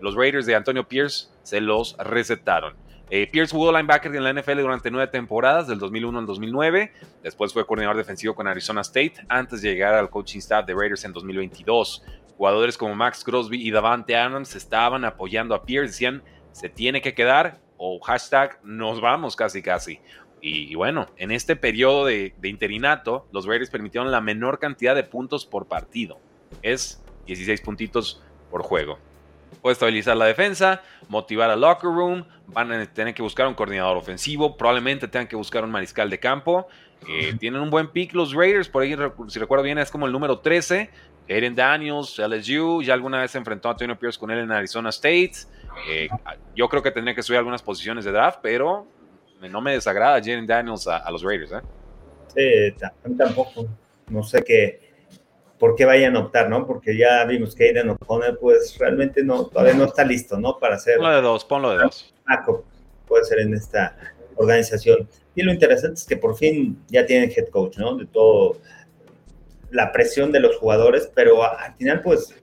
Los 0.02 0.14
Raiders 0.14 0.44
de 0.44 0.56
Antonio 0.56 0.86
Pierce 0.86 1.28
se 1.42 1.62
los 1.62 1.96
recetaron. 1.96 2.89
Eh, 3.10 3.26
Pierce 3.26 3.52
jugó 3.52 3.72
linebacker 3.72 4.14
en 4.14 4.22
la 4.22 4.32
NFL 4.32 4.60
durante 4.60 4.90
nueve 4.90 5.08
temporadas, 5.08 5.66
del 5.66 5.80
2001 5.80 6.20
al 6.20 6.26
2009. 6.26 6.92
Después 7.24 7.52
fue 7.52 7.66
coordinador 7.66 7.96
defensivo 7.96 8.36
con 8.36 8.46
Arizona 8.46 8.82
State, 8.82 9.14
antes 9.28 9.62
de 9.62 9.70
llegar 9.70 9.94
al 9.94 10.10
coaching 10.10 10.38
staff 10.38 10.64
de 10.64 10.74
Raiders 10.74 11.04
en 11.04 11.12
2022. 11.12 12.04
Jugadores 12.36 12.78
como 12.78 12.94
Max 12.94 13.24
Crosby 13.24 13.66
y 13.66 13.72
Davante 13.72 14.16
Adams 14.16 14.54
estaban 14.54 15.04
apoyando 15.04 15.56
a 15.56 15.64
Pierce, 15.64 15.88
decían, 15.88 16.22
se 16.52 16.68
tiene 16.68 17.02
que 17.02 17.12
quedar 17.12 17.58
o 17.76 17.98
hashtag 18.00 18.60
nos 18.62 19.00
vamos 19.00 19.34
casi 19.34 19.60
casi. 19.60 20.00
Y, 20.42 20.74
bueno, 20.74 21.06
en 21.18 21.32
este 21.32 21.54
periodo 21.54 22.06
de, 22.06 22.32
de, 22.38 22.48
interinato, 22.48 23.26
los 23.30 23.44
Raiders 23.44 23.68
permitieron 23.68 24.10
la 24.10 24.22
menor 24.22 24.58
cantidad 24.58 24.94
de 24.94 25.04
puntos 25.04 25.44
por 25.44 25.66
partido. 25.66 26.18
Es 26.62 27.02
16 27.26 27.60
puntitos 27.60 28.22
por 28.50 28.62
juego. 28.62 28.98
Puede 29.62 29.74
estabilizar 29.74 30.16
la 30.16 30.26
defensa, 30.26 30.82
motivar 31.08 31.50
al 31.50 31.60
locker 31.60 31.90
room, 31.90 32.24
van 32.46 32.72
a 32.72 32.86
tener 32.86 33.14
que 33.14 33.22
buscar 33.22 33.46
un 33.46 33.54
coordinador 33.54 33.96
ofensivo, 33.96 34.56
probablemente 34.56 35.08
tengan 35.08 35.28
que 35.28 35.36
buscar 35.36 35.64
un 35.64 35.70
mariscal 35.70 36.08
de 36.08 36.18
campo. 36.18 36.66
Eh, 37.08 37.34
tienen 37.38 37.60
un 37.60 37.70
buen 37.70 37.88
pick 37.88 38.12
los 38.12 38.32
Raiders, 38.34 38.68
por 38.68 38.82
ahí 38.82 38.94
si 39.28 39.38
recuerdo 39.38 39.64
bien 39.64 39.78
es 39.78 39.90
como 39.90 40.06
el 40.06 40.12
número 40.12 40.38
13. 40.38 40.90
Aiden 41.28 41.54
Daniels, 41.54 42.18
LSU, 42.18 42.82
ya 42.82 42.92
alguna 42.92 43.20
vez 43.20 43.30
se 43.30 43.38
enfrentó 43.38 43.68
a 43.68 43.72
Antonio 43.72 43.96
Pierce 43.98 44.18
con 44.18 44.30
él 44.30 44.40
en 44.40 44.50
Arizona 44.50 44.88
State. 44.88 45.32
Eh, 45.88 46.08
yo 46.56 46.68
creo 46.68 46.82
que 46.82 46.90
tendría 46.90 47.14
que 47.14 47.22
subir 47.22 47.38
algunas 47.38 47.62
posiciones 47.62 48.04
de 48.04 48.10
draft, 48.10 48.40
pero 48.42 48.86
no 49.40 49.60
me 49.60 49.72
desagrada 49.72 50.18
Jaden 50.18 50.46
Daniels 50.46 50.88
a, 50.88 51.08
los 51.10 51.22
Raiders. 51.22 51.52
¿eh? 51.52 51.60
Sí, 52.34 52.86
tampoco. 53.16 53.66
No 54.08 54.24
sé 54.24 54.42
qué 54.42 54.89
por 55.60 55.76
qué 55.76 55.84
vayan 55.84 56.16
a 56.16 56.20
optar, 56.20 56.48
¿no? 56.48 56.66
Porque 56.66 56.96
ya 56.96 57.22
vimos 57.26 57.54
que 57.54 57.64
Aiden 57.64 57.90
O'Connor, 57.90 58.38
pues 58.40 58.76
realmente 58.78 59.22
no, 59.22 59.44
todavía 59.44 59.74
no 59.74 59.84
está 59.84 60.04
listo, 60.04 60.40
¿no? 60.40 60.58
Para 60.58 60.76
hacer. 60.76 60.96
Ponlo 60.96 61.14
de 61.14 61.20
dos, 61.20 61.44
ponlo 61.44 61.70
de 61.70 61.78
dos. 61.78 62.14
Puede 63.06 63.24
ser 63.24 63.40
en 63.40 63.54
esta 63.54 63.94
organización. 64.36 65.06
Y 65.34 65.42
lo 65.42 65.52
interesante 65.52 66.00
es 66.00 66.06
que 66.06 66.16
por 66.16 66.36
fin 66.36 66.82
ya 66.88 67.04
tienen 67.04 67.30
head 67.30 67.48
coach, 67.48 67.76
¿no? 67.76 67.94
De 67.96 68.06
todo 68.06 68.56
la 69.70 69.92
presión 69.92 70.32
de 70.32 70.40
los 70.40 70.56
jugadores, 70.56 71.10
pero 71.14 71.44
al 71.44 71.74
final, 71.76 72.00
pues 72.02 72.34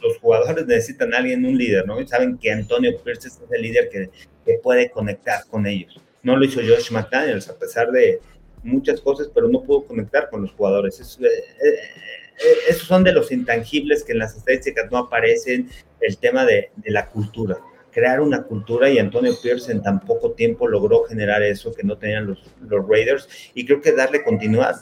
los 0.00 0.16
jugadores 0.18 0.64
necesitan 0.66 1.12
a 1.12 1.18
alguien, 1.18 1.44
un 1.44 1.58
líder, 1.58 1.86
¿no? 1.86 2.00
Y 2.00 2.06
saben 2.06 2.38
que 2.38 2.52
Antonio 2.52 2.96
Pierce 3.02 3.28
es 3.28 3.40
el 3.50 3.62
líder 3.62 3.88
que, 3.88 4.10
que 4.46 4.58
puede 4.62 4.90
conectar 4.90 5.44
con 5.50 5.66
ellos. 5.66 6.00
No 6.22 6.36
lo 6.36 6.44
hizo 6.44 6.60
Josh 6.60 6.92
McDaniels, 6.92 7.48
a 7.48 7.58
pesar 7.58 7.90
de 7.90 8.20
muchas 8.62 9.00
cosas, 9.00 9.28
pero 9.34 9.48
no 9.48 9.62
pudo 9.62 9.86
conectar 9.86 10.30
con 10.30 10.42
los 10.42 10.52
jugadores. 10.52 11.00
Es, 11.00 11.18
eh, 11.20 11.26
eh, 11.26 12.23
esos 12.68 12.86
son 12.86 13.04
de 13.04 13.12
los 13.12 13.30
intangibles 13.32 14.04
que 14.04 14.12
en 14.12 14.18
las 14.18 14.36
estadísticas 14.36 14.90
no 14.90 14.98
aparecen, 14.98 15.70
el 16.00 16.18
tema 16.18 16.44
de, 16.44 16.70
la 16.84 17.08
cultura. 17.08 17.58
Crear 17.90 18.20
una 18.20 18.42
cultura 18.42 18.90
y 18.90 18.98
Antonio 18.98 19.32
Pierce 19.40 19.70
en 19.70 19.82
tan 19.82 20.00
poco 20.00 20.32
tiempo 20.32 20.66
logró 20.66 21.04
generar 21.04 21.42
eso 21.42 21.72
que 21.72 21.84
no 21.84 21.96
tenían 21.96 22.26
los, 22.26 22.42
los 22.60 22.86
Raiders 22.88 23.28
y 23.54 23.64
creo 23.64 23.80
que 23.80 23.92
darle 23.92 24.22
continuidad. 24.22 24.76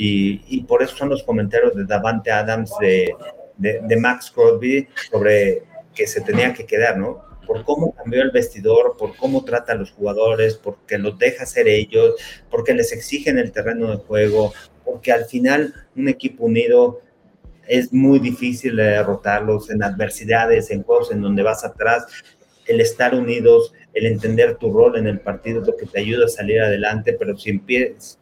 Y, 0.00 0.62
por 0.62 0.82
eso 0.82 0.96
son 0.96 1.08
los 1.08 1.24
comentarios 1.24 1.74
de 1.74 1.84
Davante 1.84 2.30
Adams, 2.30 2.72
de, 2.80 3.12
de, 3.56 3.96
Max 3.96 4.30
Crosby, 4.32 4.86
sobre 5.10 5.64
que 5.92 6.06
se 6.06 6.20
tenía 6.20 6.54
que 6.54 6.64
quedar, 6.64 6.96
¿no? 6.96 7.24
Por 7.44 7.64
cómo 7.64 7.92
cambió 7.96 8.22
el 8.22 8.30
vestidor, 8.30 8.96
por 8.96 9.16
cómo 9.16 9.44
trata 9.44 9.72
a 9.72 9.74
los 9.74 9.90
jugadores, 9.90 10.54
porque 10.54 10.98
los 10.98 11.18
deja 11.18 11.46
ser 11.46 11.66
ellos, 11.66 12.14
porque 12.48 12.74
les 12.74 12.92
exigen 12.92 13.38
el 13.38 13.50
terreno 13.50 13.90
de 13.90 13.96
juego, 13.96 14.52
porque 14.88 15.12
al 15.12 15.26
final 15.26 15.74
un 15.94 16.08
equipo 16.08 16.46
unido 16.46 17.00
es 17.66 17.92
muy 17.92 18.18
difícil 18.18 18.76
derrotarlos 18.76 19.68
en 19.68 19.82
adversidades, 19.82 20.70
en 20.70 20.82
juegos 20.82 21.12
en 21.12 21.20
donde 21.20 21.42
vas 21.42 21.62
atrás. 21.62 22.06
El 22.66 22.80
estar 22.80 23.14
unidos, 23.14 23.74
el 23.92 24.06
entender 24.06 24.56
tu 24.56 24.72
rol 24.72 24.96
en 24.96 25.06
el 25.06 25.20
partido 25.20 25.60
es 25.60 25.66
lo 25.66 25.76
que 25.76 25.84
te 25.84 26.00
ayuda 26.00 26.24
a 26.24 26.28
salir 26.28 26.60
adelante, 26.60 27.12
pero 27.12 27.36
si, 27.36 27.60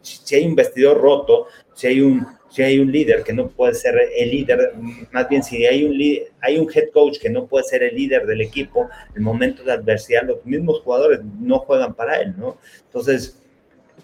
si 0.03 0.35
hay 0.35 0.45
un 0.45 0.57
vestidor 0.57 1.01
roto, 1.01 1.47
si 1.73 1.87
hay 1.87 2.01
un, 2.01 2.27
si 2.49 2.63
hay 2.63 2.81
un 2.81 2.91
líder 2.91 3.23
que 3.23 3.33
no 3.33 3.49
puede 3.49 3.75
ser 3.75 3.97
el 4.17 4.31
líder, 4.31 4.73
más 5.13 5.29
bien 5.29 5.45
si 5.45 5.67
hay 5.67 5.85
un, 5.85 5.97
hay 6.41 6.59
un 6.59 6.69
head 6.75 6.91
coach 6.93 7.19
que 7.19 7.31
no 7.31 7.47
puede 7.47 7.65
ser 7.65 7.85
el 7.85 7.95
líder 7.95 8.27
del 8.27 8.41
equipo, 8.41 8.89
en 9.15 9.23
momentos 9.23 9.65
de 9.65 9.73
adversidad 9.73 10.25
los 10.25 10.45
mismos 10.45 10.81
jugadores 10.81 11.21
no 11.41 11.61
juegan 11.61 11.95
para 11.95 12.21
él, 12.21 12.35
¿no? 12.37 12.59
Entonces, 12.87 13.41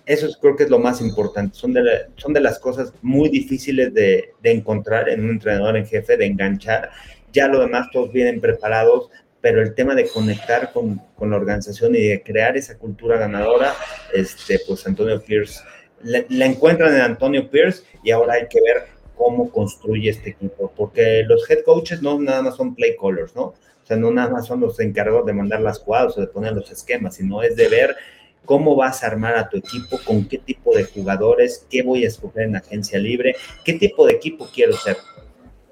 eso 0.07 0.29
creo 0.41 0.57
que 0.57 0.65
es 0.65 0.71
lo 0.71 0.79
más 0.79 1.01
importante. 1.01 1.57
Son 1.57 1.73
de, 1.73 1.83
son 2.17 2.33
de 2.33 2.41
las 2.41 2.59
cosas 2.59 2.93
muy 3.03 3.29
difíciles 3.29 3.93
de, 3.95 4.33
encontrar 4.43 5.09
en 5.09 5.25
un 5.25 5.31
entrenador 5.31 5.77
en 5.77 5.87
jefe, 5.87 6.17
de 6.17 6.27
enganchar. 6.27 6.91
Ya 7.33 7.49
lo 7.49 7.61
demás 7.61 7.89
todos 7.93 8.13
vienen 8.13 8.41
preparados, 8.41 9.11
pero 9.41 9.63
el 9.63 9.75
tema 9.75 9.95
de 9.95 10.09
conectar 10.09 10.73
con, 10.73 11.01
la 11.21 11.37
organización 11.37 11.95
y 11.95 12.03
de 12.03 12.23
crear 12.23 12.57
esa 12.57 12.77
cultura 12.79 13.17
ganadora, 13.17 13.75
este, 14.13 14.61
pues 14.67 14.87
Antonio 14.87 15.21
Pierce, 15.23 15.61
la 16.03 16.47
encuentran 16.47 16.95
en 16.95 17.01
Antonio 17.01 17.49
Pierce 17.49 17.85
y 18.03 18.11
ahora 18.11 18.35
hay 18.35 18.49
que 18.49 18.61
ver 18.61 18.93
cómo 19.23 19.51
construye 19.51 20.11
este 20.11 20.31
equipo, 20.31 20.73
porque 20.77 21.23
los 21.27 21.49
head 21.49 21.63
coaches 21.65 22.03
no 22.03 22.19
nada 22.21 22.43
más 22.43 22.57
son 22.57 22.75
play 22.75 22.97
callers, 23.01 23.35
¿no? 23.37 23.43
O 23.43 23.87
sea, 23.87 23.97
no 23.97 24.11
nada 24.11 24.31
más 24.31 24.47
son 24.47 24.61
los 24.61 24.79
encargados 24.81 25.27
de 25.27 25.33
mandar 25.33 25.61
las 25.61 25.79
jugadas 25.79 26.17
o 26.17 26.21
de 26.21 26.27
poner 26.27 26.53
los 26.53 26.71
esquemas, 26.71 27.17
sino 27.17 27.43
es 27.43 27.57
de 27.57 27.69
ver 27.69 27.97
cómo 28.45 28.77
vas 28.77 29.03
a 29.03 29.07
armar 29.07 29.37
a 29.37 29.49
tu 29.49 29.57
equipo, 29.59 29.99
con 30.05 30.27
qué 30.27 30.39
tipo 30.39 30.75
de 30.75 30.85
jugadores, 30.85 31.67
qué 31.71 31.83
voy 31.83 32.05
a 32.05 32.09
escoger 32.09 32.45
en 32.45 32.57
agencia 32.57 32.99
libre, 32.99 33.37
qué 33.65 33.75
tipo 33.75 34.07
de 34.07 34.15
equipo 34.15 34.49
quiero 34.53 34.73
ser. 34.73 34.97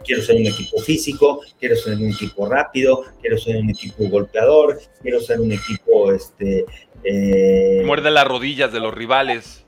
Quiero 0.03 0.23
ser 0.23 0.37
un 0.37 0.47
equipo 0.47 0.81
físico, 0.81 1.43
quiero 1.59 1.77
ser 1.77 1.95
un 1.97 2.09
equipo 2.09 2.49
rápido, 2.49 3.05
quiero 3.21 3.37
ser 3.37 3.57
un 3.57 3.69
equipo 3.69 4.09
golpeador, 4.09 4.81
quiero 5.03 5.21
ser 5.21 5.41
un 5.41 5.53
equipo, 5.53 6.13
este... 6.13 6.65
Eh, 7.05 7.83
Muerde 7.85 8.11
las 8.11 8.27
rodillas 8.27 8.73
de 8.73 8.81
los 8.81 8.95
rivales. 8.95 9.67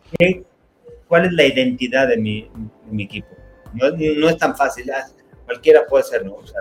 ¿Cuál 1.06 1.26
es 1.26 1.32
la 1.32 1.44
identidad 1.44 2.08
de 2.08 2.16
mi, 2.16 2.50
equipo? 2.98 3.28
No, 3.74 4.28
es 4.28 4.38
tan 4.38 4.56
fácil, 4.56 4.90
ah, 4.90 5.06
cualquiera 5.44 5.86
puede 5.86 6.04
ser, 6.04 6.24
¿no? 6.24 6.36
O 6.36 6.46
sea, 6.46 6.60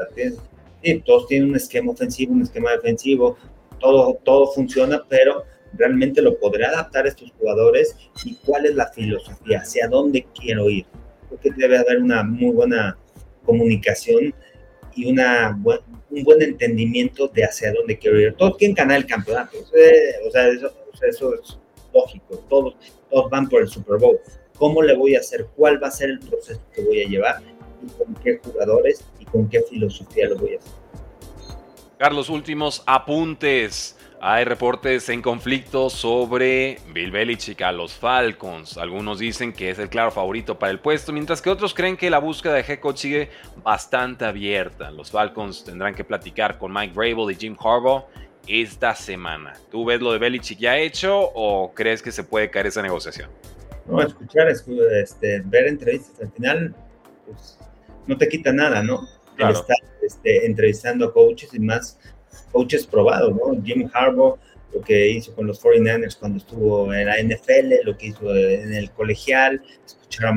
todos 1.06 1.28
tienen 1.28 1.50
un 1.50 1.56
esquema 1.56 1.92
ofensivo, 1.94 2.34
un 2.34 2.42
esquema 2.42 2.72
defensivo, 2.72 3.38
todo, 3.80 4.20
todo 4.24 4.52
funciona, 4.52 5.02
pero 5.08 5.46
realmente 5.74 6.22
lo 6.22 6.38
podré 6.38 6.66
adaptar 6.66 7.06
a 7.06 7.10
estos 7.10 7.32
jugadores 7.38 7.96
y 8.24 8.36
cuál 8.36 8.66
es 8.66 8.76
la 8.76 8.88
filosofía, 8.88 9.60
hacia 9.60 9.88
dónde 9.88 10.26
quiero 10.34 10.70
ir. 10.70 10.86
Creo 11.28 11.40
que 11.40 11.52
debe 11.56 11.78
haber 11.78 12.00
una 12.00 12.24
muy 12.24 12.52
buena 12.52 12.98
comunicación 13.46 14.34
y 14.96 15.10
una 15.10 15.58
un 16.12 16.24
buen 16.24 16.42
entendimiento 16.42 17.28
de 17.30 17.46
hacia 17.46 17.72
dónde 17.74 17.98
quiero 17.98 18.20
ir. 18.20 18.34
Todos 18.34 18.58
quieren 18.58 18.76
ganar 18.76 18.98
el 18.98 19.06
campeonato, 19.06 19.58
o 19.60 20.32
sea, 20.32 20.48
eso, 20.50 20.72
eso 21.02 21.34
es 21.36 21.58
lógico, 21.94 22.38
todos, 22.50 22.76
todos 23.10 23.30
van 23.30 23.48
por 23.48 23.62
el 23.62 23.68
Super 23.68 23.98
Bowl. 23.98 24.20
¿Cómo 24.58 24.82
le 24.82 24.96
voy 24.96 25.16
a 25.16 25.20
hacer? 25.20 25.48
¿Cuál 25.56 25.82
va 25.82 25.88
a 25.88 25.92
ser 25.92 26.12
el 26.12 26.20
proceso 26.20 26.62
que 26.74 26.84
voy 26.84 27.02
a 27.02 27.08
llevar? 27.08 27.42
¿Y 27.82 27.88
con 27.98 28.14
qué 28.16 28.40
jugadores 28.44 29.04
y 29.20 29.26
con 29.26 29.50
qué 29.50 29.62
filosofía 29.62 30.30
lo 30.30 30.38
voy 30.38 30.56
a 30.56 30.60
hacer? 30.60 30.72
Carlos, 31.98 32.30
últimos 32.30 32.84
apuntes. 32.86 33.98
Hay 34.24 34.46
reportes 34.46 35.10
en 35.10 35.20
conflicto 35.24 35.90
sobre 35.90 36.78
Bill 36.94 37.10
Belichick 37.10 37.60
a 37.64 37.72
los 37.72 37.94
Falcons. 37.94 38.78
Algunos 38.78 39.18
dicen 39.18 39.52
que 39.52 39.72
es 39.72 39.80
el 39.80 39.90
claro 39.90 40.12
favorito 40.12 40.60
para 40.60 40.72
el 40.72 40.80
puesto, 40.80 41.12
mientras 41.12 41.42
que 41.42 41.50
otros 41.50 41.74
creen 41.74 41.98
que 41.98 42.08
la 42.12 42.20
búsqueda 42.20 42.54
de 42.54 42.80
coach 42.80 42.98
sigue 42.98 43.30
bastante 43.64 44.24
abierta. 44.24 44.92
Los 44.92 45.10
Falcons 45.10 45.64
tendrán 45.64 45.96
que 45.96 46.04
platicar 46.04 46.60
con 46.60 46.72
Mike 46.72 46.94
Vrabel 46.94 47.32
y 47.32 47.36
Jim 47.36 47.58
Harbaugh 47.60 48.04
esta 48.46 48.94
semana. 48.94 49.54
¿Tú 49.72 49.86
ves 49.86 50.00
lo 50.00 50.14
de 50.14 50.20
Belichick 50.20 50.60
ya 50.60 50.78
hecho 50.78 51.20
o 51.20 51.74
crees 51.74 52.04
que 52.04 52.12
se 52.12 52.24
puede 52.24 52.52
caer 52.52 52.68
esa 52.68 52.84
negociación? 52.84 53.28
No, 53.88 54.04
escuchar, 54.04 54.48
este, 54.50 55.42
ver 55.46 55.66
entrevistas 55.66 56.22
al 56.22 56.32
final, 56.32 56.76
pues, 57.26 57.58
no 58.06 58.16
te 58.16 58.30
quita 58.30 58.54
nada, 58.54 58.84
¿no? 58.84 59.08
Claro. 59.36 59.54
estar 59.54 59.78
este, 60.04 60.46
entrevistando 60.46 61.08
a 61.08 61.14
coaches 61.14 61.52
y 61.56 61.60
más 61.60 61.98
coaches 62.52 62.86
probados, 62.86 63.34
¿no? 63.36 63.62
Jim 63.64 63.90
Harbaugh, 63.94 64.38
lo 64.74 64.82
que 64.82 65.10
hizo 65.10 65.34
con 65.36 65.48
los 65.48 65.62
49ers 65.62 66.18
cuando 66.18 66.38
estuvo 66.38 66.94
en 66.94 67.06
la 67.06 67.18
NFL, 67.22 67.84
lo 67.84 67.98
que 67.98 68.08
hizo 68.08 68.34
en 68.36 68.74
el 68.74 68.92
colegial, 68.92 69.62
escuchar 69.86 70.34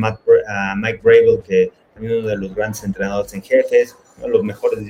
a, 0.49 0.74
Mike 0.76 1.01
Brable, 1.03 1.40
que 1.47 1.70
también 1.95 2.18
uno 2.18 2.28
de 2.28 2.36
los 2.36 2.55
grandes 2.55 2.82
entrenadores 2.84 3.32
en 3.34 3.42
jefes, 3.42 3.97
uno 4.16 4.26
de 4.26 4.32
los 4.32 4.42
mejores 4.42 4.80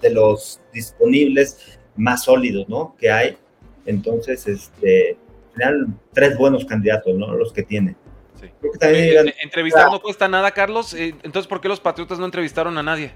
de 0.00 0.10
los 0.10 0.60
disponibles, 0.72 1.78
más 1.96 2.24
sólidos, 2.24 2.68
¿no? 2.68 2.94
Que 2.98 3.10
hay. 3.10 3.36
Entonces, 3.84 4.46
este, 4.46 5.16
final 5.54 5.88
tres 6.12 6.36
buenos 6.38 6.64
candidatos, 6.64 7.14
¿no? 7.14 7.34
Los 7.34 7.52
que 7.52 7.62
tiene. 7.62 7.96
Sí. 8.40 8.48
Creo 8.60 8.72
que 8.72 8.78
también 8.78 9.34
entrevistar 9.42 9.90
no 9.90 10.00
cuesta 10.00 10.28
nada, 10.28 10.52
Carlos. 10.52 10.94
Entonces, 10.94 11.48
¿por 11.48 11.60
qué 11.60 11.68
los 11.68 11.80
Patriotas 11.80 12.20
no 12.20 12.24
entrevistaron 12.24 12.78
a 12.78 12.82
nadie? 12.82 13.10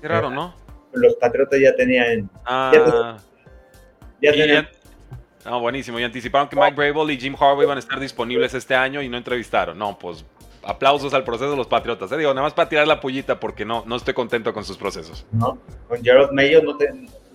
Qué 0.00 0.06
raro, 0.06 0.30
¿no? 0.30 0.54
Los 0.92 1.14
Patriotas 1.16 1.60
ya 1.60 1.74
tenían. 1.74 2.28
Ah. 2.44 3.16
Ya, 4.20 4.32
tenían. 4.32 4.68
no, 5.44 5.60
buenísimo. 5.60 5.98
Y 5.98 6.04
anticiparon 6.04 6.48
que 6.48 6.56
Mike 6.56 6.74
Brable 6.74 7.12
y 7.12 7.18
Jim 7.18 7.34
Harvey 7.38 7.64
iban 7.64 7.76
a 7.76 7.80
estar 7.80 7.98
disponibles 7.98 8.54
este 8.54 8.74
año 8.74 9.00
y 9.02 9.08
no 9.08 9.16
entrevistaron. 9.16 9.78
No, 9.78 9.98
pues 9.98 10.24
aplausos 10.62 11.14
al 11.14 11.24
proceso 11.24 11.50
de 11.50 11.56
los 11.56 11.66
Patriotas. 11.66 12.10
¿eh? 12.12 12.16
Digo, 12.16 12.34
nada 12.34 12.42
más 12.42 12.54
para 12.54 12.68
tirar 12.68 12.86
la 12.86 13.00
pollita 13.00 13.40
porque 13.40 13.64
no, 13.64 13.84
no 13.86 13.96
estoy 13.96 14.14
contento 14.14 14.52
con 14.52 14.64
sus 14.64 14.76
procesos. 14.76 15.26
No, 15.32 15.58
con 15.88 16.02
Gerard 16.02 16.32
Mayo 16.32 16.62
no 16.62 16.76
te. 16.76 16.86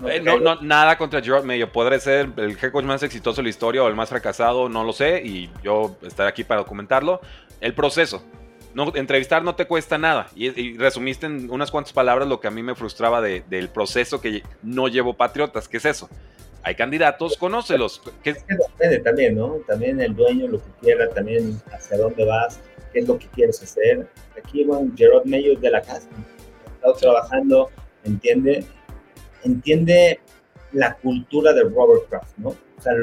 Eh, 0.08 0.22
no, 0.22 0.39
no, 0.39 0.62
nada 0.62 0.97
contra 0.97 1.22
Gerard 1.22 1.43
Mayo. 1.43 1.72
Podré 1.72 1.99
ser 1.99 2.30
el 2.38 2.58
head 2.62 2.72
coach 2.72 2.86
más 2.86 3.03
exitoso 3.03 3.38
de 3.38 3.43
la 3.43 3.49
historia 3.49 3.84
o 3.84 3.88
el 3.88 3.95
más 3.95 4.10
fracasado, 4.10 4.70
no 4.70 4.84
lo 4.84 4.93
sé. 4.93 5.22
Y 5.24 5.49
yo 5.64 5.97
estaré 6.01 6.30
aquí 6.30 6.43
para 6.43 6.62
documentarlo. 6.62 7.22
El 7.62 7.74
proceso. 7.74 8.24
No, 8.76 8.95
entrevistar 8.95 9.43
no 9.43 9.55
te 9.55 9.65
cuesta 9.65 9.97
nada. 9.97 10.28
Y, 10.36 10.78
resumiste 10.78 11.26
en 11.26 11.49
unas 11.49 11.71
cuantas 11.71 11.93
palabras 11.93 12.28
lo 12.28 12.39
que 12.39 12.47
a 12.47 12.51
mí 12.51 12.61
me 12.61 12.76
frustraba 12.76 13.21
del 13.21 13.69
proceso 13.69 14.21
que 14.21 14.43
no 14.61 14.88
llevo 14.88 15.15
Patriotas. 15.15 15.67
¿Qué 15.67 15.78
es 15.78 15.86
eso? 15.86 16.09
Hay 16.61 16.76
candidatos, 16.76 17.38
conócelos. 17.38 18.01
¿Qué? 18.21 18.32
Es 18.32 18.43
que 18.43 18.55
depende 18.55 18.99
también, 18.99 19.36
¿no? 19.36 19.59
También 19.67 20.01
el 20.01 20.15
dueño, 20.15 20.47
lo 20.47 20.59
que 20.59 20.69
quiera, 20.82 21.09
también 21.09 21.61
hacia 21.71 21.97
dónde 21.97 22.26
vas 22.26 22.59
qué 22.95 23.01
es 23.01 23.07
lo 23.07 23.19
que 23.19 23.28
quieres 23.28 23.61
hacer. 23.61 24.07
Aquí, 24.38 24.63
bueno, 24.63 24.91
Gerard 24.95 25.26
Mayo 25.26 25.59
de 25.59 25.69
la 25.69 25.82
casa, 25.82 26.07
ha 26.65 26.76
estado 26.76 26.93
trabajando, 26.95 27.69
entiende, 28.05 28.65
entiende 29.43 30.19
la 30.71 30.95
cultura 30.95 31.51
de 31.51 31.63
Robert 31.63 32.07
Kraft, 32.09 32.38
¿no? 32.38 32.49
O 32.49 32.82
sea, 32.82 32.93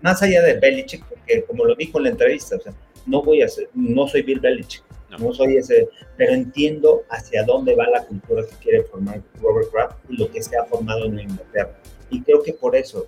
más 0.00 0.22
allá 0.22 0.42
de 0.42 0.58
Belichick, 0.58 1.04
porque 1.04 1.44
como 1.44 1.66
lo 1.66 1.74
dijo 1.74 1.98
en 1.98 2.04
la 2.04 2.10
entrevista, 2.10 2.56
o 2.56 2.60
sea, 2.60 2.72
no 3.06 3.22
voy 3.22 3.42
a 3.42 3.48
ser, 3.48 3.68
no 3.74 4.08
soy 4.08 4.22
Bill 4.22 4.40
Belichick, 4.40 4.82
no. 5.18 5.34
soy 5.34 5.56
ese, 5.56 5.88
pero 6.16 6.32
entiendo 6.32 7.04
hacia 7.10 7.44
dónde 7.44 7.74
va 7.74 7.88
la 7.88 8.04
cultura 8.04 8.42
que 8.48 8.56
quiere 8.56 8.82
formar 8.84 9.22
Robert 9.40 9.70
Kraft 9.70 9.96
y 10.08 10.16
lo 10.16 10.30
que 10.30 10.42
se 10.42 10.56
ha 10.56 10.64
formado 10.64 11.06
en 11.06 11.20
Inglaterra. 11.20 11.78
Y 12.10 12.22
creo 12.22 12.42
que 12.42 12.52
por 12.52 12.76
eso. 12.76 13.06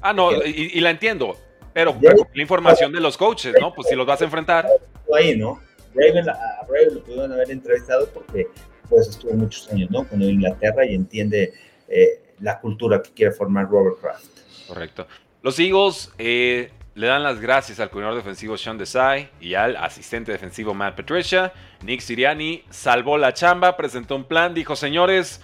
Ah, 0.00 0.12
no, 0.12 0.30
y, 0.32 0.80
la 0.80 0.90
entiendo, 0.90 1.36
pero 1.72 1.96
la 2.00 2.42
información 2.42 2.92
de 2.92 3.00
los 3.00 3.16
coaches, 3.16 3.54
¿no? 3.60 3.74
Pues 3.74 3.88
si 3.88 3.96
los 3.96 4.06
vas 4.06 4.20
a 4.20 4.24
enfrentar 4.24 4.68
ahí, 5.14 5.36
¿no? 5.36 5.60
Raven, 5.94 6.28
a 6.28 6.34
Raven 6.68 6.94
lo 6.94 7.02
pudieron 7.02 7.32
haber 7.32 7.50
entrevistado 7.50 8.08
porque 8.12 8.46
pues 8.88 9.08
estuvo 9.08 9.32
muchos 9.34 9.70
años, 9.72 9.90
¿no? 9.90 10.06
Con 10.06 10.22
Inglaterra 10.22 10.86
y 10.86 10.94
entiende 10.94 11.52
eh, 11.88 12.22
la 12.40 12.60
cultura 12.60 13.02
que 13.02 13.10
quiere 13.10 13.32
formar 13.32 13.68
Robert 13.68 14.00
Kraft. 14.00 14.26
Correcto. 14.66 15.06
Los 15.42 15.58
Eagles 15.58 16.12
eh, 16.18 16.70
le 16.98 17.06
dan 17.06 17.22
las 17.22 17.40
gracias 17.40 17.78
al 17.78 17.90
coordinador 17.90 18.16
defensivo 18.18 18.56
Sean 18.56 18.76
Desai 18.76 19.30
y 19.40 19.54
al 19.54 19.76
asistente 19.76 20.32
defensivo 20.32 20.74
Matt 20.74 20.96
Patricia. 20.96 21.52
Nick 21.84 22.00
Siriani 22.00 22.64
salvó 22.70 23.16
la 23.18 23.32
chamba, 23.32 23.76
presentó 23.76 24.16
un 24.16 24.24
plan, 24.24 24.52
dijo, 24.52 24.74
señores, 24.74 25.40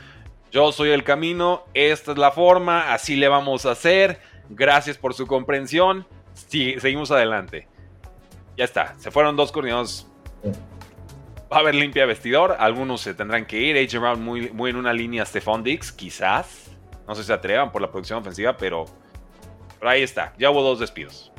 yo 0.50 0.72
soy 0.72 0.90
el 0.90 1.04
camino, 1.04 1.62
esta 1.72 2.10
es 2.10 2.18
la 2.18 2.32
forma, 2.32 2.92
así 2.92 3.14
le 3.14 3.28
vamos 3.28 3.66
a 3.66 3.70
hacer. 3.70 4.18
Gracias 4.50 4.98
por 4.98 5.14
su 5.14 5.28
comprensión. 5.28 6.04
Seguimos 6.32 7.12
adelante. 7.12 7.68
Ya 8.56 8.64
está, 8.64 8.96
se 8.98 9.12
fueron 9.12 9.36
dos 9.36 9.52
coordinadores. 9.52 10.08
Va 11.52 11.58
a 11.58 11.60
haber 11.60 11.76
limpia 11.76 12.04
vestidor, 12.04 12.56
algunos 12.58 13.00
se 13.00 13.14
tendrán 13.14 13.46
que 13.46 13.60
ir. 13.60 13.76
AJ 13.76 14.00
Brown 14.00 14.20
muy, 14.20 14.50
muy 14.50 14.70
en 14.70 14.76
una 14.76 14.92
línea 14.92 15.24
Stephon 15.24 15.62
Dix, 15.62 15.92
quizás. 15.92 16.72
No 17.06 17.14
sé 17.14 17.22
si 17.22 17.28
se 17.28 17.32
atrevan 17.32 17.70
por 17.70 17.80
la 17.80 17.92
producción 17.92 18.18
ofensiva, 18.18 18.56
pero 18.56 18.86
ahí 19.80 20.02
está, 20.02 20.32
ya 20.36 20.50
hubo 20.50 20.60
dos 20.60 20.80
despidos. 20.80 21.30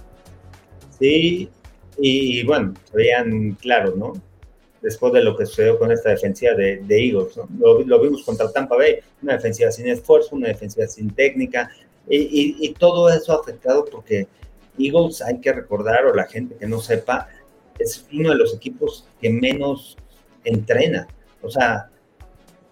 Sí, 1.00 1.50
y, 1.98 2.44
bueno, 2.46 2.74
veían 2.94 3.52
claros, 3.54 3.96
¿no? 3.96 4.14
Después 4.82 5.14
de 5.14 5.24
lo 5.24 5.36
que 5.36 5.46
sucedió 5.46 5.80
con 5.80 5.92
esta 5.92 6.10
defensiva 6.10 6.54
de, 6.54 6.84
Eagles, 6.90 7.38
¿no? 7.38 7.80
lo, 7.80 8.00
vimos 8.00 8.24
contra 8.24 8.52
Tampa 8.52 8.76
Bay, 8.76 9.00
una 9.22 9.34
defensiva 9.34 9.72
sin 9.72 9.88
esfuerzo, 9.88 10.36
una 10.36 10.50
defensiva 10.50 10.88
sin 10.88 11.10
técnica, 11.14 11.72
y, 12.08 12.56
y 12.60 12.74
todo 12.74 13.10
eso 13.10 13.40
afectado 13.40 13.84
porque 13.86 14.28
Eagles, 14.78 15.22
hay 15.22 15.40
que 15.40 15.54
recordar, 15.54 16.06
o 16.06 16.14
la 16.14 16.26
gente 16.26 16.56
que 16.56 16.68
no 16.68 16.80
sepa, 16.80 17.30
es 17.80 18.06
uno 18.14 18.30
de 18.30 18.36
los 18.36 18.56
equipos 18.56 19.08
que 19.22 19.30
menos 19.30 19.98
entrena. 20.44 21.08
O 21.42 21.50
sea, 21.50 21.90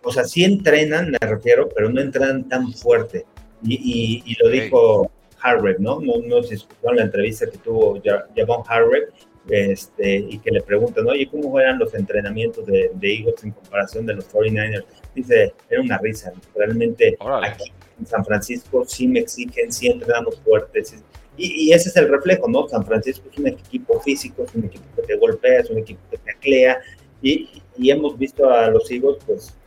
o 0.03 0.11
sea, 0.11 0.25
sí 0.25 0.43
entrenan, 0.43 1.11
me 1.11 1.27
refiero, 1.27 1.69
pero 1.69 1.89
no 1.89 2.01
entrenan 2.01 2.47
tan 2.47 2.73
fuerte. 2.73 3.25
Y, 3.65 4.35
lo 4.43 4.49
dijo 4.49 5.11
Harvard, 5.43 5.79
¿no? 5.79 5.99
¿no? 5.99 6.17
No 6.25 6.41
se 6.41 6.55
escuchó 6.55 6.89
en 6.89 6.95
la 6.95 7.03
entrevista 7.03 7.49
que 7.49 7.57
tuvo 7.57 8.01
Javon 8.35 8.63
Harvard, 8.67 9.09
este, 9.49 10.15
y 10.15 10.39
que 10.39 10.51
le 10.51 10.61
preguntan, 10.61 11.07
oye, 11.07 11.27
¿cómo 11.29 11.59
eran 11.59 11.77
los 11.77 11.93
entrenamientos 11.93 12.65
de, 12.65 12.91
Eagles 13.01 13.43
en 13.43 13.51
comparación 13.51 14.05
de 14.05 14.15
los 14.15 14.31
49ers? 14.31 14.85
Dice, 15.13 15.53
era 15.69 15.81
una 15.81 15.97
risa. 15.97 16.31
Realmente 16.55 17.17
aquí 17.43 17.73
en 17.99 18.07
San 18.07 18.23
Francisco 18.23 18.85
sí 18.87 19.07
me 19.07 19.19
exigen, 19.19 19.71
sí 19.71 19.87
entrenamos 19.87 20.39
fuertes, 20.41 20.95
y, 21.35 21.71
ese 21.73 21.89
es 21.89 21.95
el 21.97 22.09
reflejo, 22.09 22.47
¿no? 22.47 22.67
San 22.67 22.85
Francisco 22.85 23.27
es 23.31 23.37
un 23.39 23.47
equipo 23.47 23.99
físico, 24.01 24.43
es 24.43 24.53
un 24.53 24.65
equipo 24.65 24.85
que 24.95 25.01
te 25.01 25.17
golpea, 25.17 25.61
es 25.61 25.69
un 25.69 25.79
equipo 25.79 25.99
que 26.11 26.17
te 26.17 26.31
aclea, 26.31 26.79
y, 27.21 27.61
hemos 27.79 28.17
visto 28.17 28.49
a 28.49 28.69
los 28.69 28.89
Eagles, 28.91 29.17
pues, 29.25 29.57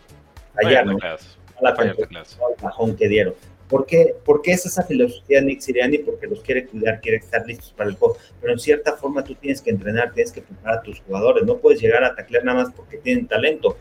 allá, 0.55 0.85
¿no? 0.85 0.97
A 1.03 1.62
la 1.62 1.74
bajón 2.62 2.97
que 2.97 3.09
dieron. 3.09 3.35
¿Por 3.69 3.87
qué? 3.87 4.14
Porque 4.25 4.53
es 4.53 4.64
esa 4.67 4.83
filosofía 4.83 5.41
de 5.41 5.47
Nick 5.47 5.61
Siriani, 5.61 5.99
porque 5.99 6.27
los 6.27 6.41
quiere 6.41 6.67
cuidar, 6.67 7.01
quiere 7.01 7.19
estar 7.19 7.47
listos 7.47 7.73
para 7.77 7.91
el 7.91 7.97
juego. 7.97 8.17
Pero 8.41 8.53
en 8.53 8.59
cierta 8.59 8.97
forma 8.97 9.25
tú 9.25 9.35
tienes 9.35 9.61
que 9.61 9.71
entrenar, 9.71 10.12
tienes 10.12 10.33
que 10.33 10.43
preparar 10.43 10.79
a 10.79 10.83
tus 10.83 11.01
jugadores. 11.01 11.45
No 11.45 11.59
puedes 11.59 11.81
llegar 11.81 12.05
a 12.05 12.14
taclear 12.14 12.45
nada 12.45 12.64
más 12.64 12.73
porque 12.75 12.99
tienen 12.99 13.27
talento 13.27 13.77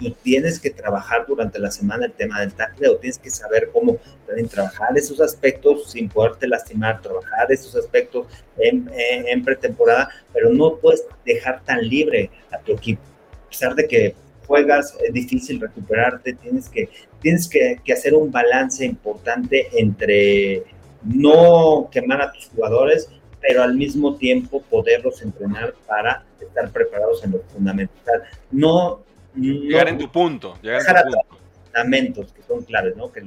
tú 0.00 0.10
tienes 0.22 0.58
que 0.58 0.70
trabajar 0.70 1.26
durante 1.28 1.58
la 1.58 1.70
semana 1.70 2.06
el 2.06 2.12
tema 2.12 2.40
del 2.40 2.54
tackle 2.54 2.88
o 2.88 2.96
tienes 2.96 3.18
que 3.18 3.30
saber 3.30 3.70
cómo 3.72 3.98
también 4.26 4.48
trabajar 4.48 4.96
esos 4.96 5.20
aspectos 5.20 5.90
sin 5.90 6.08
poderte 6.08 6.48
lastimar, 6.48 7.02
trabajar 7.02 7.52
esos 7.52 7.76
aspectos 7.76 8.26
en, 8.56 9.44
pretemporada, 9.44 10.08
pero 10.32 10.50
no 10.50 10.76
puedes 10.76 11.04
dejar 11.24 11.62
tan 11.64 11.86
libre 11.86 12.30
a 12.50 12.58
tu 12.58 12.72
equipo. 12.72 13.02
A 13.46 13.50
pesar 13.50 13.74
de 13.74 13.86
que 13.86 14.14
juegas, 14.50 14.96
es 15.00 15.12
difícil 15.12 15.60
recuperarte, 15.60 16.32
tienes 16.32 16.68
que, 16.68 16.88
tienes 17.20 17.48
que, 17.48 17.80
que 17.84 17.92
hacer 17.92 18.14
un 18.14 18.32
balance 18.32 18.84
importante 18.84 19.68
entre 19.74 20.64
no 21.04 21.88
quemar 21.92 22.20
a 22.20 22.32
tus 22.32 22.48
jugadores, 22.48 23.08
pero 23.40 23.62
al 23.62 23.74
mismo 23.74 24.16
tiempo 24.16 24.60
poderlos 24.62 25.22
entrenar 25.22 25.74
para 25.86 26.24
estar 26.40 26.68
preparados 26.72 27.22
en 27.22 27.30
lo 27.30 27.42
fundamental. 27.42 28.24
No 28.50 29.04
llegar 29.36 29.88
en 29.88 29.98
tu 29.98 30.10
punto. 30.10 30.58
Llegar 30.60 30.80
en 30.80 31.12
tu 31.12 31.12
punto. 31.12 31.36
Fundamentos 31.66 32.32
que 32.32 32.42
son 32.42 32.64
claves, 32.64 32.96
¿no? 32.96 33.12
Que, 33.12 33.22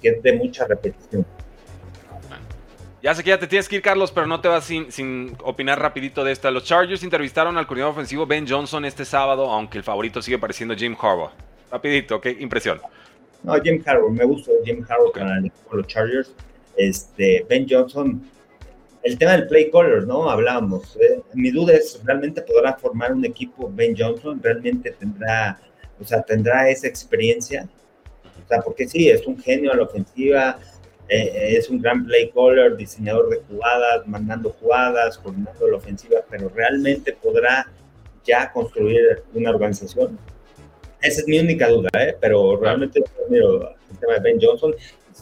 que, 0.00 0.08
es 0.08 0.20
de 0.20 0.32
mucha 0.32 0.66
repetición. 0.66 1.24
Ya 3.04 3.14
sé 3.14 3.22
que 3.22 3.28
ya 3.28 3.38
te 3.38 3.46
tienes 3.46 3.68
que 3.68 3.76
ir, 3.76 3.82
Carlos, 3.82 4.10
pero 4.12 4.26
no 4.26 4.40
te 4.40 4.48
vas 4.48 4.64
sin, 4.64 4.90
sin 4.90 5.36
opinar 5.42 5.78
rapidito 5.78 6.24
de 6.24 6.32
esta. 6.32 6.50
Los 6.50 6.64
Chargers 6.64 7.02
entrevistaron 7.02 7.58
al 7.58 7.66
coordinador 7.66 7.92
ofensivo 7.92 8.26
Ben 8.26 8.48
Johnson 8.48 8.86
este 8.86 9.04
sábado, 9.04 9.50
aunque 9.50 9.76
el 9.76 9.84
favorito 9.84 10.22
sigue 10.22 10.38
pareciendo 10.38 10.74
Jim 10.74 10.96
Harbaugh. 10.98 11.30
Rapidito, 11.70 12.18
¿qué 12.18 12.30
impresión? 12.40 12.80
No, 13.42 13.60
Jim 13.60 13.82
Harbaugh, 13.84 14.08
me 14.08 14.24
gusta 14.24 14.52
Jim 14.64 14.82
Harbaugh 14.88 15.12
con 15.12 15.76
los 15.76 15.86
Chargers. 15.86 16.32
Este, 16.78 17.44
ben 17.46 17.66
Johnson 17.68 18.22
el 19.02 19.18
tema 19.18 19.32
del 19.32 19.48
play 19.48 19.70
color, 19.70 20.06
¿no? 20.06 20.30
Hablábamos. 20.30 20.96
Eh, 20.96 21.20
mi 21.34 21.50
duda 21.50 21.74
es, 21.74 22.00
¿realmente 22.04 22.40
podrá 22.40 22.72
formar 22.72 23.12
un 23.12 23.22
equipo 23.26 23.70
Ben 23.70 23.94
Johnson? 23.94 24.40
¿Realmente 24.42 24.92
tendrá, 24.92 25.60
o 26.00 26.04
sea, 26.04 26.22
tendrá 26.22 26.70
esa 26.70 26.88
experiencia? 26.88 27.68
O 28.24 28.48
sea, 28.48 28.62
porque 28.62 28.88
sí, 28.88 29.10
es 29.10 29.26
un 29.26 29.38
genio 29.38 29.72
a 29.72 29.76
la 29.76 29.82
ofensiva, 29.82 30.58
eh, 31.08 31.56
es 31.56 31.68
un 31.68 31.80
gran 31.80 32.04
play 32.04 32.30
caller, 32.30 32.76
diseñador 32.76 33.28
de 33.30 33.40
jugadas, 33.48 34.06
mandando 34.06 34.50
jugadas, 34.50 35.18
coordinando 35.18 35.68
la 35.68 35.76
ofensiva, 35.76 36.20
pero 36.30 36.48
¿realmente 36.48 37.12
podrá 37.12 37.70
ya 38.24 38.50
construir 38.52 39.22
una 39.34 39.50
organización? 39.50 40.18
Esa 41.02 41.20
es 41.20 41.28
mi 41.28 41.38
única 41.38 41.68
duda, 41.68 41.90
¿eh? 42.00 42.16
Pero 42.18 42.56
realmente, 42.56 43.02
miro, 43.28 43.74
el 43.90 43.98
tema 43.98 44.14
de 44.14 44.20
Ben 44.20 44.38
Johnson, 44.40 44.74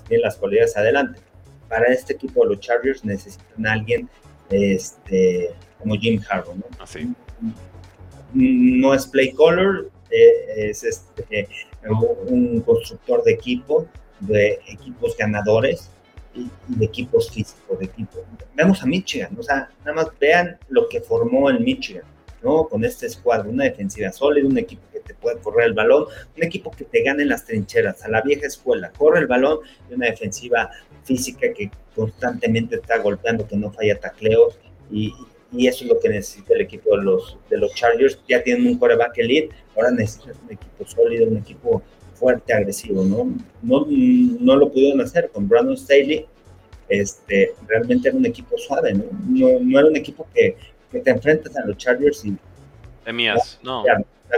tiene 0.06 0.22
las 0.22 0.36
cualidades 0.36 0.76
adelante 0.76 1.20
para 1.72 1.86
este 1.86 2.12
equipo 2.12 2.42
de 2.42 2.50
los 2.50 2.60
Chargers 2.60 3.02
necesitan 3.02 3.66
a 3.66 3.72
alguien 3.72 4.08
este, 4.50 5.50
como 5.78 5.94
Jim 5.94 6.20
Harbaugh, 6.28 6.54
¿no? 6.54 6.64
Así. 6.78 7.10
No 8.34 8.94
es 8.94 9.06
play 9.06 9.32
caller, 9.32 9.88
eh, 10.10 10.68
es 10.68 10.84
este, 10.84 11.48
un 11.88 12.60
constructor 12.60 13.24
de 13.24 13.32
equipo, 13.32 13.88
de 14.22 14.60
equipos 14.68 15.16
ganadores 15.16 15.90
y, 16.34 16.48
de 16.68 16.84
equipos 16.84 17.30
físicos, 17.30 17.78
de 17.78 17.86
equipo. 17.86 18.24
Vemos 18.54 18.82
a 18.82 18.86
Michigan, 18.86 19.36
o 19.38 19.42
sea, 19.42 19.70
nada 19.80 19.92
más 19.94 20.06
vean 20.18 20.58
lo 20.68 20.88
que 20.88 21.00
formó 21.00 21.50
el 21.50 21.60
Michigan, 21.60 22.04
¿no? 22.42 22.66
Con 22.68 22.84
este 22.84 23.06
escuadro, 23.06 23.50
una 23.50 23.64
defensiva 23.64 24.10
sólida, 24.12 24.46
un 24.46 24.58
equipo 24.58 24.82
que 24.92 25.00
te 25.00 25.14
puede 25.14 25.38
correr 25.40 25.66
el 25.66 25.74
balón, 25.74 26.06
un 26.36 26.42
equipo 26.42 26.70
que 26.70 26.84
te 26.84 27.02
gane 27.02 27.22
en 27.22 27.28
las 27.28 27.44
trincheras, 27.44 28.02
a 28.04 28.08
la 28.08 28.22
vieja 28.22 28.46
escuela, 28.46 28.90
corre 28.96 29.20
el 29.20 29.26
balón 29.26 29.58
y 29.90 29.94
una 29.94 30.06
defensiva 30.06 30.70
física 31.04 31.52
que 31.52 31.70
constantemente 31.94 32.76
está 32.76 32.98
golpeando, 32.98 33.46
que 33.46 33.56
no 33.56 33.70
falla 33.72 33.98
tacleos 33.98 34.58
y, 34.90 35.12
y 35.52 35.66
eso 35.66 35.84
es 35.84 35.90
lo 35.90 36.00
que 36.00 36.08
necesita 36.08 36.54
el 36.54 36.62
equipo 36.62 36.96
de 36.96 37.04
los, 37.04 37.36
de 37.50 37.58
los 37.58 37.74
Chargers. 37.74 38.18
Ya 38.28 38.42
tienen 38.42 38.66
un 38.66 38.78
coreback 38.78 39.18
elite, 39.18 39.54
ahora 39.76 39.90
necesitan 39.90 40.34
un 40.44 40.52
equipo 40.52 40.86
sólido, 40.86 41.26
un 41.26 41.36
equipo 41.36 41.82
fuerte, 42.22 42.52
agresivo, 42.52 43.02
¿no? 43.02 43.34
No, 43.62 43.84
no 43.88 44.56
lo 44.56 44.70
pudieron 44.70 45.00
hacer 45.00 45.28
con 45.30 45.48
Brandon 45.48 45.76
Staley. 45.76 46.24
Este, 46.88 47.52
realmente 47.66 48.08
era 48.08 48.16
un 48.16 48.24
equipo 48.26 48.56
suave, 48.56 48.94
¿no? 48.94 49.04
No, 49.28 49.78
era 49.78 49.88
un 49.88 49.96
equipo 49.96 50.28
que, 50.32 50.56
que, 50.92 51.00
te 51.00 51.10
enfrentas 51.10 51.56
a 51.56 51.66
los 51.66 51.76
Chargers 51.76 52.24
y... 52.24 52.36
Temías, 53.04 53.58
no. 53.64 53.82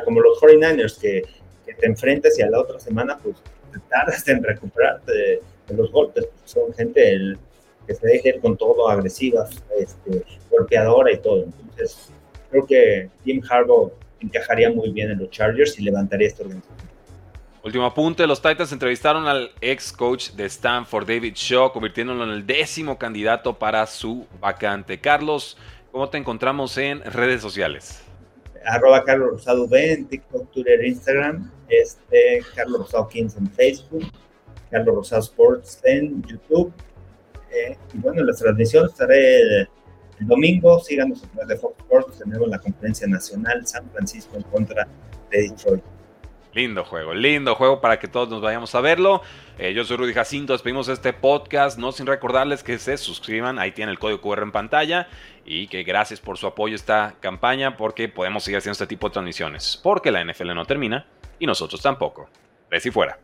como 0.02 0.20
los 0.20 0.40
49ers 0.40 0.98
que, 0.98 1.24
que, 1.66 1.74
te 1.74 1.86
enfrentas 1.86 2.38
y 2.38 2.42
a 2.42 2.48
la 2.48 2.60
otra 2.60 2.80
semana 2.80 3.18
pues 3.22 3.36
te 3.70 3.78
tardas 3.90 4.26
en 4.28 4.42
recuperarte 4.42 5.12
de, 5.12 5.42
los 5.76 5.92
golpes. 5.92 6.26
Son 6.46 6.72
gente 6.72 7.06
el, 7.10 7.36
que 7.86 7.94
se 7.94 8.06
deje 8.06 8.40
con 8.40 8.56
todo, 8.56 8.88
agresiva, 8.88 9.46
este, 9.78 10.24
golpeadora 10.50 11.12
y 11.12 11.18
todo. 11.18 11.44
Entonces, 11.44 12.10
creo 12.50 12.64
que 12.64 13.10
Jim 13.26 13.42
Harbaugh 13.46 13.92
encajaría 14.20 14.70
muy 14.70 14.90
bien 14.90 15.10
en 15.10 15.18
los 15.18 15.28
Chargers 15.28 15.78
y 15.78 15.82
levantaría 15.82 16.28
esta 16.28 16.44
organización. 16.44 16.83
Último 17.64 17.86
apunte, 17.86 18.26
los 18.26 18.42
Titans 18.42 18.72
entrevistaron 18.72 19.26
al 19.26 19.50
ex 19.62 19.90
coach 19.90 20.32
de 20.32 20.44
Stanford, 20.44 21.08
David 21.08 21.32
Shaw, 21.34 21.72
convirtiéndolo 21.72 22.24
en 22.24 22.28
el 22.28 22.46
décimo 22.46 22.98
candidato 22.98 23.58
para 23.58 23.86
su 23.86 24.26
vacante. 24.38 25.00
Carlos, 25.00 25.56
¿cómo 25.90 26.10
te 26.10 26.18
encontramos 26.18 26.76
en 26.76 27.00
redes 27.04 27.40
sociales? 27.40 28.02
Arroba 28.66 29.02
Carlos 29.02 29.30
Rosado 29.30 29.66
B 29.66 29.92
en 29.94 30.06
TikTok, 30.06 30.50
Twitter, 30.50 30.84
Instagram, 30.84 31.50
este, 31.70 32.42
Carlos 32.54 32.80
Rosado 32.80 33.08
15 33.08 33.38
en 33.38 33.50
Facebook, 33.50 34.04
Carlos 34.70 34.96
Rosado 34.96 35.22
Sports 35.22 35.80
en 35.84 36.22
YouTube. 36.24 36.70
Eh, 37.50 37.78
y 37.94 37.98
bueno, 37.98 38.20
en 38.20 38.26
las 38.26 38.40
transmisiones 38.40 38.92
estaré 38.92 39.40
el, 39.40 39.68
domingo, 40.20 40.80
síganos 40.80 41.24
a 41.24 41.28
través 41.28 41.48
de 41.48 41.56
Fox 41.56 41.78
Sports, 41.78 42.18
tenemos 42.18 42.46
la 42.46 42.58
conferencia 42.58 43.06
nacional 43.06 43.66
San 43.66 43.88
Francisco 43.90 44.36
en 44.36 44.42
contra 44.42 44.86
de 45.30 45.48
Detroit. 45.48 45.93
Lindo 46.54 46.84
juego, 46.84 47.14
lindo 47.14 47.56
juego 47.56 47.80
para 47.80 47.98
que 47.98 48.06
todos 48.06 48.28
nos 48.28 48.40
vayamos 48.40 48.72
a 48.76 48.80
verlo. 48.80 49.22
Eh, 49.58 49.74
yo 49.74 49.84
soy 49.84 49.96
Rudy 49.96 50.14
Jacinto, 50.14 50.52
despedimos 50.52 50.86
este 50.86 51.12
podcast, 51.12 51.78
no 51.78 51.90
sin 51.90 52.06
recordarles 52.06 52.62
que 52.62 52.78
se 52.78 52.96
suscriban, 52.96 53.58
ahí 53.58 53.72
tiene 53.72 53.90
el 53.90 53.98
código 53.98 54.20
QR 54.20 54.44
en 54.44 54.52
pantalla 54.52 55.08
y 55.44 55.66
que 55.66 55.82
gracias 55.82 56.20
por 56.20 56.38
su 56.38 56.46
apoyo 56.46 56.74
a 56.74 56.76
esta 56.76 57.16
campaña 57.18 57.76
porque 57.76 58.08
podemos 58.08 58.44
seguir 58.44 58.58
haciendo 58.58 58.74
este 58.74 58.86
tipo 58.86 59.08
de 59.08 59.14
transmisiones, 59.14 59.80
porque 59.82 60.12
la 60.12 60.24
NFL 60.24 60.54
no 60.54 60.64
termina 60.64 61.06
y 61.40 61.46
nosotros 61.46 61.82
tampoco. 61.82 62.28
Ves 62.70 62.86
y 62.86 62.92
fuera. 62.92 63.18